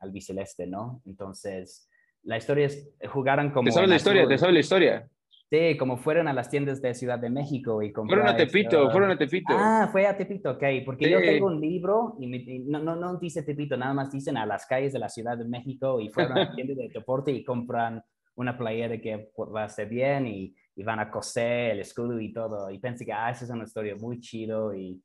albiceleste, 0.00 0.66
¿no? 0.66 1.00
Entonces, 1.06 1.88
la 2.24 2.36
historia 2.36 2.66
es, 2.66 2.88
jugaron 3.10 3.50
como... 3.50 3.64
¿Te 3.66 3.72
sabes 3.72 3.88
la 3.88 3.96
historia? 3.96 4.22
azul. 4.22 4.28
¿Te 4.32 4.38
sabes 4.38 4.54
la 4.54 4.60
historia? 4.60 5.08
Sí, 5.50 5.76
como 5.76 5.98
fueron 5.98 6.28
a 6.28 6.32
las 6.32 6.48
tiendas 6.48 6.80
de 6.80 6.94
Ciudad 6.94 7.18
de 7.18 7.28
México 7.28 7.82
y 7.82 7.92
Fueron 7.92 8.26
a 8.26 8.30
compraron 8.32 8.36
Tepito, 8.36 8.90
fueron 8.90 9.10
a 9.10 9.18
Tepito. 9.18 9.52
Ah, 9.54 9.88
fue 9.92 10.06
a 10.06 10.16
Tepito, 10.16 10.52
ok, 10.52 10.62
porque 10.86 11.10
yo 11.10 11.18
Sí. 11.18 11.26
tengo 11.26 11.46
un 11.46 11.60
libro 11.60 12.16
y, 12.18 12.26
me- 12.26 12.38
y 12.38 12.60
no, 12.60 12.78
no, 12.78 12.96
no 12.96 13.16
dice 13.18 13.42
Tepito, 13.42 13.76
nada 13.76 13.92
más 13.92 14.10
dicen 14.10 14.38
a 14.38 14.46
las 14.46 14.64
calles 14.64 14.94
de 14.94 14.98
la 14.98 15.10
Ciudad 15.10 15.36
de 15.36 15.44
México 15.44 16.00
y 16.00 16.08
fueron 16.08 16.38
a 16.38 16.44
la 16.44 16.52
tienda 16.54 16.74
de 16.74 16.88
deporte 16.88 17.32
y 17.32 17.44
compran 17.44 18.02
una 18.34 18.56
playera 18.56 18.98
que 18.98 19.30
pues, 19.36 19.50
va 19.54 19.64
a 19.64 19.68
ser 19.68 19.88
bien 19.90 20.26
y, 20.26 20.54
y 20.74 20.82
van 20.84 21.00
a 21.00 21.10
coser 21.10 21.72
el 21.72 21.80
escudo 21.80 22.18
y 22.18 22.32
todo. 22.32 22.70
Y 22.70 22.78
pensé 22.78 23.04
que, 23.04 23.12
ah, 23.12 23.30
esa 23.30 23.44
es 23.44 23.50
una 23.50 23.64
historia 23.64 23.94
muy 23.96 24.20
chido 24.20 24.74
y 24.74 25.02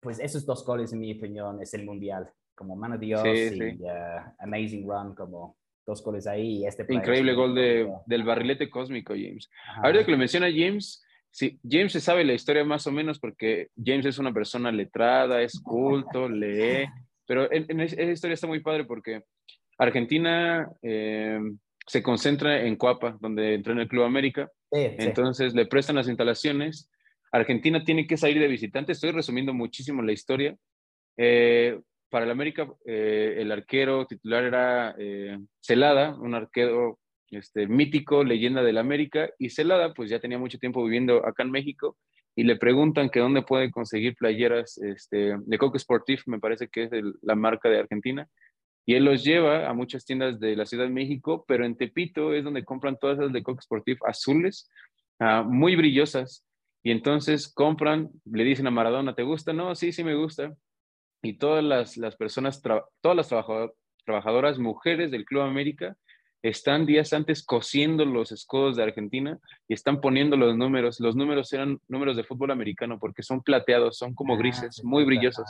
pues 0.00 0.18
esos 0.18 0.44
dos 0.44 0.66
goles, 0.66 0.92
en 0.92 0.98
mi 1.00 1.16
opinión, 1.16 1.62
es 1.62 1.72
el 1.72 1.86
mundial. 1.86 2.28
Como 2.54 2.76
mano 2.76 2.98
de 2.98 3.06
Dios 3.06 3.22
Sí, 3.22 3.54
y 3.54 3.58
sí. 3.58 3.78
uh, 3.84 4.32
amazing 4.40 4.86
run, 4.86 5.14
como 5.14 5.56
dos 5.86 6.02
goles 6.02 6.26
ahí 6.26 6.64
este 6.66 6.84
Increíble 6.88 7.34
gol 7.34 7.54
de, 7.54 7.88
del 8.06 8.22
barrilete 8.24 8.70
cósmico, 8.70 9.14
James. 9.14 9.50
Ajá. 9.68 9.82
Ahorita 9.84 10.04
que 10.04 10.12
lo 10.12 10.18
menciona 10.18 10.48
James, 10.50 11.04
sí, 11.30 11.58
James 11.68 11.92
se 11.92 12.00
sabe 12.00 12.24
la 12.24 12.34
historia 12.34 12.64
más 12.64 12.86
o 12.86 12.92
menos 12.92 13.18
porque 13.18 13.68
James 13.82 14.06
es 14.06 14.18
una 14.18 14.32
persona 14.32 14.70
letrada, 14.70 15.42
es 15.42 15.60
culto, 15.60 16.28
lee, 16.28 16.86
pero 17.26 17.50
en, 17.52 17.66
en 17.68 17.80
es- 17.80 17.92
esa 17.94 18.10
historia 18.12 18.34
está 18.34 18.46
muy 18.46 18.60
padre 18.60 18.84
porque 18.84 19.22
Argentina 19.78 20.68
eh, 20.82 21.40
se 21.86 22.02
concentra 22.02 22.62
en 22.64 22.76
Coapa, 22.76 23.16
donde 23.20 23.54
entró 23.54 23.72
en 23.72 23.80
el 23.80 23.88
Club 23.88 24.04
América, 24.04 24.50
Sí, 24.70 24.80
sí. 24.90 24.94
entonces 24.98 25.54
le 25.54 25.66
prestan 25.66 25.96
las 25.96 26.08
instalaciones. 26.08 26.88
Argentina 27.32 27.82
tiene 27.84 28.06
que 28.06 28.16
salir 28.16 28.38
de 28.38 28.46
visitante, 28.46 28.92
estoy 28.92 29.10
resumiendo 29.10 29.52
muchísimo 29.54 30.02
la 30.02 30.12
historia. 30.12 30.54
Eh, 31.16 31.78
para 32.12 32.26
el 32.26 32.30
América, 32.30 32.68
eh, 32.84 33.36
el 33.38 33.50
arquero 33.50 34.06
titular 34.06 34.44
era 34.44 34.94
eh, 34.98 35.38
Celada, 35.62 36.14
un 36.14 36.34
arquero 36.34 36.98
este, 37.30 37.66
mítico, 37.66 38.22
leyenda 38.22 38.62
del 38.62 38.76
América, 38.76 39.30
y 39.38 39.48
Celada 39.48 39.94
pues 39.94 40.10
ya 40.10 40.20
tenía 40.20 40.38
mucho 40.38 40.58
tiempo 40.58 40.84
viviendo 40.84 41.26
acá 41.26 41.42
en 41.42 41.50
México 41.50 41.96
y 42.36 42.44
le 42.44 42.56
preguntan 42.56 43.08
que 43.08 43.20
dónde 43.20 43.40
puede 43.40 43.70
conseguir 43.70 44.14
playeras 44.14 44.76
este, 44.76 45.38
de 45.38 45.58
Coque 45.58 45.78
Sportif, 45.78 46.24
me 46.26 46.38
parece 46.38 46.68
que 46.68 46.84
es 46.84 46.90
la 47.22 47.34
marca 47.34 47.70
de 47.70 47.78
Argentina, 47.78 48.28
y 48.84 48.92
él 48.92 49.06
los 49.06 49.24
lleva 49.24 49.66
a 49.66 49.72
muchas 49.72 50.04
tiendas 50.04 50.38
de 50.38 50.54
la 50.54 50.66
Ciudad 50.66 50.84
de 50.84 50.90
México, 50.90 51.46
pero 51.48 51.64
en 51.64 51.78
Tepito 51.78 52.34
es 52.34 52.44
donde 52.44 52.62
compran 52.62 52.98
todas 53.00 53.20
esas 53.20 53.32
de 53.32 53.42
Coque 53.42 53.62
Sportif 53.62 53.98
azules, 54.04 54.68
ah, 55.18 55.42
muy 55.42 55.76
brillosas, 55.76 56.44
y 56.82 56.90
entonces 56.90 57.50
compran, 57.50 58.10
le 58.26 58.44
dicen 58.44 58.66
a 58.66 58.70
Maradona, 58.70 59.14
¿te 59.14 59.22
gusta? 59.22 59.54
No, 59.54 59.74
sí, 59.74 59.92
sí 59.92 60.04
me 60.04 60.14
gusta. 60.14 60.52
Y 61.22 61.34
todas 61.34 61.62
las, 61.62 61.96
las 61.96 62.16
personas, 62.16 62.60
todas 62.62 63.16
las 63.16 63.30
trabajador- 63.30 63.74
trabajadoras 64.04 64.58
mujeres 64.58 65.10
del 65.10 65.24
Club 65.24 65.42
América 65.42 65.96
están 66.42 66.86
días 66.86 67.12
antes 67.12 67.44
cosiendo 67.44 68.04
los 68.04 68.32
escudos 68.32 68.76
de 68.76 68.82
Argentina 68.82 69.38
y 69.68 69.74
están 69.74 70.00
poniendo 70.00 70.36
los 70.36 70.56
números. 70.56 70.98
Los 70.98 71.14
números 71.14 71.52
eran 71.52 71.78
números 71.86 72.16
de 72.16 72.24
fútbol 72.24 72.50
americano 72.50 72.98
porque 72.98 73.22
son 73.22 73.42
plateados, 73.42 73.96
son 73.96 74.12
como 74.14 74.34
Ah, 74.34 74.38
grises, 74.38 74.82
muy 74.82 75.04
brillosos. 75.04 75.48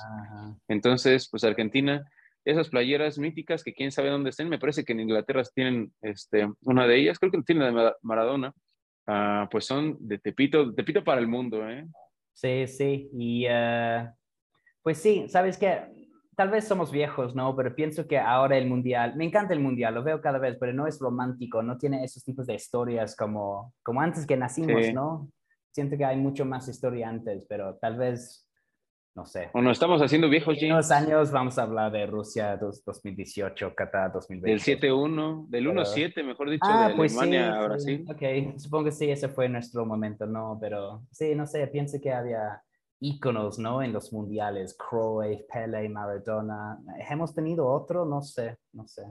Entonces, 0.68 1.28
pues 1.30 1.44
Argentina, 1.44 2.04
esas 2.44 2.68
playeras 2.68 3.18
míticas 3.18 3.64
que 3.64 3.72
quién 3.72 3.90
sabe 3.90 4.10
dónde 4.10 4.28
estén, 4.30 4.50
me 4.50 4.58
parece 4.58 4.84
que 4.84 4.92
en 4.92 5.00
Inglaterra 5.00 5.42
tienen 5.54 5.94
este, 6.02 6.46
una 6.62 6.86
de 6.86 6.96
ellas, 6.98 7.18
creo 7.18 7.32
que 7.32 7.40
tiene 7.42 7.60
la 7.62 7.66
de 7.68 7.72
Mara- 7.72 7.96
Maradona, 8.02 8.52
ah, 9.06 9.48
pues 9.50 9.64
son 9.64 9.96
de 10.00 10.18
Tepito, 10.18 10.66
de 10.66 10.74
Tepito 10.74 11.02
para 11.02 11.20
el 11.22 11.26
mundo, 11.28 11.66
¿eh? 11.66 11.86
Sí, 12.34 12.66
sí. 12.66 13.08
Y 13.14 13.46
eh, 13.48 14.08
pues 14.82 14.98
sí, 14.98 15.26
sabes 15.28 15.58
que 15.58 15.80
tal 16.36 16.50
vez 16.50 16.66
somos 16.66 16.90
viejos, 16.90 17.34
¿no? 17.34 17.54
Pero 17.56 17.74
pienso 17.74 18.06
que 18.06 18.18
ahora 18.18 18.56
el 18.56 18.66
mundial, 18.68 19.14
me 19.16 19.24
encanta 19.24 19.52
el 19.54 19.60
mundial, 19.60 19.94
lo 19.94 20.02
veo 20.02 20.20
cada 20.20 20.38
vez, 20.38 20.56
pero 20.58 20.72
no 20.72 20.86
es 20.86 20.98
romántico, 20.98 21.62
no 21.62 21.76
tiene 21.76 22.04
esos 22.04 22.24
tipos 22.24 22.46
de 22.46 22.54
historias 22.54 23.14
como, 23.16 23.74
como 23.82 24.00
antes 24.00 24.26
que 24.26 24.36
nacimos, 24.36 24.86
Sí. 24.86 24.92
¿no? 24.92 25.28
Siento 25.70 25.96
que 25.96 26.04
hay 26.04 26.16
mucho 26.16 26.44
más 26.44 26.68
historia 26.68 27.08
antes, 27.08 27.46
pero 27.48 27.76
tal 27.76 27.96
vez, 27.96 28.48
no 29.14 29.24
sé. 29.26 29.50
O 29.52 29.60
nos 29.62 29.72
estamos 29.72 30.00
haciendo 30.02 30.28
viejos, 30.28 30.56
En 30.62 30.72
unos 30.72 30.88
James, 30.88 31.06
años 31.08 31.30
vamos 31.32 31.58
a 31.58 31.62
hablar 31.62 31.92
de 31.92 32.06
Rusia 32.06 32.56
dos- 32.56 32.82
2018, 32.84 33.74
Qatar 33.74 34.10
2020. 34.12 34.50
del 34.50 34.60
7-1, 34.60 35.46
del 35.48 35.64
Pero- 35.64 35.72
1-7, 35.82 36.22
mejor 36.22 36.50
dicho, 36.50 36.64
Ah, 36.66 36.88
de 36.88 36.94
pues 36.94 37.12
sí, 37.12 37.18
Alemania 37.18 37.52
a 37.52 37.60
sí. 37.60 37.68
Brasil. 37.68 38.06
Ok, 38.08 38.58
supongo 38.58 38.84
que 38.86 38.92
sí, 38.92 39.10
ese 39.10 39.28
fue 39.28 39.48
nuestro 39.48 39.84
momento, 39.86 40.26
¿no? 40.26 40.58
Pero 40.60 41.02
sí, 41.10 41.34
no 41.34 41.46
sé, 41.46 41.66
pienso 41.68 41.98
que 42.02 42.10
había 42.12 42.62
íconos, 43.02 43.58
¿no? 43.58 43.82
En 43.82 43.92
los 43.92 44.12
mundiales, 44.12 44.76
Cruyff, 44.78 45.42
Pele, 45.52 45.88
Maradona. 45.88 46.78
¿Hemos 47.10 47.34
tenido 47.34 47.66
otro? 47.66 48.04
No 48.06 48.22
sé, 48.22 48.56
no 48.72 48.86
sé. 48.86 49.02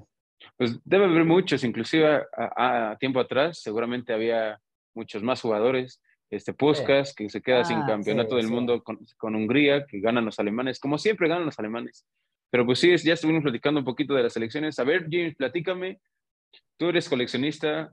Pues 0.57 0.79
debe 0.83 1.05
haber 1.05 1.25
muchos, 1.25 1.63
inclusive 1.63 2.07
a, 2.35 2.91
a- 2.91 2.97
tiempo 2.97 3.19
atrás, 3.19 3.59
seguramente 3.61 4.13
había 4.13 4.59
muchos 4.95 5.21
más 5.21 5.41
jugadores. 5.41 6.01
Este 6.31 6.53
Puskas, 6.53 7.13
que 7.13 7.29
se 7.29 7.41
queda 7.41 7.65
sin 7.65 7.81
Ah, 7.81 7.85
campeonato 7.87 8.29
sí, 8.29 8.35
del 8.37 8.47
sí. 8.47 8.53
mundo 8.53 8.81
con, 8.81 8.99
con 9.17 9.35
Hungría, 9.35 9.85
que 9.85 9.99
ganan 9.99 10.23
los 10.23 10.39
alemanes, 10.39 10.79
como 10.79 10.97
siempre 10.97 11.27
ganan 11.27 11.45
los 11.45 11.59
alemanes. 11.59 12.05
Pero 12.49 12.65
pues 12.65 12.79
sí, 12.79 12.95
ya 12.97 13.13
estuvimos 13.13 13.43
platicando 13.43 13.81
un 13.81 13.85
poquito 13.85 14.13
de 14.13 14.23
las 14.23 14.37
elecciones. 14.37 14.79
A 14.79 14.85
ver, 14.85 15.07
James, 15.11 15.35
platícame. 15.35 15.99
Tú 16.77 16.87
eres 16.87 17.09
coleccionista 17.09 17.89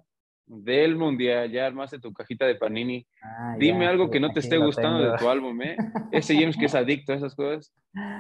del 0.49 0.97
mundial, 0.97 1.51
ya 1.51 1.67
armaste 1.67 1.99
tu 1.99 2.13
cajita 2.13 2.47
de 2.47 2.55
Panini. 2.57 3.07
Ah, 3.23 3.55
Dime 3.59 3.85
ya, 3.85 3.91
algo 3.91 4.07
sí, 4.07 4.11
que 4.13 4.21
no 4.21 4.33
te 4.33 4.41
esté 4.41 4.57
gustando 4.59 4.99
tengo. 5.01 5.13
de 5.13 5.19
tu 5.19 5.29
álbum, 5.29 5.61
¿eh? 5.63 5.77
Ese 6.11 6.35
James 6.39 6.57
que 6.57 6.67
es 6.67 6.75
adicto 6.75 7.13
a 7.13 7.17
esas 7.17 7.35
cosas, 7.35 7.73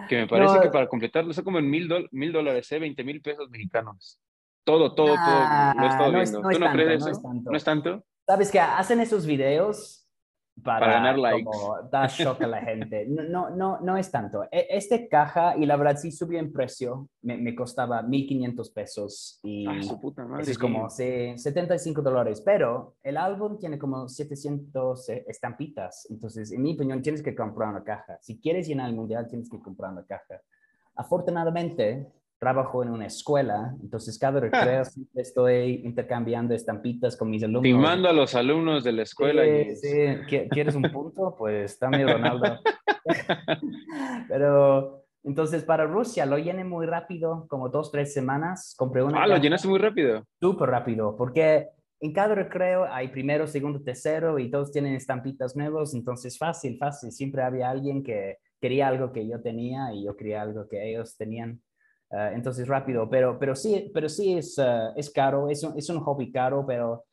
que 0.08 0.16
me 0.16 0.26
parece 0.26 0.56
No, 0.56 0.60
que 0.62 0.68
para 0.68 0.86
completarlo 0.88 1.32
son 1.32 1.44
como 1.44 1.58
en 1.58 1.68
mil, 1.70 1.88
mil 2.12 2.32
dólares, 2.32 2.70
¿eh? 2.72 2.78
20 2.78 3.02
mil 3.04 3.20
pesos 3.20 3.48
mexicanos. 3.50 4.20
Todo, 4.64 4.94
todo, 4.94 5.14
Ah, 5.18 5.72
todo. 5.74 5.80
Lo 5.80 5.86
he 5.86 5.88
estado 5.90 6.12
no 6.12 6.20
es- 6.20 6.30
viendo. 6.30 6.50
es 6.50 6.54
¿Tú 6.56 6.60
no 6.60 6.66
tanto, 6.66 6.82
crees 6.84 7.00
eso? 7.02 7.10
es 7.10 7.22
tanto. 7.22 7.50
¿No 7.50 7.56
es 7.56 7.64
tanto? 7.64 8.04
¿Sabes 8.26 8.50
que 8.50 8.60
hacen 8.60 9.00
esos 9.00 9.24
videos 9.26 10.07
para, 10.62 10.80
Para 10.80 10.92
ganar 10.94 11.18
likes. 11.18 11.44
como 11.44 11.76
dar 11.90 12.08
shock 12.10 12.42
a 12.42 12.46
la 12.46 12.60
gente? 12.62 13.06
No, 13.06 13.22
no, 13.22 13.50
no, 13.50 13.80
no 13.80 13.96
es 13.96 14.10
tanto. 14.10 14.44
E- 14.44 14.66
Este 14.70 15.08
caja, 15.08 15.56
y 15.56 15.66
la 15.66 15.76
verdad 15.76 15.96
sí 15.96 16.10
subió 16.10 16.38
en 16.38 16.52
precio, 16.52 17.08
me, 17.22 17.36
me 17.36 17.54
costaba 17.54 18.02
1.500 18.02 18.70
pesos 18.70 19.40
y 19.42 19.66
Ah, 19.66 19.82
su 19.82 20.00
puta 20.00 20.24
madre. 20.24 20.42
eso 20.42 20.52
es 20.52 20.58
como 20.58 20.88
sí, 20.90 21.36
75 21.36 22.02
dólares, 22.02 22.40
pero 22.40 22.96
el 23.02 23.16
álbum 23.16 23.58
tiene 23.58 23.78
como 23.78 24.08
700 24.08 25.08
eh, 25.08 25.24
estampitas, 25.28 26.06
entonces 26.10 26.52
en 26.52 26.62
mi 26.62 26.74
opinión 26.74 27.02
tienes 27.02 27.22
que 27.22 27.34
comprar 27.34 27.68
una 27.70 27.84
caja. 27.84 28.18
Si 28.20 28.38
quieres 28.40 28.66
llenar 28.68 28.88
el 28.88 28.96
mundial 28.96 29.26
tienes 29.28 29.48
que 29.50 29.58
comprar 29.60 29.92
una 29.92 30.04
caja. 30.04 30.40
Afortunadamente, 30.94 32.06
trabajo 32.38 32.82
en 32.82 32.90
una 32.90 33.06
escuela, 33.06 33.74
entonces 33.82 34.18
cada 34.18 34.38
recreo 34.40 34.84
siempre 34.84 35.22
estoy 35.22 35.82
intercambiando 35.84 36.54
estampitas 36.54 37.16
con 37.16 37.30
mis 37.30 37.42
alumnos. 37.42 37.62
Timando 37.64 38.08
a 38.08 38.12
los 38.12 38.34
alumnos 38.34 38.84
de 38.84 38.92
la 38.92 39.02
escuela. 39.02 39.42
Sí, 39.42 39.50
James. 39.50 39.80
sí. 39.80 39.88
¿Qui- 40.28 40.48
¿Quieres 40.50 40.74
un 40.76 40.82
punto? 40.92 41.34
Pues 41.36 41.78
dame 41.80 42.04
Ronaldo. 42.06 42.60
Pero 44.28 45.04
Entonces, 45.24 45.64
para 45.64 45.84
Rusia 45.84 46.24
lo 46.26 46.38
llené 46.38 46.64
muy 46.64 46.86
rápido, 46.86 47.46
como 47.48 47.68
dos, 47.68 47.90
tres 47.90 48.14
semanas. 48.14 48.74
Compré 48.78 49.02
una. 49.02 49.22
Ah, 49.22 49.26
lo 49.26 49.36
llenaste 49.36 49.68
muy 49.68 49.78
rápido. 49.78 50.24
Súper 50.40 50.70
rápido, 50.70 51.16
porque 51.16 51.68
en 52.00 52.12
cada 52.12 52.34
recreo 52.36 52.86
hay 52.90 53.08
primero, 53.08 53.46
segundo, 53.46 53.82
tercero 53.82 54.38
y 54.38 54.50
todos 54.50 54.70
tienen 54.70 54.94
estampitas 54.94 55.56
nuevos, 55.56 55.92
entonces 55.94 56.38
fácil, 56.38 56.78
fácil. 56.78 57.10
Siempre 57.10 57.42
había 57.42 57.68
alguien 57.68 58.02
que 58.04 58.36
quería 58.60 58.88
algo 58.88 59.12
que 59.12 59.28
yo 59.28 59.40
tenía 59.42 59.92
y 59.92 60.04
yo 60.04 60.16
quería 60.16 60.40
algo 60.42 60.68
que 60.68 60.88
ellos 60.88 61.16
tenían. 61.16 61.60
Ah, 62.10 62.30
entonces 62.32 62.66
rápido, 62.66 63.08
pero, 63.10 63.38
pero 63.38 63.54
sí, 63.54 63.90
pero 63.92 64.08
sí 64.08 64.38
es, 64.38 64.58
ah, 64.58 64.92
es 64.96 65.10
caro, 65.10 65.48
es 65.48 65.62
un, 65.62 65.76
es 65.76 65.88
un 65.90 66.00
hobby 66.00 66.30
caro, 66.32 66.64
pero... 66.66 67.04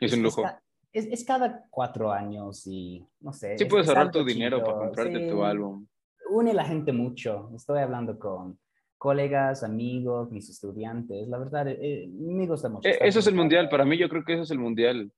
Es 0.00 0.12
un 0.12 0.22
lujo. 0.22 0.44
Es, 0.92 1.06
es, 1.06 1.24
cada 1.24 1.64
cuatro 1.70 2.12
años 2.12 2.64
y 2.66 3.04
no 3.20 3.32
sé. 3.32 3.58
Sí, 3.58 3.64
puedes 3.64 3.88
ahorrar 3.88 4.12
tu 4.12 4.24
dinero 4.24 4.62
para 4.62 4.78
comprarte 4.78 5.28
tu 5.28 5.42
álbum. 5.42 5.86
Une 6.30 6.54
la 6.54 6.64
gente 6.64 6.92
mucho. 6.92 7.50
Estoy 7.54 7.80
hablando 7.80 8.16
con 8.16 8.58
colegas, 8.96 9.64
amigos, 9.64 10.30
mis 10.30 10.48
estudiantes. 10.48 11.26
La 11.28 11.38
verdad, 11.38 11.66
eh, 11.68 12.08
me 12.08 12.46
gusta 12.46 12.68
mucho. 12.68 12.88
Eh, 12.88 12.98
eso 13.00 13.18
es 13.18 13.26
el 13.26 13.34
mundial. 13.34 13.68
Para 13.68 13.84
mí, 13.84 13.98
yo 13.98 14.08
creo 14.08 14.24
que 14.24 14.34
eso 14.34 14.42
es 14.44 14.50
el 14.52 14.60
mundial. 14.60 15.10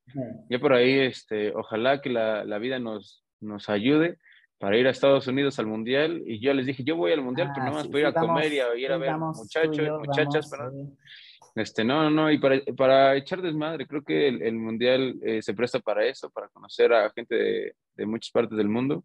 Ya 0.49 0.59
por 0.59 0.73
ahí, 0.73 0.99
este, 0.99 1.55
ojalá 1.55 2.01
que 2.01 2.09
la, 2.09 2.43
la 2.43 2.57
vida 2.57 2.79
nos, 2.79 3.23
nos 3.39 3.69
ayude 3.69 4.17
para 4.57 4.77
ir 4.77 4.87
a 4.87 4.91
Estados 4.91 5.27
Unidos 5.27 5.59
al 5.59 5.67
Mundial 5.67 6.23
y 6.25 6.39
yo 6.39 6.53
les 6.53 6.65
dije, 6.65 6.83
yo 6.83 6.95
voy 6.95 7.11
al 7.11 7.21
Mundial, 7.21 7.51
pero 7.53 7.67
ah, 7.67 7.69
no 7.69 7.75
más 7.75 7.87
voy 7.87 8.01
ir 8.01 8.07
a 8.07 8.13
comer 8.13 8.53
y 8.53 8.59
a 8.59 8.75
ir 8.75 8.91
a 8.91 8.97
ver 8.97 9.15
muchachos, 9.15 9.99
muchachas, 9.99 10.51
Este, 11.55 11.83
no, 11.83 12.09
no, 12.09 12.31
y 12.31 12.39
para, 12.39 12.61
para 12.75 13.15
echar 13.15 13.41
desmadre, 13.41 13.85
creo 13.87 14.03
que 14.03 14.27
el, 14.27 14.53
Mundial 14.53 15.15
eh, 15.23 15.41
se 15.41 15.53
presta 15.53 15.79
para 15.79 16.05
eso, 16.05 16.29
para 16.31 16.49
conocer 16.49 16.93
a 16.93 17.11
gente 17.11 17.35
de, 17.35 17.73
de, 17.95 18.05
muchas 18.05 18.31
partes 18.31 18.57
del 18.57 18.69
mundo. 18.69 19.03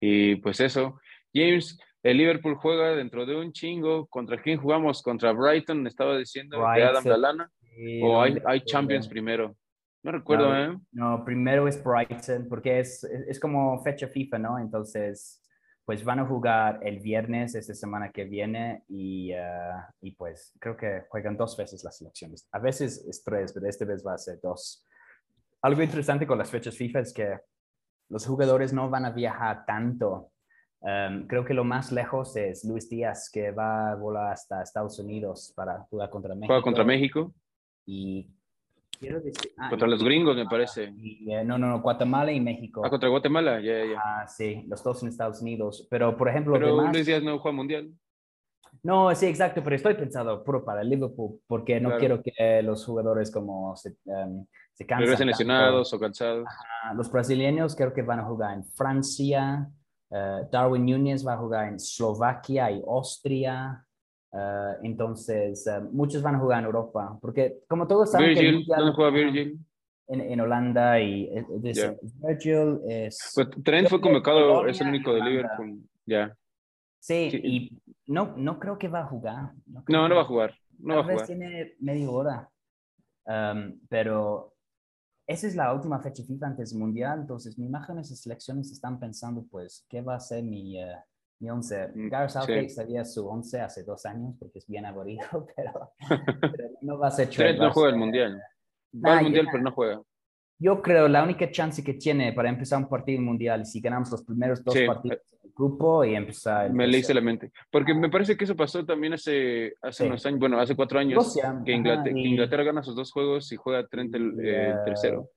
Y 0.00 0.36
pues 0.36 0.60
eso, 0.60 1.00
James, 1.32 1.78
el 2.04 2.18
Liverpool 2.18 2.56
juega 2.56 2.94
dentro 2.94 3.24
de 3.26 3.34
un 3.34 3.52
chingo. 3.52 4.06
¿Contra 4.06 4.40
quién 4.40 4.58
jugamos? 4.58 5.02
Contra 5.02 5.32
Brighton, 5.32 5.86
estaba 5.86 6.18
diciendo, 6.18 6.58
de 6.58 6.82
Adam 6.82 7.04
Lallana. 7.04 7.50
¿O 8.02 8.20
hay, 8.20 8.36
hay 8.46 8.60
Champions 8.60 9.08
primero? 9.08 9.56
No 10.04 10.12
recuerdo, 10.12 10.54
¿eh? 10.54 10.78
No, 10.92 11.24
primero 11.24 11.66
es 11.66 11.82
Brighton, 11.82 12.46
porque 12.46 12.78
es, 12.78 13.02
es, 13.04 13.40
como 13.40 13.82
fecha 13.82 14.06
FIFA, 14.06 14.38
¿no? 14.38 14.58
Entonces, 14.58 15.42
pues 15.86 16.04
van 16.04 16.18
a 16.18 16.26
jugar 16.26 16.78
el 16.82 17.00
viernes, 17.00 17.54
esta 17.54 17.72
semana 17.72 18.10
que 18.12 18.24
viene, 18.24 18.84
y, 18.86 19.32
uh, 19.32 19.80
y 20.02 20.10
pues 20.10 20.52
creo 20.60 20.76
que 20.76 21.04
juegan 21.08 21.38
dos 21.38 21.56
veces 21.56 21.82
las 21.84 21.96
selecciones. 21.96 22.46
A 22.52 22.58
veces 22.58 23.02
es 23.08 23.24
tres, 23.24 23.54
pero 23.54 23.66
esta 23.66 23.86
vez 23.86 24.04
va 24.06 24.12
a 24.12 24.18
ser 24.18 24.38
dos. 24.42 24.86
Algo 25.62 25.80
interesante 25.80 26.26
con 26.26 26.36
las 26.36 26.50
fechas 26.50 26.76
FIFA 26.76 27.00
es 27.00 27.14
que 27.14 27.38
los 28.10 28.26
jugadores 28.26 28.74
no 28.74 28.90
van 28.90 29.06
a 29.06 29.10
viajar 29.10 29.64
tanto. 29.64 30.32
Um, 30.80 31.26
creo 31.26 31.46
que 31.46 31.54
lo 31.54 31.64
más 31.64 31.92
lejos 31.92 32.36
es 32.36 32.62
Luis 32.66 32.90
Díaz, 32.90 33.30
que 33.32 33.52
va 33.52 33.92
a 33.92 33.94
volar 33.94 34.32
hasta 34.32 34.62
Estados 34.62 34.98
Unidos 34.98 35.50
para 35.56 35.78
jugar 35.84 36.10
contra 36.10 36.34
México. 36.34 36.48
¿Juega 36.48 36.62
contra 36.62 36.84
México? 36.84 37.32
Y 37.86 38.28
Ah, 39.58 39.70
contra 39.70 39.88
los 39.88 40.02
gringos, 40.02 40.36
me 40.36 40.46
parece. 40.46 40.84
Eh, 40.84 41.44
no, 41.44 41.58
no, 41.58 41.68
no, 41.68 41.80
Guatemala 41.80 42.32
y 42.32 42.40
México. 42.40 42.82
Ah, 42.84 42.90
contra 42.90 43.08
Guatemala, 43.08 43.60
ya, 43.60 43.84
ya. 43.84 44.00
Ah, 44.02 44.26
sí, 44.26 44.64
los 44.68 44.82
dos 44.82 45.02
en 45.02 45.08
Estados 45.08 45.40
Unidos. 45.42 45.86
Pero, 45.90 46.16
por 46.16 46.28
ejemplo, 46.28 46.54
pero 46.54 46.76
demás... 46.76 46.92
Luis 46.92 47.06
Díaz 47.06 47.22
no 47.22 47.38
juega 47.38 47.56
mundial. 47.56 47.90
No, 48.82 49.14
sí, 49.14 49.26
exacto, 49.26 49.62
pero 49.62 49.76
estoy 49.76 49.94
pensando 49.94 50.42
puro 50.44 50.64
para 50.64 50.82
Liverpool, 50.82 51.40
porque 51.46 51.80
no 51.80 51.96
quiero 51.96 52.22
que 52.22 52.62
los 52.62 52.84
jugadores 52.84 53.30
como 53.30 53.74
se, 53.76 53.96
um, 54.04 54.44
se 54.72 54.86
cansen. 54.86 55.26
lesionados 55.26 55.92
o 55.92 55.98
cansados. 55.98 56.46
los 56.94 57.10
brasileños 57.10 57.74
creo 57.76 57.92
que 57.92 58.02
van 58.02 58.20
a 58.20 58.24
jugar 58.24 58.54
en 58.54 58.64
Francia. 58.64 59.68
Uh, 60.10 60.48
Darwin 60.50 60.84
Núñez 60.84 61.26
va 61.26 61.34
a 61.34 61.38
jugar 61.38 61.68
en 61.68 61.76
Eslovaquia 61.76 62.70
y 62.70 62.82
Austria. 62.86 63.83
Uh, 64.34 64.74
entonces, 64.82 65.64
uh, 65.68 65.88
muchos 65.92 66.20
van 66.20 66.34
a 66.34 66.40
jugar 66.40 66.58
en 66.58 66.64
Europa, 66.64 67.16
porque 67.20 67.60
como 67.68 67.86
todos 67.86 68.10
saben... 68.10 68.30
Virgil, 68.30 68.66
¿dónde 68.66 68.92
juega 68.92 69.10
Virgil? 69.12 69.64
En, 70.08 70.20
en, 70.20 70.40
Holanda 70.40 70.98
y 70.98 71.30
yeah. 71.62 71.94
Virgil 72.20 72.80
es... 72.88 73.32
Pues 73.32 73.48
Trent 73.62 73.88
fue 73.88 74.00
convocado, 74.00 74.66
es 74.66 74.80
el 74.80 74.88
único 74.88 75.14
de 75.14 75.20
Liverpool, 75.22 75.78
ya. 76.04 76.36
Sí, 76.98 77.28
sí, 77.30 77.40
y 77.44 77.82
no, 78.06 78.34
no 78.36 78.58
creo 78.58 78.76
que 78.76 78.88
va 78.88 79.02
a 79.02 79.06
jugar. 79.06 79.52
No, 79.66 79.84
no, 79.86 80.08
no 80.08 80.16
va 80.16 80.22
a 80.22 80.26
jugar. 80.26 80.54
No 80.80 80.94
Tal 80.94 81.02
va 81.02 81.12
a 81.12 81.14
vez 81.14 81.26
tiene 81.28 81.74
media 81.78 82.10
hora. 82.10 82.50
Um, 83.26 83.78
pero 83.88 84.52
esa 85.28 85.46
es 85.46 85.54
la 85.54 85.72
última 85.72 86.00
fecha 86.00 86.24
FIFA 86.24 86.48
antes 86.48 86.70
del 86.70 86.80
Mundial, 86.80 87.20
entonces 87.20 87.56
mi 87.56 87.66
imagen 87.66 87.98
esas 88.00 88.20
selecciones 88.20 88.72
están 88.72 88.98
pensando, 88.98 89.46
pues, 89.48 89.86
¿qué 89.88 90.02
va 90.02 90.16
a 90.16 90.20
ser 90.20 90.42
mi... 90.42 90.82
Uh, 90.82 90.96
mi 91.40 91.50
once. 91.50 91.88
Mm, 91.94 92.08
Gareth 92.08 92.30
Southgate 92.30 92.68
sería 92.68 93.04
su 93.04 93.26
once 93.26 93.60
hace 93.60 93.84
dos 93.84 94.04
años 94.06 94.34
porque 94.38 94.58
es 94.58 94.66
bien 94.66 94.86
aburrido, 94.86 95.26
pero, 95.56 95.90
no 96.82 96.98
va 96.98 97.08
a 97.08 97.10
ser 97.10 97.28
Trent 97.28 97.58
no 97.58 97.72
juega 97.72 97.90
el 97.90 97.96
Mundial. 97.96 98.42
Va 99.04 99.18
al 99.18 99.24
Mundial, 99.24 99.48
pero 99.50 99.62
no 99.62 99.72
juega. 99.72 100.00
Yo 100.58 100.80
creo 100.80 101.08
la 101.08 101.22
única 101.22 101.50
chance 101.50 101.82
que 101.82 101.94
tiene 101.94 102.32
para 102.32 102.48
empezar 102.48 102.78
un 102.78 102.88
partido 102.88 103.20
mundial, 103.20 103.62
y 103.62 103.64
si 103.64 103.80
ganamos 103.80 104.10
los 104.12 104.22
primeros 104.24 104.62
dos 104.62 104.76
partidos 104.86 105.18
del 105.42 105.52
grupo 105.52 106.04
y 106.04 106.14
empezar... 106.14 106.72
Me 106.72 106.86
le 106.86 106.98
hice 106.98 107.12
la 107.12 107.20
mente. 107.20 107.50
Porque 107.72 107.92
me 107.92 108.08
parece 108.08 108.36
que 108.36 108.44
eso 108.44 108.54
pasó 108.54 108.86
también 108.86 109.14
hace, 109.14 109.74
hace 109.82 110.06
unos 110.06 110.24
años, 110.24 110.38
bueno, 110.38 110.60
hace 110.60 110.76
cuatro 110.76 111.00
años, 111.00 111.36
que, 111.64 111.72
Inglaterra, 111.72 112.62
gana 112.62 112.84
sus 112.84 112.94
dos 112.94 113.10
juegos 113.10 113.50
y 113.50 113.56
juega 113.56 113.86
Trent 113.88 114.14
el, 114.14 114.38
eh, 114.40 114.74
tercero. 114.84 115.28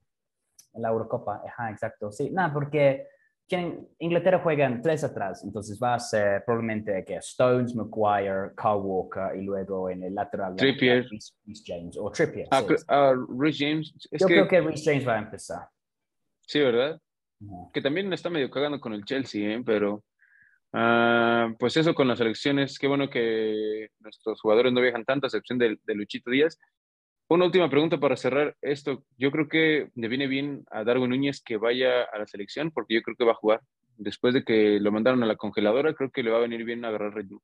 La 0.76 0.89
Eurocopa, 0.89 1.41
ajá, 1.48 1.72
exacto. 1.72 2.12
Sí, 2.12 2.30
nada, 2.30 2.54
porque 2.54 3.08
Inglaterra 4.00 4.39
juegan 4.39 4.82
tres 4.82 5.06
atrás, 5.06 5.41
entonces 5.43 5.80
va 5.82 5.93
a 5.93 6.00
ser 6.00 6.43
probablemente 6.45 7.06
que 7.06 7.16
Stones, 7.16 7.74
McGuire, 7.76 8.54
Carl 8.56 8.82
Walker 8.82 9.38
y 9.38 9.43
luego 9.43 9.89
en 9.89 10.04
el 10.04 10.14
lateral 10.16 10.56
Trippier. 10.58 11.08
Rhys 11.10 11.64
James 11.66 11.98
o 11.98 12.12
Trippier. 12.12 12.48
Ah, 12.52 12.66
ah 12.89 13.14
Rhys 13.30 13.58
James. 13.58 13.93
Yo 14.12 14.28
creo 14.28 14.48
que 14.48 14.60
Rhys 14.60 14.84
James 14.84 15.08
va 15.08 15.16
a 15.16 15.20
empezar. 15.20 15.70
Sí, 16.41 16.60
¿verdad? 16.60 17.00
Que 17.74 17.82
también 17.82 18.12
está 18.12 18.30
medio 18.30 18.50
cagando 18.50 18.82
con 18.82 18.93
el 18.93 19.06
Chelsea, 19.06 19.56
¿eh? 19.56 19.64
pero 19.66 20.04
uh, 20.74 21.56
pues 21.58 21.78
eso 21.78 21.93
con 21.93 22.08
las 22.08 22.20
elecciones, 22.20 22.78
qué 22.78 22.88
bueno 22.88 23.10
que 23.10 23.89
nuestros 24.00 24.41
jugadores 24.41 24.74
no 24.74 24.82
viajan 24.82 25.06
tanto, 25.06 25.26
a 25.26 25.30
excepción 25.30 25.58
de, 25.58 25.78
de 25.86 25.95
Luchito 25.95 26.32
Díaz, 26.32 26.60
una 27.36 27.45
última 27.45 27.69
pregunta 27.69 27.99
para 27.99 28.15
cerrar 28.15 28.55
esto. 28.61 29.03
Yo 29.17 29.32
creo 29.32 29.47
que 29.47 29.89
le 29.95 30.07
viene 30.07 30.28
bien 30.28 30.63
a 30.71 30.84
Darwin 30.84 31.09
Núñez 31.09 31.41
que 31.41 31.57
vaya 31.57 32.03
a 32.03 32.19
la 32.19 32.28
selección 32.28 32.71
porque 32.71 32.95
yo 32.95 33.01
creo 33.01 33.17
que 33.17 33.25
va 33.25 33.34
a 33.34 33.36
jugar. 33.36 33.61
Después 33.97 34.34
de 34.34 34.43
que 34.43 34.80
lo 34.80 34.91
mandaron 34.91 35.23
a 35.23 35.25
la 35.25 35.36
congeladora, 35.36 35.93
creo 35.93 36.11
que 36.11 36.23
le 36.23 36.32
va 36.32 36.38
a 36.38 36.41
venir 36.41 36.63
bien 36.63 36.86
agarrar 36.86 37.15
ritmo. 37.15 37.41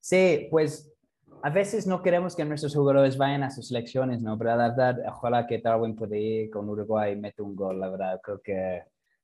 Sí, 0.00 0.48
pues 0.50 0.92
a 1.42 1.50
veces 1.50 1.86
no 1.86 2.02
queremos 2.02 2.36
que 2.36 2.44
nuestros 2.44 2.74
jugadores 2.74 3.16
vayan 3.16 3.42
a 3.42 3.50
sus 3.50 3.68
selecciones, 3.68 4.20
¿no? 4.20 4.36
Pero 4.36 4.56
la 4.56 4.68
verdad, 4.68 4.98
ojalá 5.08 5.46
que 5.46 5.58
Darwin 5.58 5.96
pueda 5.96 6.16
ir 6.16 6.50
con 6.50 6.68
Uruguay 6.68 7.12
y 7.12 7.16
mete 7.16 7.42
un 7.42 7.56
gol, 7.56 7.80
la 7.80 7.88
verdad. 7.88 8.20
Creo 8.22 8.40
que 8.42 8.82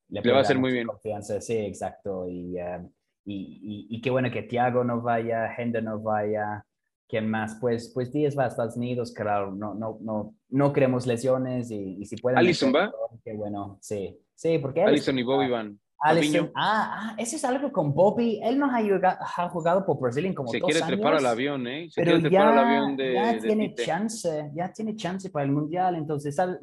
le, 0.08 0.20
va 0.20 0.38
a 0.38 0.40
hacer 0.40 0.58
muy 0.58 0.72
bien. 0.72 0.86
Confianza. 0.86 1.40
Sí, 1.40 1.56
exacto. 1.56 2.28
Y, 2.28 2.58
eh, 2.58 2.80
y, 3.24 3.86
y, 3.90 3.96
y, 3.96 4.00
qué 4.00 4.10
bueno 4.10 4.30
que 4.30 4.42
Thiago 4.42 4.84
no 4.84 5.02
vaya, 5.02 5.52
Hender 5.54 5.82
no 5.82 6.00
vaya. 6.00 6.64
¿Quién 7.08 7.30
más? 7.30 7.56
Pues, 7.60 7.90
pues 7.94 8.12
Díaz 8.12 8.36
va 8.36 8.44
a 8.44 8.48
Estados 8.48 8.76
Unidos, 8.76 9.12
claro, 9.12 9.54
no, 9.54 9.74
no, 9.74 9.98
no, 10.00 10.34
no 10.48 10.72
queremos 10.72 11.06
lesiones 11.06 11.70
y, 11.70 11.98
y 12.00 12.04
si 12.04 12.16
pueden... 12.16 12.38
Alison 12.38 12.72
va. 12.74 12.92
Qué 13.24 13.32
bueno, 13.34 13.78
sí, 13.80 14.18
sí, 14.34 14.58
porque... 14.58 14.82
Alison 14.82 15.18
y 15.18 15.22
Bobby 15.22 15.48
van. 15.48 15.78
Alison, 15.98 16.50
ah, 16.54 17.12
ah, 17.12 17.14
eso 17.16 17.36
es 17.36 17.44
algo 17.44 17.72
con 17.72 17.94
Bobby. 17.94 18.40
Él 18.42 18.58
nos 18.58 18.70
ha 18.70 18.82
jugado, 18.82 19.18
ha 19.20 19.48
jugado 19.48 19.86
por 19.86 19.98
Brasil 19.98 20.26
en 20.26 20.34
como 20.34 20.50
Se 20.50 20.58
dos 20.58 20.66
quiere 20.66 20.84
años. 20.84 20.94
trepar 20.98 21.14
al 21.14 21.26
avión, 21.26 21.66
¿eh? 21.66 21.88
Se 21.90 22.02
pero 22.02 22.16
quiere 22.18 22.30
ya, 22.30 22.40
trepar 22.40 22.58
al 22.58 22.58
avión 22.58 22.96
de. 22.96 23.14
ya 23.14 23.32
de 23.32 23.40
tiene 23.40 23.68
Tite. 23.70 23.84
chance, 23.84 24.50
ya 24.54 24.72
tiene 24.72 24.94
chance 24.94 25.30
para 25.30 25.46
el 25.46 25.52
mundial. 25.52 25.94
Entonces, 25.96 26.38
al, 26.38 26.60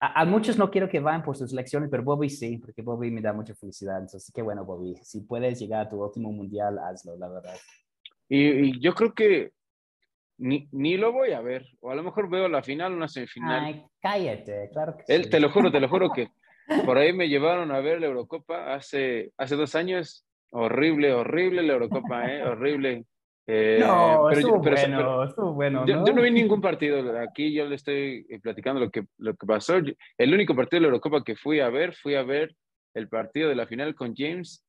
a, 0.00 0.22
a, 0.22 0.24
muchos 0.24 0.56
no 0.56 0.70
quiero 0.70 0.88
que 0.88 0.98
vayan 0.98 1.22
por 1.22 1.36
sus 1.36 1.52
elecciones, 1.52 1.90
pero 1.90 2.02
Bobby 2.02 2.30
sí, 2.30 2.56
porque 2.56 2.80
Bobby 2.80 3.10
me 3.10 3.20
da 3.20 3.34
mucha 3.34 3.54
felicidad. 3.54 3.98
Entonces, 3.98 4.32
qué 4.34 4.40
bueno, 4.40 4.64
Bobby. 4.64 4.96
Si 5.02 5.20
puedes 5.20 5.58
llegar 5.60 5.82
a 5.82 5.88
tu 5.88 6.02
último 6.02 6.32
mundial, 6.32 6.78
hazlo, 6.78 7.18
la 7.18 7.28
verdad. 7.28 7.54
Y, 8.28 8.68
y 8.68 8.80
yo 8.80 8.94
creo 8.94 9.14
que 9.14 9.50
ni, 10.38 10.68
ni, 10.72 10.96
lo 10.96 11.12
voy 11.12 11.32
a 11.32 11.40
ver, 11.40 11.66
o 11.80 11.90
a 11.90 11.94
lo 11.94 12.02
mejor 12.02 12.28
veo 12.28 12.48
la 12.48 12.62
final, 12.62 12.92
una 12.92 13.08
semifinal. 13.08 13.64
Ay, 13.64 13.84
cállate, 14.00 14.68
claro 14.72 14.96
que 14.96 15.14
Él, 15.14 15.24
sí. 15.24 15.30
Te 15.30 15.40
lo 15.40 15.50
juro, 15.50 15.70
te 15.70 15.80
lo 15.80 15.88
juro 15.88 16.10
que 16.10 16.28
por 16.86 16.98
ahí 16.98 17.12
me 17.12 17.28
llevaron 17.28 17.70
a 17.70 17.80
ver 17.80 18.00
la 18.00 18.06
Eurocopa 18.06 18.74
hace, 18.74 19.32
hace 19.36 19.56
dos 19.56 19.74
años. 19.74 20.26
Horrible, 20.50 21.12
horrible 21.12 21.62
la 21.62 21.72
Eurocopa, 21.72 22.26
¿eh? 22.26 22.42
horrible. 22.42 23.04
Eh, 23.46 23.78
no, 23.80 24.26
pero, 24.28 24.40
estuvo 24.40 24.62
pero, 24.62 24.76
bueno, 24.76 24.96
pero, 24.96 25.24
estuvo 25.24 25.52
bueno. 25.52 25.86
Yo 25.86 25.96
¿no? 25.96 26.06
yo 26.06 26.12
no 26.14 26.22
vi 26.22 26.30
ningún 26.30 26.60
partido. 26.60 27.18
Aquí 27.18 27.52
yo 27.52 27.66
le 27.66 27.74
estoy 27.74 28.24
platicando 28.40 28.80
lo 28.80 28.90
que, 28.90 29.04
lo 29.18 29.34
que 29.34 29.46
pasó. 29.46 29.80
El 30.16 30.32
único 30.34 30.54
partido 30.54 30.78
de 30.78 30.82
la 30.82 30.86
Eurocopa 30.86 31.24
que 31.24 31.36
fui 31.36 31.60
a 31.60 31.68
ver, 31.68 31.94
fui 31.94 32.14
a 32.14 32.22
ver 32.22 32.54
el 32.94 33.08
partido 33.08 33.48
de 33.48 33.56
la 33.56 33.66
final 33.66 33.94
con 33.94 34.14
James. 34.14 34.63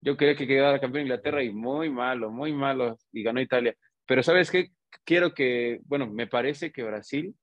Yo 0.00 0.16
quería 0.16 0.36
que 0.36 0.46
quedara 0.46 0.80
campeón 0.80 1.02
Inglaterra 1.02 1.42
y 1.42 1.50
muy 1.50 1.90
malo, 1.90 2.30
muy 2.30 2.52
malo, 2.52 2.96
y 3.12 3.22
ganó 3.22 3.40
Italia. 3.40 3.74
Pero 4.06 4.22
¿sabes 4.22 4.50
qué? 4.50 4.70
Quiero 5.04 5.34
que, 5.34 5.80
bueno, 5.84 6.06
me 6.06 6.26
parece 6.26 6.72
que 6.72 6.82
Brasil 6.82 7.34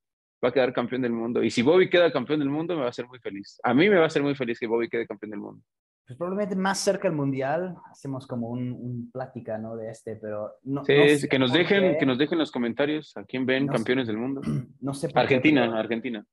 va 0.43 0.49
a 0.49 0.51
quedar 0.51 0.73
campeón 0.73 1.01
del 1.01 1.11
mundo. 1.11 1.43
Y 1.43 1.49
si 1.49 1.61
Bobby 1.61 1.89
queda 1.89 2.11
campeón 2.11 2.39
del 2.39 2.49
mundo, 2.49 2.75
me 2.75 2.81
va 2.81 2.87
a 2.87 2.89
hacer 2.89 3.07
muy 3.07 3.19
feliz. 3.19 3.59
A 3.63 3.73
mí 3.73 3.89
me 3.89 3.97
va 3.97 4.03
a 4.03 4.07
hacer 4.07 4.23
muy 4.23 4.35
feliz 4.35 4.59
que 4.59 4.67
Bobby 4.67 4.89
quede 4.89 5.07
campeón 5.07 5.31
del 5.31 5.39
mundo. 5.39 5.61
pues 6.07 6.17
probablemente 6.17 6.55
más 6.55 6.79
cerca 6.79 7.07
del 7.07 7.17
mundial 7.17 7.75
hacemos 7.91 8.25
como 8.25 8.49
un, 8.49 9.09
plática, 9.11 9.57
¿no? 9.57 9.75
De 9.75 9.89
este, 9.89 10.15
pero 10.15 10.53
no. 10.63 10.83
Sí, 10.85 11.27
que 11.27 11.39
nos 11.39 11.51
dejen, 11.51 11.97
que 11.97 12.05
nos 12.05 12.17
dejen 12.17 12.39
los 12.39 12.51
comentarios 12.51 13.15
a 13.17 13.23
quién 13.23 13.45
ven 13.45 13.67
campeones 13.67 14.07
del 14.07 14.17
mundo. 14.17 14.41
No 14.81 14.93
sé. 14.93 15.09
Por 15.09 15.19
Argentina, 15.19 15.77
Argentina. 15.77 16.25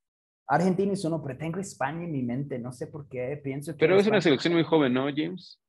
Argentina 0.46 0.92
es 0.92 1.04
uno, 1.04 1.22
pero 1.22 1.38
tengo 1.38 1.60
España 1.60 2.04
en 2.04 2.12
mi 2.12 2.22
mente, 2.22 2.58
no 2.58 2.72
sé 2.72 2.86
por 2.88 3.08
qué, 3.08 3.40
pienso 3.42 3.72
que... 3.72 3.78
Pero 3.78 3.96
es 3.96 4.06
una 4.06 4.20
selección 4.20 4.52
muy 4.52 4.64
joven, 4.64 4.92
¿no, 4.92 5.06
James? 5.14 5.61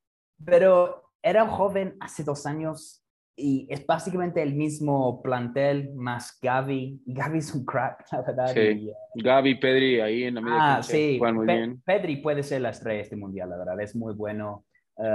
Pero 0.46 1.12
era 1.22 1.48
joven 1.48 1.96
hace 2.00 2.24
dos 2.24 2.46
años 2.46 3.04
y 3.36 3.66
es 3.70 3.86
básicamente 3.86 4.44
el 4.44 4.54
mismo 4.54 5.22
plantel 5.24 5.94
más 5.96 6.38
Gaby. 6.42 7.02
Gaby 7.06 7.38
es 7.40 7.54
un 7.56 7.66
crack, 7.66 8.06
la 8.12 8.22
verdad. 8.22 8.48
Sí. 8.54 8.92
Gaby, 9.16 9.56
Pedri 9.56 10.00
ahí 10.00 10.24
en 10.24 10.36
la 10.36 10.42
media. 10.42 10.76
Ah, 10.76 10.84
sí. 10.84 11.20
muy 11.34 11.48
bien. 11.48 11.82
Pedri 11.86 12.18
puede 12.18 12.44
ser 12.44 12.62
la 12.62 12.70
estrella 12.70 12.98
de 12.98 13.04
este 13.04 13.16
mundial, 13.16 13.50
la 13.50 13.58
verdad. 13.58 13.82
Es 13.82 13.96
muy 13.96 14.14
bueno. 14.14 14.66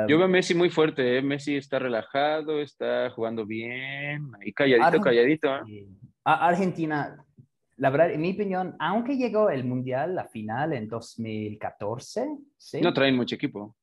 Yo 0.09 0.19
veo 0.19 0.25
a 0.25 0.29
Messi 0.29 0.55
muy 0.55 0.71
fuerte. 0.71 1.19
¿eh? 1.19 1.23
Messi 1.23 1.57
está 1.57 1.79
relajado, 1.79 2.61
está 2.61 3.11
jugando 3.11 3.47
bien. 3.47 4.29
Ahí 4.41 4.53
calladito, 4.53 5.01
calladito. 5.01 5.55
¿eh? 5.55 5.87
Argentina, 6.25 7.25
la 7.77 7.91
verdad, 7.91 8.11
en 8.11 8.21
mi 8.21 8.33
opinión, 8.33 8.75
aunque 8.81 9.17
llegó 9.17 9.51
el 9.51 9.63
mundial, 9.65 10.17
la 10.17 10.25
final 10.25 10.73
en 10.73 10.89
2014, 10.89 12.27
¿sí? 12.57 12.81
No 12.81 12.93
traen 12.93 13.15
mucho 13.15 13.37
equipo 13.37 13.77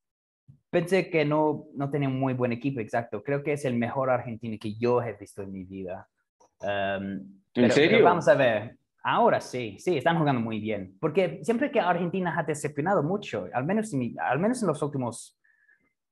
pensé 0.76 1.10
que 1.10 1.24
no, 1.24 1.68
no 1.74 1.90
tenía 1.90 2.10
un 2.10 2.20
muy 2.20 2.34
buen 2.34 2.52
equipo, 2.52 2.82
exacto. 2.82 3.24
Creo 3.24 3.42
que 3.42 3.54
es 3.54 3.64
el 3.64 3.76
mejor 3.76 4.10
argentino 4.10 4.58
que 4.60 4.76
yo 4.76 5.02
he 5.02 5.14
visto 5.14 5.42
en 5.42 5.54
mi 5.54 5.64
vida. 5.64 6.10
Um, 6.60 7.40
¿En 7.54 7.72
serio? 7.72 8.04
vamos 8.04 8.28
a 8.28 8.36
ver. 8.36 8.76
Ahora 9.02 9.40
sí, 9.40 9.78
sí, 9.80 9.96
están 9.96 10.20
jugando 10.20 10.42
muy 10.42 10.60
bien. 10.60 10.98
Porque 11.00 11.40
siempre 11.44 11.72
que 11.72 11.80
Argentina 11.80 12.36
ha 12.38 12.44
decepcionado 12.44 13.04
mucho, 13.04 13.48
al 13.54 13.64
menos, 13.64 13.94
en, 13.94 14.20
al 14.20 14.38
menos 14.38 14.62
en 14.64 14.68
los 14.68 14.82
últimos 14.82 15.40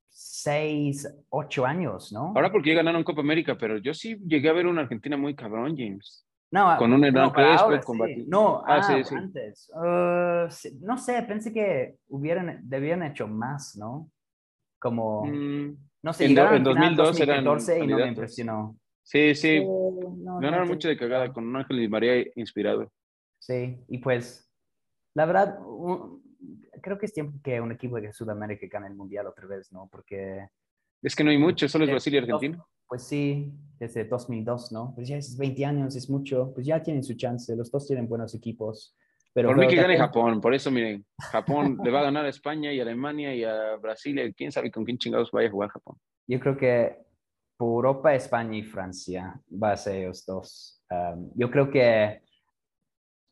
seis, 0.09 1.13
ocho 1.27 1.65
años, 1.65 2.13
¿no? 2.13 2.31
Ahora 2.33 2.49
porque 2.49 2.73
ganaron 2.73 3.03
Copa 3.03 3.19
América, 3.19 3.57
pero 3.59 3.79
yo 3.79 3.93
sí 3.93 4.17
llegué 4.25 4.47
a 4.47 4.53
ver 4.53 4.67
una 4.67 4.83
Argentina 4.83 5.17
muy 5.17 5.35
cabrón, 5.35 5.75
James. 5.75 6.25
No, 6.51 6.77
con 6.77 6.93
un 6.93 7.03
Hernán 7.03 7.33
no, 7.33 8.23
No, 8.27 8.63
ah, 8.65 8.79
ah 8.81 9.03
antes. 9.17 9.69
Uh, 9.75 10.47
no 10.85 10.97
sé, 10.97 11.21
pensé 11.23 11.51
que 11.51 11.97
hubieran, 12.07 12.61
debían 12.63 13.03
hecho 13.03 13.27
más, 13.27 13.75
¿no? 13.75 14.09
Como, 14.83 15.25
mm, 15.25 15.77
no 16.01 16.11
sé, 16.11 16.25
en, 16.25 16.37
en 16.37 16.63
2002 16.65 17.17
2014 17.17 17.79
y 17.79 17.87
no 17.87 17.97
me 17.97 18.07
impresionó. 18.09 18.77
Sí, 19.01 19.33
sí, 19.33 19.61
no, 19.61 20.39
ganaron 20.41 20.67
mucho 20.67 20.89
de 20.89 20.97
cagada 20.97 21.31
con 21.31 21.47
un 21.47 21.55
Ángel 21.55 21.81
y 21.81 21.87
María 21.87 22.21
inspirado. 22.35 22.91
Sí, 23.39 23.77
y 23.87 23.97
pues, 23.99 24.51
la 25.13 25.25
verdad, 25.25 25.57
creo 26.81 26.97
que 26.97 27.05
es 27.05 27.13
tiempo 27.13 27.39
que 27.41 27.61
un 27.61 27.71
equipo 27.71 27.99
de 27.99 28.11
Sudamérica 28.11 28.67
gane 28.69 28.87
el 28.87 28.95
Mundial 28.95 29.25
otra 29.27 29.47
vez, 29.47 29.71
¿no? 29.71 29.87
Porque... 29.89 30.47
Es 31.01 31.15
que 31.15 31.23
no 31.23 31.31
hay 31.31 31.37
mucho, 31.37 31.69
solo 31.69 31.85
es 31.85 31.91
Brasil 31.91 32.13
y 32.13 32.17
Argentina. 32.17 32.61
Pues 32.85 33.03
sí, 33.03 33.53
desde 33.79 34.03
2002, 34.03 34.73
¿no? 34.73 34.93
Pues 34.95 35.07
ya 35.07 35.15
es 35.15 35.37
20 35.37 35.65
años, 35.65 35.95
es 35.95 36.09
mucho, 36.09 36.51
pues 36.53 36.65
ya 36.65 36.83
tienen 36.83 37.03
su 37.03 37.13
chance, 37.13 37.55
los 37.55 37.71
dos 37.71 37.87
tienen 37.87 38.07
buenos 38.09 38.35
equipos 38.35 38.95
por 39.33 39.57
mí 39.57 39.67
que 39.67 39.75
gane 39.75 39.97
Japón, 39.97 40.39
por 40.39 40.53
eso 40.53 40.69
miren, 40.69 41.05
Japón 41.19 41.79
le 41.83 41.91
va 41.91 42.01
a 42.01 42.03
ganar 42.03 42.25
a 42.25 42.29
España 42.29 42.71
y 42.71 42.79
a 42.79 42.83
Alemania 42.83 43.33
y 43.33 43.43
a 43.43 43.75
Brasil, 43.77 44.19
y 44.19 44.33
quién 44.33 44.51
sabe 44.51 44.71
con 44.71 44.85
quién 44.85 44.97
chingados 44.97 45.31
vaya 45.31 45.47
a 45.47 45.51
jugar 45.51 45.69
Japón. 45.69 45.97
Yo 46.27 46.39
creo 46.39 46.55
que 46.55 46.97
por 47.57 47.85
Europa, 47.85 48.13
España 48.13 48.57
y 48.57 48.63
Francia 48.63 49.39
va 49.51 49.71
a 49.71 49.77
ser 49.77 49.97
ellos 49.97 50.25
dos. 50.25 50.81
Um, 50.89 51.31
yo 51.35 51.49
creo 51.49 51.69
que 51.69 52.21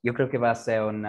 yo 0.04 0.14
creo 0.14 0.30
que 0.30 0.38
va 0.38 0.52
a 0.52 0.56
ser 0.56 0.82
un 0.82 1.06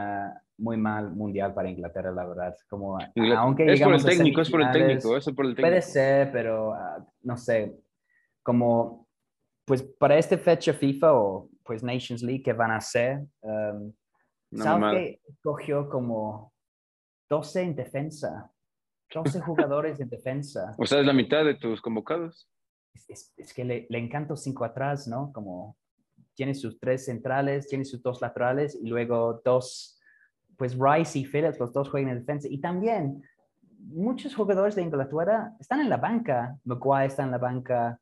muy 0.58 0.76
mal 0.76 1.10
mundial 1.10 1.54
para 1.54 1.70
Inglaterra, 1.70 2.12
la 2.12 2.26
verdad. 2.26 2.54
Como, 2.68 2.98
aunque 3.36 3.72
es 3.72 3.80
por 3.80 3.94
el 3.94 4.04
técnico, 4.04 4.40
es 4.42 4.50
por 4.50 4.62
el 4.62 4.70
técnico, 4.70 5.16
eso 5.16 5.34
por 5.34 5.46
el 5.46 5.54
técnico. 5.54 5.68
Puede 5.68 5.82
ser, 5.82 6.30
pero 6.30 6.70
uh, 6.70 7.04
no 7.22 7.36
sé, 7.36 7.74
como 8.42 9.08
pues 9.64 9.82
para 9.82 10.18
esta 10.18 10.36
fecha 10.36 10.72
FIFA 10.72 11.14
o 11.14 11.48
pues 11.64 11.82
Nations 11.82 12.22
League 12.22 12.42
que 12.42 12.52
van 12.52 12.72
a 12.72 12.76
hacer, 12.76 13.20
um, 13.40 13.92
que 14.52 15.20
cogió 15.42 15.88
como 15.88 16.52
12 17.28 17.62
en 17.62 17.76
defensa, 17.76 18.50
12 19.12 19.40
jugadores 19.40 20.00
en 20.00 20.08
defensa. 20.08 20.74
O 20.78 20.86
sea, 20.86 21.00
es 21.00 21.06
la 21.06 21.12
mitad 21.12 21.44
de 21.44 21.54
tus 21.54 21.80
convocados. 21.80 22.48
Es, 23.08 23.32
es, 23.36 23.54
que 23.54 23.64
le, 23.64 23.86
le 23.88 23.98
encanta 23.98 24.36
cinco 24.36 24.64
atrás, 24.64 25.08
¿no? 25.08 25.32
Como 25.32 25.76
tiene 26.34 26.54
sus 26.54 26.78
tres 26.78 27.04
centrales, 27.06 27.68
tiene 27.68 27.84
sus 27.84 28.02
dos 28.02 28.20
laterales 28.20 28.78
y 28.80 28.86
luego 28.86 29.40
dos, 29.44 29.98
pues 30.56 30.76
Rice 30.78 31.18
y 31.18 31.24
Phillips, 31.24 31.58
los 31.58 31.72
dos 31.72 31.90
juegan 31.90 32.10
en 32.10 32.20
defensa. 32.20 32.48
Y 32.50 32.60
también 32.60 33.22
muchos 33.78 34.34
jugadores 34.34 34.74
de 34.74 34.82
Inglaterra 34.82 35.54
están 35.58 35.80
en 35.80 35.90
la 35.90 35.96
banca. 35.96 36.56
McGuire 36.64 37.06
está 37.06 37.24
en 37.24 37.30
la 37.30 37.38
banca, 37.38 37.98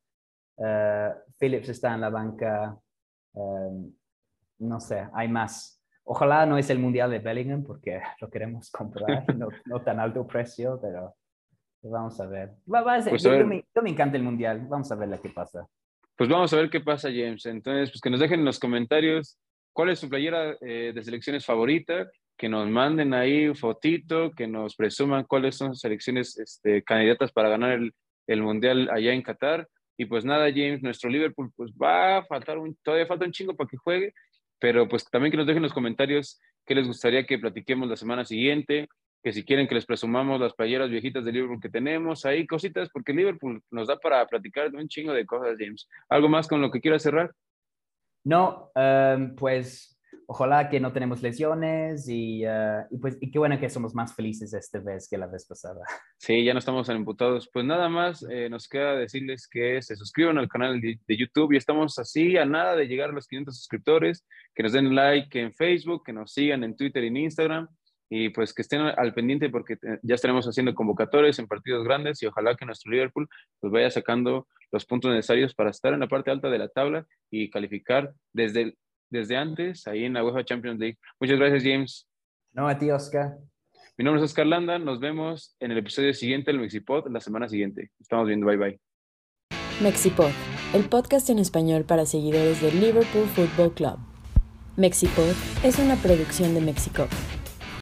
uh, 0.56 1.12
Phillips 1.38 1.68
está 1.68 1.94
en 1.94 2.00
la 2.00 2.10
banca, 2.10 2.78
um, 3.32 3.92
no 4.58 4.80
sé, 4.80 5.08
hay 5.12 5.28
más. 5.28 5.79
Ojalá 6.12 6.44
no 6.44 6.58
es 6.58 6.68
el 6.70 6.80
mundial 6.80 7.08
de 7.08 7.20
Bellingham 7.20 7.62
porque 7.62 8.00
lo 8.20 8.28
queremos 8.28 8.68
comprar, 8.72 9.32
no, 9.36 9.46
no 9.66 9.80
tan 9.80 10.00
alto 10.00 10.26
precio, 10.26 10.76
pero 10.82 11.14
vamos 11.82 12.20
a 12.20 12.26
ver. 12.26 12.50
Va, 12.72 12.80
va 12.80 12.94
a 12.96 13.02
ser, 13.02 13.10
pues 13.10 13.22
yo, 13.22 13.46
me, 13.46 13.64
encanta 13.86 14.16
el 14.16 14.24
mundial, 14.24 14.66
vamos 14.68 14.90
a 14.90 14.96
ver 14.96 15.20
qué 15.20 15.28
pasa. 15.28 15.68
Pues 16.16 16.28
vamos 16.28 16.52
a 16.52 16.56
ver 16.56 16.68
qué 16.68 16.80
pasa, 16.80 17.08
James. 17.10 17.46
Entonces, 17.46 17.92
pues 17.92 18.00
que 18.00 18.10
nos 18.10 18.18
dejen 18.18 18.40
en 18.40 18.44
los 18.44 18.58
comentarios 18.58 19.38
cuál 19.72 19.90
es 19.90 20.00
su 20.00 20.08
playera 20.08 20.56
eh, 20.60 20.90
de 20.92 21.04
selecciones 21.04 21.46
favorita, 21.46 22.10
que 22.36 22.48
nos 22.48 22.68
manden 22.68 23.14
ahí 23.14 23.46
un 23.46 23.54
fotito, 23.54 24.32
que 24.32 24.48
nos 24.48 24.74
presuman 24.74 25.22
cuáles 25.22 25.56
son 25.56 25.74
sus 25.74 25.80
selecciones 25.80 26.36
este, 26.40 26.82
candidatas 26.82 27.30
para 27.30 27.50
ganar 27.50 27.70
el, 27.70 27.94
el 28.26 28.42
mundial 28.42 28.90
allá 28.92 29.12
en 29.12 29.22
Qatar. 29.22 29.68
Y 29.96 30.06
pues 30.06 30.24
nada, 30.24 30.48
James, 30.50 30.82
nuestro 30.82 31.08
Liverpool 31.08 31.52
pues 31.54 31.70
va 31.70 32.16
a 32.16 32.24
faltar 32.24 32.58
un, 32.58 32.76
todavía 32.82 33.06
falta 33.06 33.26
un 33.26 33.32
chingo 33.32 33.54
para 33.54 33.68
que 33.68 33.76
juegue, 33.76 34.12
pero 34.60 34.88
pues 34.88 35.04
también 35.10 35.30
que 35.30 35.38
nos 35.38 35.46
dejen 35.46 35.58
en 35.58 35.64
los 35.64 35.72
comentarios 35.72 36.38
qué 36.66 36.74
les 36.74 36.86
gustaría 36.86 37.26
que 37.26 37.38
platiquemos 37.38 37.88
la 37.88 37.96
semana 37.96 38.24
siguiente, 38.24 38.88
que 39.22 39.32
si 39.32 39.44
quieren 39.44 39.66
que 39.66 39.74
les 39.74 39.86
presumamos 39.86 40.40
las 40.40 40.54
playeras 40.54 40.90
viejitas 40.90 41.24
de 41.24 41.32
Liverpool 41.32 41.60
que 41.60 41.68
tenemos, 41.68 42.24
ahí 42.24 42.46
cositas, 42.46 42.88
porque 42.90 43.12
Liverpool 43.12 43.62
nos 43.70 43.88
da 43.88 43.98
para 43.98 44.24
platicar 44.26 44.70
de 44.70 44.78
un 44.78 44.88
chingo 44.88 45.12
de 45.12 45.26
cosas, 45.26 45.56
James. 45.58 45.88
¿Algo 46.08 46.28
más 46.28 46.46
con 46.46 46.60
lo 46.60 46.70
que 46.70 46.80
quieras 46.80 47.02
cerrar? 47.02 47.32
No, 48.24 48.70
em, 48.74 49.34
pues 49.34 49.98
ojalá 50.30 50.68
que 50.70 50.78
no 50.78 50.92
tenemos 50.92 51.22
lesiones 51.22 52.08
y, 52.08 52.46
uh, 52.46 52.86
y, 52.88 52.98
pues 52.98 53.18
y 53.20 53.32
qué 53.32 53.38
bueno 53.40 53.58
que 53.58 53.68
somos 53.68 53.96
más 53.96 54.14
felices 54.14 54.54
esta 54.54 54.78
vez 54.78 55.08
que 55.08 55.18
la 55.18 55.26
vez 55.26 55.44
pasada. 55.44 55.80
Sí, 56.18 56.44
ya 56.44 56.52
no 56.52 56.60
estamos 56.60 56.86
tan 56.86 56.98
imputados. 56.98 57.50
Pues 57.52 57.64
nada 57.64 57.88
más 57.88 58.24
eh, 58.30 58.48
nos 58.48 58.68
queda 58.68 58.94
decirles 58.94 59.48
que 59.48 59.82
se 59.82 59.96
suscriban 59.96 60.38
al 60.38 60.48
canal 60.48 60.80
de, 60.80 61.00
de, 61.04 61.16
YouTube 61.16 61.52
y 61.52 61.56
estamos 61.56 61.98
así 61.98 62.36
a 62.36 62.44
nada 62.44 62.76
de 62.76 62.86
llegar 62.86 63.10
a 63.10 63.12
los 63.12 63.26
500 63.26 63.56
suscriptores, 63.56 64.24
que 64.54 64.62
nos 64.62 64.72
den 64.72 64.94
like 64.94 65.40
en 65.40 65.52
Facebook, 65.52 66.04
que 66.04 66.12
nos 66.12 66.32
sigan 66.32 66.62
en 66.62 66.76
Twitter 66.76 67.02
y 67.02 67.08
en 67.08 67.16
Instagram 67.16 67.68
y 68.08 68.28
pues 68.28 68.52
que 68.52 68.62
estén 68.62 68.82
al 68.82 69.14
pendiente 69.14 69.48
porque 69.50 69.78
ya 70.02 70.14
estaremos 70.14 70.46
haciendo 70.46 70.74
convocatorias 70.74 71.38
en 71.38 71.46
partidos 71.46 71.84
grandes 71.84 72.22
y 72.22 72.26
ojalá 72.26 72.56
que 72.56 72.66
nuestro 72.66 72.92
Liverpool 72.92 73.28
pues 73.60 73.72
vaya 73.72 73.90
sacando 73.90 74.46
los 74.70 74.84
puntos 74.84 75.12
necesarios 75.12 75.54
para 75.54 75.70
estar 75.70 75.94
en 75.94 76.00
la 76.00 76.08
parte 76.08 76.30
alta 76.30 76.50
de 76.50 76.58
la 76.58 76.68
tabla 76.68 77.06
y 77.30 77.50
calificar 77.50 78.12
desde 78.32 78.62
el 78.62 78.78
desde 79.10 79.36
antes, 79.36 79.86
ahí 79.86 80.04
en 80.04 80.14
la 80.14 80.24
UEFA 80.24 80.44
Champions 80.44 80.78
League. 80.78 80.98
Muchas 81.20 81.38
gracias, 81.38 81.62
James. 81.62 82.08
No, 82.52 82.68
a 82.68 82.78
ti, 82.78 82.90
Oscar. 82.90 83.36
Mi 83.96 84.04
nombre 84.04 84.22
es 84.22 84.30
Oscar 84.30 84.46
Landa. 84.46 84.78
Nos 84.78 85.00
vemos 85.00 85.56
en 85.60 85.72
el 85.72 85.78
episodio 85.78 86.14
siguiente 86.14 86.50
del 86.50 86.60
Mexipod 86.60 87.06
la 87.10 87.20
semana 87.20 87.48
siguiente. 87.48 87.90
Estamos 88.00 88.26
viendo. 88.26 88.46
Bye 88.46 88.56
bye. 88.56 88.80
Mexipod, 89.82 90.30
el 90.74 90.84
podcast 90.88 91.30
en 91.30 91.38
español 91.38 91.84
para 91.84 92.06
seguidores 92.06 92.60
del 92.60 92.80
Liverpool 92.80 93.26
Football 93.28 93.74
Club. 93.74 93.98
Mexipod 94.76 95.34
es 95.64 95.78
una 95.78 95.96
producción 95.96 96.54
de 96.54 96.60
Mexico. 96.60 97.08